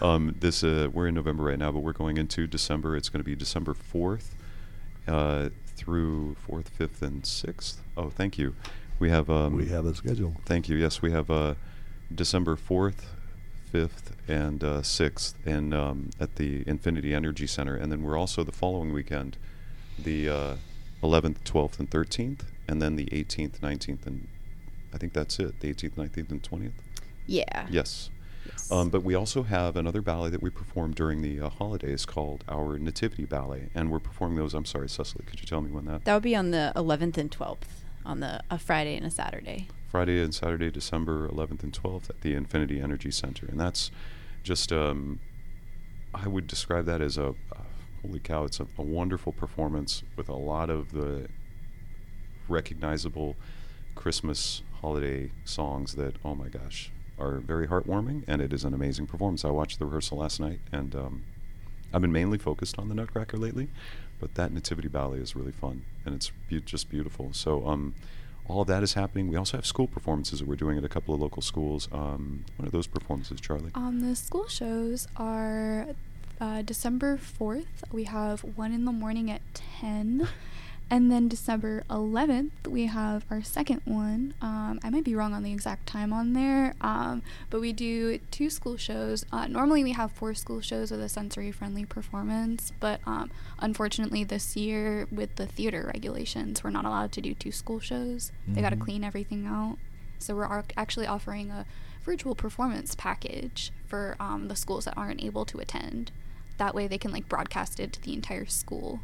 Um, 0.00 0.34
this 0.38 0.62
uh, 0.64 0.88
we're 0.92 1.08
in 1.08 1.14
November 1.14 1.44
right 1.44 1.58
now, 1.58 1.72
but 1.72 1.80
we're 1.80 1.92
going 1.92 2.16
into 2.16 2.46
December. 2.46 2.96
It's 2.96 3.08
going 3.08 3.20
to 3.20 3.24
be 3.24 3.34
December 3.36 3.74
fourth 3.74 4.34
uh, 5.06 5.50
through 5.76 6.36
fourth, 6.36 6.68
fifth, 6.70 7.02
and 7.02 7.24
sixth. 7.26 7.82
Oh, 7.96 8.10
thank 8.10 8.38
you. 8.38 8.54
We 8.98 9.10
have. 9.10 9.30
Um, 9.30 9.56
we 9.56 9.66
have 9.66 9.86
a 9.86 9.94
schedule. 9.94 10.34
Thank 10.46 10.68
you. 10.68 10.76
Yes, 10.76 11.02
we 11.02 11.10
have 11.10 11.30
uh, 11.30 11.54
December 12.14 12.56
fourth, 12.56 13.06
fifth, 13.70 14.16
and 14.28 14.62
uh, 14.62 14.82
sixth, 14.82 15.36
and 15.46 15.72
um, 15.74 16.10
at 16.20 16.36
the 16.36 16.62
Infinity 16.66 17.14
Energy 17.14 17.46
Center, 17.46 17.76
and 17.76 17.90
then 17.90 18.02
we're 18.02 18.18
also 18.18 18.44
the 18.44 18.52
following 18.52 18.92
weekend, 18.92 19.38
the 19.98 20.28
uh, 20.28 20.56
eleventh, 21.02 21.42
twelfth, 21.44 21.78
and 21.78 21.90
thirteenth, 21.90 22.44
and 22.68 22.82
then 22.82 22.96
the 22.96 23.08
eighteenth, 23.12 23.62
nineteenth, 23.62 24.06
and 24.06 24.28
I 24.92 24.98
think 24.98 25.12
that's 25.12 25.38
it. 25.38 25.60
The 25.60 25.68
eighteenth, 25.68 25.96
nineteenth, 25.96 26.30
and 26.30 26.42
twentieth. 26.42 26.74
Yeah. 27.30 27.66
Yes. 27.70 28.10
Yes. 28.44 28.72
Um, 28.72 28.88
but 28.88 29.04
we 29.04 29.14
also 29.14 29.44
have 29.44 29.76
another 29.76 30.02
ballet 30.02 30.30
that 30.30 30.42
we 30.42 30.50
perform 30.50 30.92
during 30.92 31.22
the 31.22 31.40
uh, 31.40 31.48
holidays 31.48 32.04
called 32.04 32.42
our 32.48 32.76
Nativity 32.78 33.24
Ballet, 33.24 33.68
and 33.74 33.90
we're 33.90 34.00
performing 34.00 34.38
those. 34.38 34.52
I'm 34.52 34.64
sorry, 34.64 34.88
Cecily, 34.88 35.24
could 35.26 35.40
you 35.40 35.46
tell 35.46 35.60
me 35.60 35.70
when 35.70 35.84
that? 35.84 36.04
that 36.04 36.14
would 36.14 36.24
be 36.24 36.34
on 36.34 36.50
the 36.50 36.72
11th 36.74 37.18
and 37.18 37.30
12th 37.30 37.68
on 38.04 38.18
the 38.18 38.42
a 38.50 38.58
Friday 38.58 38.96
and 38.96 39.06
a 39.06 39.10
Saturday. 39.10 39.68
Friday 39.88 40.20
and 40.20 40.34
Saturday, 40.34 40.70
December 40.70 41.28
11th 41.28 41.62
and 41.62 41.72
12th 41.72 42.10
at 42.10 42.20
the 42.22 42.34
Infinity 42.34 42.80
Energy 42.80 43.12
Center, 43.12 43.46
and 43.46 43.60
that's 43.60 43.92
just 44.42 44.72
um, 44.72 45.20
I 46.12 46.26
would 46.26 46.48
describe 46.48 46.86
that 46.86 47.00
as 47.00 47.16
a 47.16 47.28
uh, 47.28 47.62
holy 48.02 48.18
cow! 48.18 48.44
It's 48.44 48.58
a, 48.58 48.66
a 48.76 48.82
wonderful 48.82 49.32
performance 49.32 50.02
with 50.16 50.28
a 50.28 50.36
lot 50.36 50.68
of 50.70 50.90
the 50.90 51.28
recognizable 52.48 53.36
Christmas 53.94 54.62
holiday 54.80 55.30
songs 55.44 55.94
that 55.94 56.16
oh 56.24 56.34
my 56.34 56.48
gosh 56.48 56.90
are 57.20 57.38
very 57.38 57.66
heartwarming, 57.68 58.24
and 58.26 58.40
it 58.40 58.52
is 58.52 58.64
an 58.64 58.74
amazing 58.74 59.06
performance. 59.06 59.44
I 59.44 59.50
watched 59.50 59.78
the 59.78 59.84
rehearsal 59.84 60.18
last 60.18 60.40
night, 60.40 60.60
and 60.72 60.94
um, 60.94 61.22
I've 61.92 62.00
been 62.00 62.12
mainly 62.12 62.38
focused 62.38 62.78
on 62.78 62.88
the 62.88 62.94
Nutcracker 62.94 63.36
lately, 63.36 63.68
but 64.18 64.34
that 64.34 64.52
Nativity 64.52 64.88
Ballet 64.88 65.18
is 65.18 65.36
really 65.36 65.52
fun, 65.52 65.84
and 66.04 66.14
it's 66.14 66.32
be- 66.48 66.60
just 66.60 66.88
beautiful. 66.88 67.30
So 67.32 67.66
um, 67.66 67.94
all 68.48 68.62
of 68.62 68.68
that 68.68 68.82
is 68.82 68.94
happening. 68.94 69.28
We 69.28 69.36
also 69.36 69.56
have 69.56 69.66
school 69.66 69.86
performances 69.86 70.40
that 70.40 70.48
we're 70.48 70.56
doing 70.56 70.78
at 70.78 70.84
a 70.84 70.88
couple 70.88 71.14
of 71.14 71.20
local 71.20 71.42
schools. 71.42 71.88
Um, 71.92 72.44
what 72.56 72.68
are 72.68 72.70
those 72.70 72.86
performances, 72.86 73.40
Charlie? 73.40 73.70
Um, 73.74 74.00
the 74.00 74.16
school 74.16 74.48
shows 74.48 75.06
are 75.16 75.88
uh, 76.40 76.62
December 76.62 77.18
4th. 77.18 77.66
We 77.92 78.04
have 78.04 78.40
one 78.40 78.72
in 78.72 78.84
the 78.84 78.92
morning 78.92 79.30
at 79.30 79.42
10. 79.54 80.28
And 80.92 81.10
then 81.10 81.28
December 81.28 81.84
11th, 81.88 82.66
we 82.66 82.86
have 82.86 83.24
our 83.30 83.44
second 83.44 83.80
one. 83.84 84.34
Um, 84.42 84.80
I 84.82 84.90
might 84.90 85.04
be 85.04 85.14
wrong 85.14 85.32
on 85.32 85.44
the 85.44 85.52
exact 85.52 85.86
time 85.86 86.12
on 86.12 86.32
there, 86.32 86.74
um, 86.80 87.22
but 87.48 87.60
we 87.60 87.72
do 87.72 88.18
two 88.32 88.50
school 88.50 88.76
shows. 88.76 89.24
Uh, 89.30 89.46
normally, 89.46 89.84
we 89.84 89.92
have 89.92 90.10
four 90.10 90.34
school 90.34 90.60
shows 90.60 90.90
with 90.90 91.00
a 91.00 91.08
sensory 91.08 91.52
friendly 91.52 91.84
performance, 91.84 92.72
but 92.80 93.00
um, 93.06 93.30
unfortunately, 93.60 94.24
this 94.24 94.56
year, 94.56 95.06
with 95.12 95.36
the 95.36 95.46
theater 95.46 95.88
regulations, 95.94 96.64
we're 96.64 96.70
not 96.70 96.84
allowed 96.84 97.12
to 97.12 97.20
do 97.20 97.34
two 97.34 97.52
school 97.52 97.78
shows. 97.78 98.32
They 98.48 98.60
got 98.60 98.70
to 98.70 98.76
clean 98.76 99.04
everything 99.04 99.46
out. 99.46 99.76
So 100.18 100.34
we're 100.34 100.64
actually 100.76 101.06
offering 101.06 101.52
a 101.52 101.66
virtual 102.04 102.34
performance 102.34 102.96
package 102.96 103.72
for 103.86 104.16
um, 104.18 104.48
the 104.48 104.56
schools 104.56 104.86
that 104.86 104.94
aren't 104.96 105.22
able 105.22 105.44
to 105.46 105.58
attend. 105.60 106.10
That 106.58 106.74
way, 106.74 106.88
they 106.88 106.98
can 106.98 107.12
like 107.12 107.28
broadcast 107.28 107.78
it 107.78 107.92
to 107.92 108.02
the 108.02 108.12
entire 108.12 108.46
school. 108.46 109.00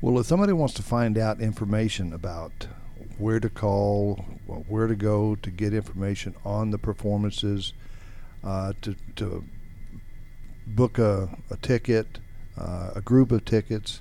Well, 0.00 0.18
if 0.18 0.26
somebody 0.26 0.52
wants 0.52 0.74
to 0.74 0.82
find 0.82 1.16
out 1.18 1.40
information 1.40 2.12
about 2.12 2.68
where 3.18 3.40
to 3.40 3.48
call, 3.48 4.16
where 4.46 4.86
to 4.86 4.96
go 4.96 5.34
to 5.36 5.50
get 5.50 5.72
information 5.72 6.34
on 6.44 6.70
the 6.70 6.78
performances, 6.78 7.72
uh, 8.42 8.72
to, 8.82 8.94
to 9.16 9.44
book 10.66 10.98
a, 10.98 11.36
a 11.50 11.56
ticket, 11.56 12.18
uh, 12.58 12.90
a 12.94 13.00
group 13.00 13.32
of 13.32 13.44
tickets, 13.44 14.00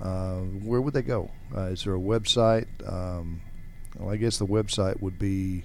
uh, 0.00 0.38
where 0.38 0.80
would 0.80 0.94
they 0.94 1.02
go? 1.02 1.30
Uh, 1.54 1.62
is 1.62 1.84
there 1.84 1.94
a 1.94 1.98
website? 1.98 2.66
Um, 2.86 3.40
well, 3.96 4.10
I 4.10 4.16
guess 4.16 4.38
the 4.38 4.46
website 4.46 5.00
would 5.00 5.18
be 5.18 5.64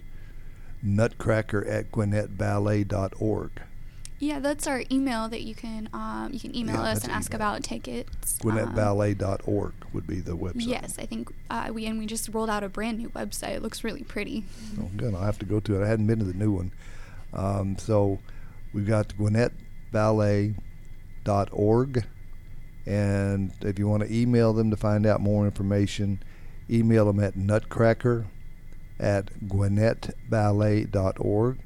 nutcracker 0.82 1.66
at 1.66 1.92
gwinnettballet.org. 1.92 3.52
Yeah, 4.20 4.39
that's 4.39 4.65
our 4.65 4.84
email 4.91 5.30
that 5.30 5.43
you 5.43 5.53
can 5.53 5.89
um, 5.93 6.32
you 6.34 6.39
can 6.39 6.55
email 6.55 6.78
Yeah, 6.78 6.89
us 6.91 7.03
and 7.03 7.11
ask 7.11 7.32
email. 7.32 7.36
about 7.49 7.63
tickets. 7.63 8.39
Um, 8.43 8.49
gwinnettballet.org 8.51 9.74
would 9.93 10.07
be 10.07 10.22
the 10.22 10.36
website. 10.36 10.65
Yes, 10.68 10.97
I 10.97 11.05
think 11.05 11.32
uh, 11.51 11.70
we 11.72 11.86
and 11.86 11.99
we 11.99 12.07
just 12.07 12.28
rolled 12.34 12.49
out 12.49 12.63
a 12.63 12.70
brand 12.70 12.97
new 12.97 13.09
website. 13.09 13.49
It 13.55 13.61
looks 13.61 13.84
really 13.84 14.03
pretty. 14.03 14.43
Oh, 14.82 14.89
good. 14.97 15.13
I'll 15.13 15.22
have 15.22 15.38
to 15.39 15.45
go 15.45 15.59
to 15.59 15.80
it. 15.80 15.84
I 15.86 15.88
hadn't 15.88 16.07
been 16.07 16.18
to 16.20 16.26
the 16.26 16.34
new 16.34 16.51
one. 16.51 16.72
Um, 17.34 17.78
so 17.78 18.18
we've 18.74 18.88
got 18.88 19.09
gwinnettballet.org. 19.09 22.05
And 22.86 23.51
if 23.61 23.78
you 23.78 23.88
want 23.88 24.03
to 24.03 24.13
email 24.13 24.53
them 24.53 24.70
to 24.72 24.78
find 24.78 25.05
out 25.05 25.20
more 25.20 25.45
information, 25.45 26.24
email 26.70 27.05
them 27.05 27.20
at 27.20 27.36
nutcracker 27.36 28.28
at 28.99 29.26
gwinnettballet.org. 29.47 31.57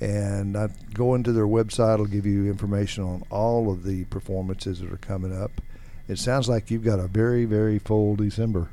And 0.00 0.56
I 0.56 0.68
go 0.94 1.14
into 1.14 1.32
their 1.32 1.46
website, 1.46 1.94
it'll 1.94 2.06
give 2.06 2.24
you 2.24 2.46
information 2.46 3.02
on 3.02 3.24
all 3.30 3.70
of 3.70 3.82
the 3.82 4.04
performances 4.04 4.80
that 4.80 4.92
are 4.92 4.96
coming 4.98 5.36
up. 5.36 5.50
It 6.06 6.18
sounds 6.18 6.48
like 6.48 6.70
you've 6.70 6.84
got 6.84 7.00
a 7.00 7.08
very, 7.08 7.44
very 7.44 7.78
full 7.78 8.16
December. 8.16 8.70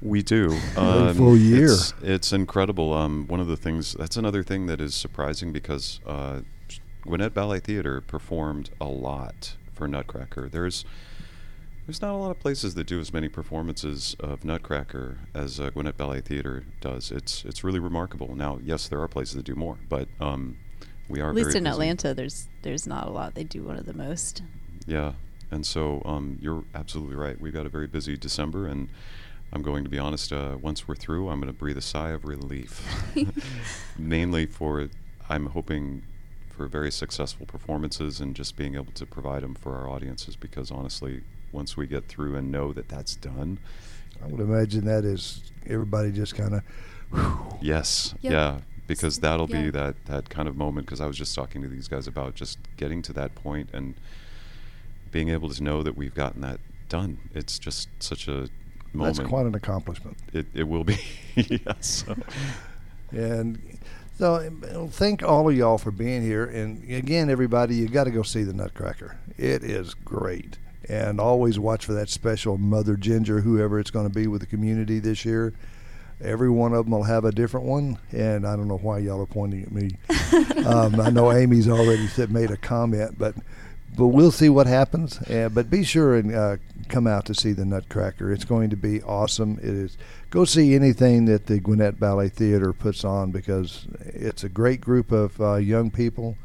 We 0.00 0.22
do. 0.22 0.50
Very 0.74 1.14
full 1.14 1.36
year. 1.36 1.72
It's, 1.72 1.94
it's 2.02 2.32
incredible. 2.32 2.92
Um, 2.92 3.26
one 3.28 3.40
of 3.40 3.46
the 3.46 3.56
things 3.56 3.94
that's 3.94 4.16
another 4.16 4.42
thing 4.42 4.66
that 4.66 4.80
is 4.80 4.94
surprising 4.94 5.52
because 5.52 6.00
uh, 6.06 6.40
Gwinnett 7.02 7.34
Ballet 7.34 7.60
Theater 7.60 8.00
performed 8.00 8.70
a 8.80 8.86
lot 8.86 9.56
for 9.72 9.86
Nutcracker. 9.86 10.48
There's 10.48 10.84
there's 11.86 12.00
not 12.00 12.12
a 12.12 12.16
lot 12.16 12.30
of 12.30 12.38
places 12.38 12.74
that 12.74 12.86
do 12.86 13.00
as 13.00 13.12
many 13.12 13.28
performances 13.28 14.14
of 14.20 14.44
Nutcracker 14.44 15.18
as 15.34 15.58
uh, 15.58 15.70
Gwinnett 15.70 15.96
Ballet 15.96 16.20
Theater 16.20 16.64
does. 16.80 17.10
It's 17.10 17.44
it's 17.44 17.64
really 17.64 17.80
remarkable. 17.80 18.34
Now, 18.36 18.58
yes, 18.62 18.88
there 18.88 19.00
are 19.00 19.08
places 19.08 19.34
that 19.34 19.44
do 19.44 19.54
more, 19.54 19.78
but 19.88 20.08
um, 20.20 20.58
we 21.08 21.20
are 21.20 21.30
At 21.30 21.34
least 21.34 21.56
in 21.56 21.64
busy. 21.64 21.72
Atlanta, 21.72 22.14
there's 22.14 22.48
there's 22.62 22.86
not 22.86 23.08
a 23.08 23.10
lot. 23.10 23.34
They 23.34 23.44
do 23.44 23.64
one 23.64 23.76
of 23.76 23.86
the 23.86 23.94
most. 23.94 24.42
Yeah, 24.86 25.12
and 25.50 25.66
so 25.66 26.02
um, 26.04 26.38
you're 26.40 26.64
absolutely 26.74 27.16
right. 27.16 27.40
We've 27.40 27.52
got 27.52 27.66
a 27.66 27.68
very 27.68 27.86
busy 27.86 28.16
December, 28.16 28.66
and 28.66 28.88
I'm 29.52 29.62
going 29.62 29.82
to 29.84 29.90
be 29.90 29.98
honest. 29.98 30.32
Uh, 30.32 30.56
once 30.60 30.86
we're 30.86 30.94
through, 30.94 31.28
I'm 31.28 31.40
going 31.40 31.52
to 31.52 31.58
breathe 31.58 31.76
a 31.76 31.82
sigh 31.82 32.10
of 32.10 32.24
relief, 32.24 32.86
mainly 33.98 34.46
for 34.46 34.88
I'm 35.28 35.46
hoping 35.46 36.02
for 36.50 36.66
very 36.66 36.92
successful 36.92 37.46
performances 37.46 38.20
and 38.20 38.36
just 38.36 38.56
being 38.56 38.74
able 38.76 38.92
to 38.92 39.06
provide 39.06 39.42
them 39.42 39.54
for 39.54 39.74
our 39.74 39.88
audiences. 39.88 40.36
Because 40.36 40.70
honestly, 40.70 41.22
once 41.52 41.76
we 41.76 41.86
get 41.86 42.08
through 42.08 42.36
and 42.36 42.50
know 42.50 42.72
that 42.72 42.88
that's 42.88 43.14
done, 43.16 43.58
I 44.22 44.26
would 44.28 44.40
imagine 44.40 44.84
that 44.86 45.04
is 45.04 45.42
everybody 45.66 46.10
just 46.12 46.34
kind 46.34 46.54
of. 46.54 46.62
yes, 47.60 48.14
Yep. 48.22 48.32
yeah, 48.32 48.58
because 48.86 49.18
that'll 49.20 49.46
be 49.46 49.70
that 49.70 49.94
that 50.06 50.30
kind 50.30 50.48
of 50.48 50.56
moment. 50.56 50.86
Because 50.86 51.00
I 51.00 51.06
was 51.06 51.16
just 51.16 51.34
talking 51.34 51.62
to 51.62 51.68
these 51.68 51.88
guys 51.88 52.06
about 52.06 52.34
just 52.34 52.58
getting 52.76 53.02
to 53.02 53.12
that 53.14 53.34
point 53.34 53.68
and 53.72 53.94
being 55.10 55.28
able 55.28 55.50
to 55.50 55.62
know 55.62 55.82
that 55.82 55.96
we've 55.96 56.14
gotten 56.14 56.40
that 56.40 56.58
done. 56.88 57.18
It's 57.34 57.58
just 57.58 57.88
such 58.00 58.28
a 58.28 58.48
moment. 58.92 59.16
That's 59.16 59.28
quite 59.28 59.46
an 59.46 59.54
accomplishment. 59.54 60.16
It, 60.32 60.46
it 60.54 60.64
will 60.64 60.84
be. 60.84 60.98
yes. 61.36 62.04
So, 62.06 62.16
And 63.10 63.78
so, 64.18 64.88
thank 64.90 65.22
all 65.22 65.48
of 65.48 65.56
y'all 65.56 65.78
for 65.78 65.90
being 65.90 66.22
here. 66.22 66.44
And 66.44 66.88
again, 66.90 67.28
everybody, 67.28 67.74
you 67.76 67.88
got 67.88 68.04
to 68.04 68.10
go 68.10 68.22
see 68.22 68.42
the 68.42 68.52
Nutcracker. 68.52 69.18
It 69.36 69.64
is 69.64 69.94
great. 69.94 70.58
And 70.88 71.20
always 71.20 71.58
watch 71.58 71.86
for 71.86 71.92
that 71.94 72.08
special 72.08 72.58
Mother 72.58 72.96
Ginger, 72.96 73.40
whoever 73.40 73.78
it's 73.78 73.90
going 73.90 74.08
to 74.08 74.14
be 74.14 74.26
with 74.26 74.40
the 74.40 74.46
community 74.46 74.98
this 74.98 75.24
year. 75.24 75.52
Every 76.20 76.50
one 76.50 76.72
of 76.72 76.84
them 76.84 76.92
will 76.92 77.02
have 77.02 77.24
a 77.24 77.32
different 77.32 77.66
one, 77.66 77.98
and 78.12 78.46
I 78.46 78.54
don't 78.54 78.68
know 78.68 78.78
why 78.78 78.98
y'all 78.98 79.20
are 79.20 79.26
pointing 79.26 79.62
at 79.62 79.72
me. 79.72 79.96
um, 80.64 81.00
I 81.00 81.10
know 81.10 81.32
Amy's 81.32 81.68
already 81.68 82.06
said, 82.06 82.30
made 82.30 82.50
a 82.50 82.56
comment, 82.56 83.18
but 83.18 83.34
but 83.96 84.08
we'll 84.08 84.30
see 84.30 84.48
what 84.48 84.66
happens. 84.66 85.20
Uh, 85.28 85.50
but 85.52 85.68
be 85.68 85.84
sure 85.84 86.16
and 86.16 86.34
uh, 86.34 86.56
come 86.88 87.06
out 87.06 87.26
to 87.26 87.34
see 87.34 87.52
the 87.52 87.64
Nutcracker. 87.64 88.32
It's 88.32 88.44
going 88.44 88.70
to 88.70 88.76
be 88.76 89.02
awesome. 89.02 89.58
It 89.58 89.64
is. 89.64 89.98
Go 90.30 90.44
see 90.44 90.74
anything 90.74 91.26
that 91.26 91.46
the 91.46 91.60
Gwinnett 91.60 92.00
Ballet 92.00 92.30
Theater 92.30 92.72
puts 92.72 93.04
on 93.04 93.32
because 93.32 93.86
it's 94.00 94.44
a 94.44 94.48
great 94.48 94.80
group 94.80 95.12
of 95.12 95.38
uh, 95.40 95.56
young 95.56 95.90
people, 95.90 96.38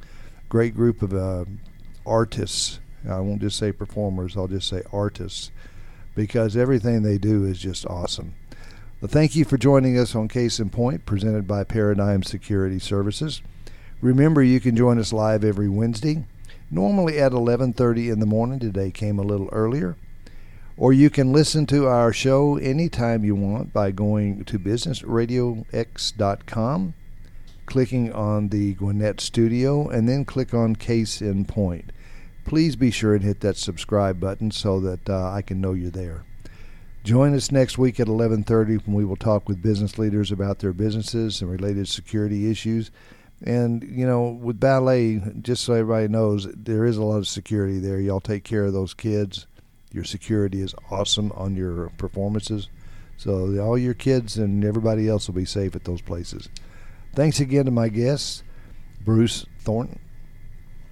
great 0.49 0.75
group 0.75 1.01
of 1.01 1.13
uh, 1.13 1.45
artists. 2.05 2.79
I 3.09 3.19
won't 3.19 3.41
just 3.41 3.57
say 3.57 3.71
performers. 3.71 4.35
I'll 4.35 4.47
just 4.47 4.67
say 4.67 4.81
artists 4.91 5.51
because 6.15 6.57
everything 6.57 7.03
they 7.03 7.17
do 7.17 7.45
is 7.45 7.59
just 7.59 7.85
awesome. 7.85 8.33
Well, 8.99 9.09
thank 9.09 9.35
you 9.35 9.45
for 9.45 9.57
joining 9.57 9.97
us 9.97 10.15
on 10.15 10.27
Case 10.27 10.59
in 10.59 10.71
Point, 10.71 11.05
presented 11.05 11.47
by 11.47 11.63
Paradigm 11.63 12.23
Security 12.23 12.79
Services. 12.79 13.43
Remember, 14.01 14.41
you 14.41 14.59
can 14.59 14.75
join 14.75 14.97
us 14.97 15.13
live 15.13 15.43
every 15.43 15.69
Wednesday, 15.69 16.25
normally 16.71 17.19
at 17.19 17.31
11:30 17.31 18.09
in 18.09 18.19
the 18.19 18.25
morning. 18.25 18.59
Today 18.59 18.89
came 18.89 19.19
a 19.19 19.23
little 19.23 19.49
earlier. 19.51 19.95
Or 20.77 20.93
you 20.93 21.09
can 21.09 21.33
listen 21.33 21.65
to 21.67 21.87
our 21.87 22.11
show 22.13 22.57
anytime 22.57 23.23
you 23.23 23.33
want 23.33 23.73
by 23.73 23.89
going 23.89 24.45
to 24.45 24.59
businessradiox.com, 24.59 26.93
clicking 27.65 28.13
on 28.13 28.49
the 28.49 28.75
Gwinnett 28.75 29.19
Studio, 29.19 29.89
and 29.89 30.07
then 30.07 30.25
click 30.25 30.53
on 30.53 30.75
Case 30.75 31.19
in 31.19 31.45
Point. 31.45 31.91
Please 32.47 32.77
be 32.77 32.91
sure 32.91 33.13
and 33.13 33.25
hit 33.25 33.41
that 33.41 33.57
subscribe 33.57 34.21
button 34.21 34.51
so 34.51 34.79
that 34.79 35.09
uh, 35.09 35.31
I 35.31 35.41
can 35.41 35.59
know 35.59 35.73
you're 35.73 35.91
there. 35.91 36.23
Join 37.03 37.35
us 37.35 37.51
next 37.51 37.77
week 37.77 37.99
at 37.99 38.07
11:30 38.07 38.85
when 38.85 38.95
we 38.95 39.03
will 39.03 39.17
talk 39.17 39.49
with 39.49 39.61
business 39.61 39.97
leaders 39.97 40.31
about 40.31 40.59
their 40.59 40.71
businesses 40.71 41.41
and 41.41 41.51
related 41.51 41.89
security 41.89 42.49
issues. 42.49 42.89
And 43.43 43.83
you 43.83 44.07
know, 44.07 44.29
with 44.29 44.61
ballet, 44.61 45.21
just 45.41 45.65
so 45.65 45.73
everybody 45.73 46.07
knows, 46.07 46.47
there 46.55 46.85
is 46.85 46.95
a 46.95 47.03
lot 47.03 47.17
of 47.17 47.27
security 47.27 47.79
there. 47.79 47.99
Y'all 47.99 48.21
take 48.21 48.45
care 48.45 48.63
of 48.63 48.71
those 48.71 48.93
kids. 48.93 49.45
Your 49.91 50.05
security 50.05 50.61
is 50.61 50.73
awesome 50.89 51.33
on 51.33 51.57
your 51.57 51.89
performances. 51.97 52.69
So 53.17 53.59
all 53.59 53.77
your 53.77 53.93
kids 53.93 54.37
and 54.37 54.63
everybody 54.63 55.09
else 55.09 55.27
will 55.27 55.35
be 55.35 55.43
safe 55.43 55.75
at 55.75 55.83
those 55.83 56.01
places. 56.01 56.47
Thanks 57.13 57.41
again 57.41 57.65
to 57.65 57.71
my 57.71 57.89
guests, 57.89 58.43
Bruce 59.03 59.45
Thornton. 59.59 59.99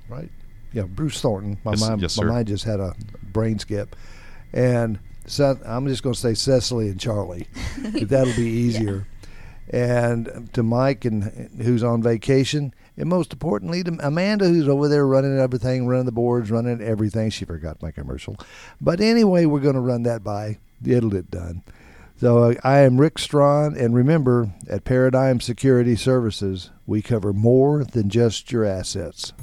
Right? 0.10 0.32
Yeah, 0.76 0.84
Bruce 0.84 1.22
Thornton. 1.22 1.58
My 1.64 1.72
Yes- 1.72 1.82
mind, 1.82 2.02
yes, 2.02 2.18
my 2.20 2.26
mind 2.26 2.48
just 2.50 2.66
had 2.66 2.82
a 2.82 2.94
brain 3.32 3.58
skip. 3.60 3.96
And 4.52 5.00
Seth, 5.26 5.58
I'm 5.66 5.88
just 5.88 6.04
going 6.04 6.14
to 6.14 6.20
say 6.20 6.34
Cecily 6.34 6.90
and 6.90 7.00
Charlie. 7.00 7.48
if 7.78 8.10
that'll 8.10 8.36
be 8.36 8.44
easier. 8.50 9.08
And 9.70 10.50
to 10.54 10.64
Mike, 10.64 11.06
and 11.06 11.50
who's 11.62 11.82
on 11.82 12.04
vacation, 12.04 12.74
and 12.98 13.08
most 13.08 13.32
importantly 13.32 13.84
to 13.84 13.98
Amanda, 14.06 14.50
who's 14.50 14.68
over 14.68 14.90
there 14.90 15.08
running 15.08 15.40
everything, 15.40 15.88
running 15.88 16.06
the 16.06 16.12
boards, 16.12 16.52
running 16.52 16.82
everything. 16.82 17.30
She 17.30 17.46
forgot 17.46 17.82
my 17.82 17.92
commercial, 17.92 18.38
but 18.80 19.00
anyway, 19.00 19.46
we're 19.46 19.62
going 19.62 19.76
to 19.76 19.82
run 19.82 20.04
that 20.04 20.24
by. 20.24 20.60
It'll 20.86 21.10
get 21.10 21.32
done. 21.32 21.64
So 22.18 22.44
uh, 22.44 22.54
I 22.64 22.80
am 22.80 23.02
Rick 23.02 23.18
Strawn, 23.18 23.76
and 23.76 23.96
remember, 23.96 24.52
at 24.70 24.86
Paradigm 24.86 25.40
Security 25.42 25.96
Services, 25.96 26.70
we 26.86 27.02
cover 27.02 27.34
more 27.34 27.84
than 27.84 28.10
just 28.10 28.52
your 28.52 28.64
assets. 28.66 29.34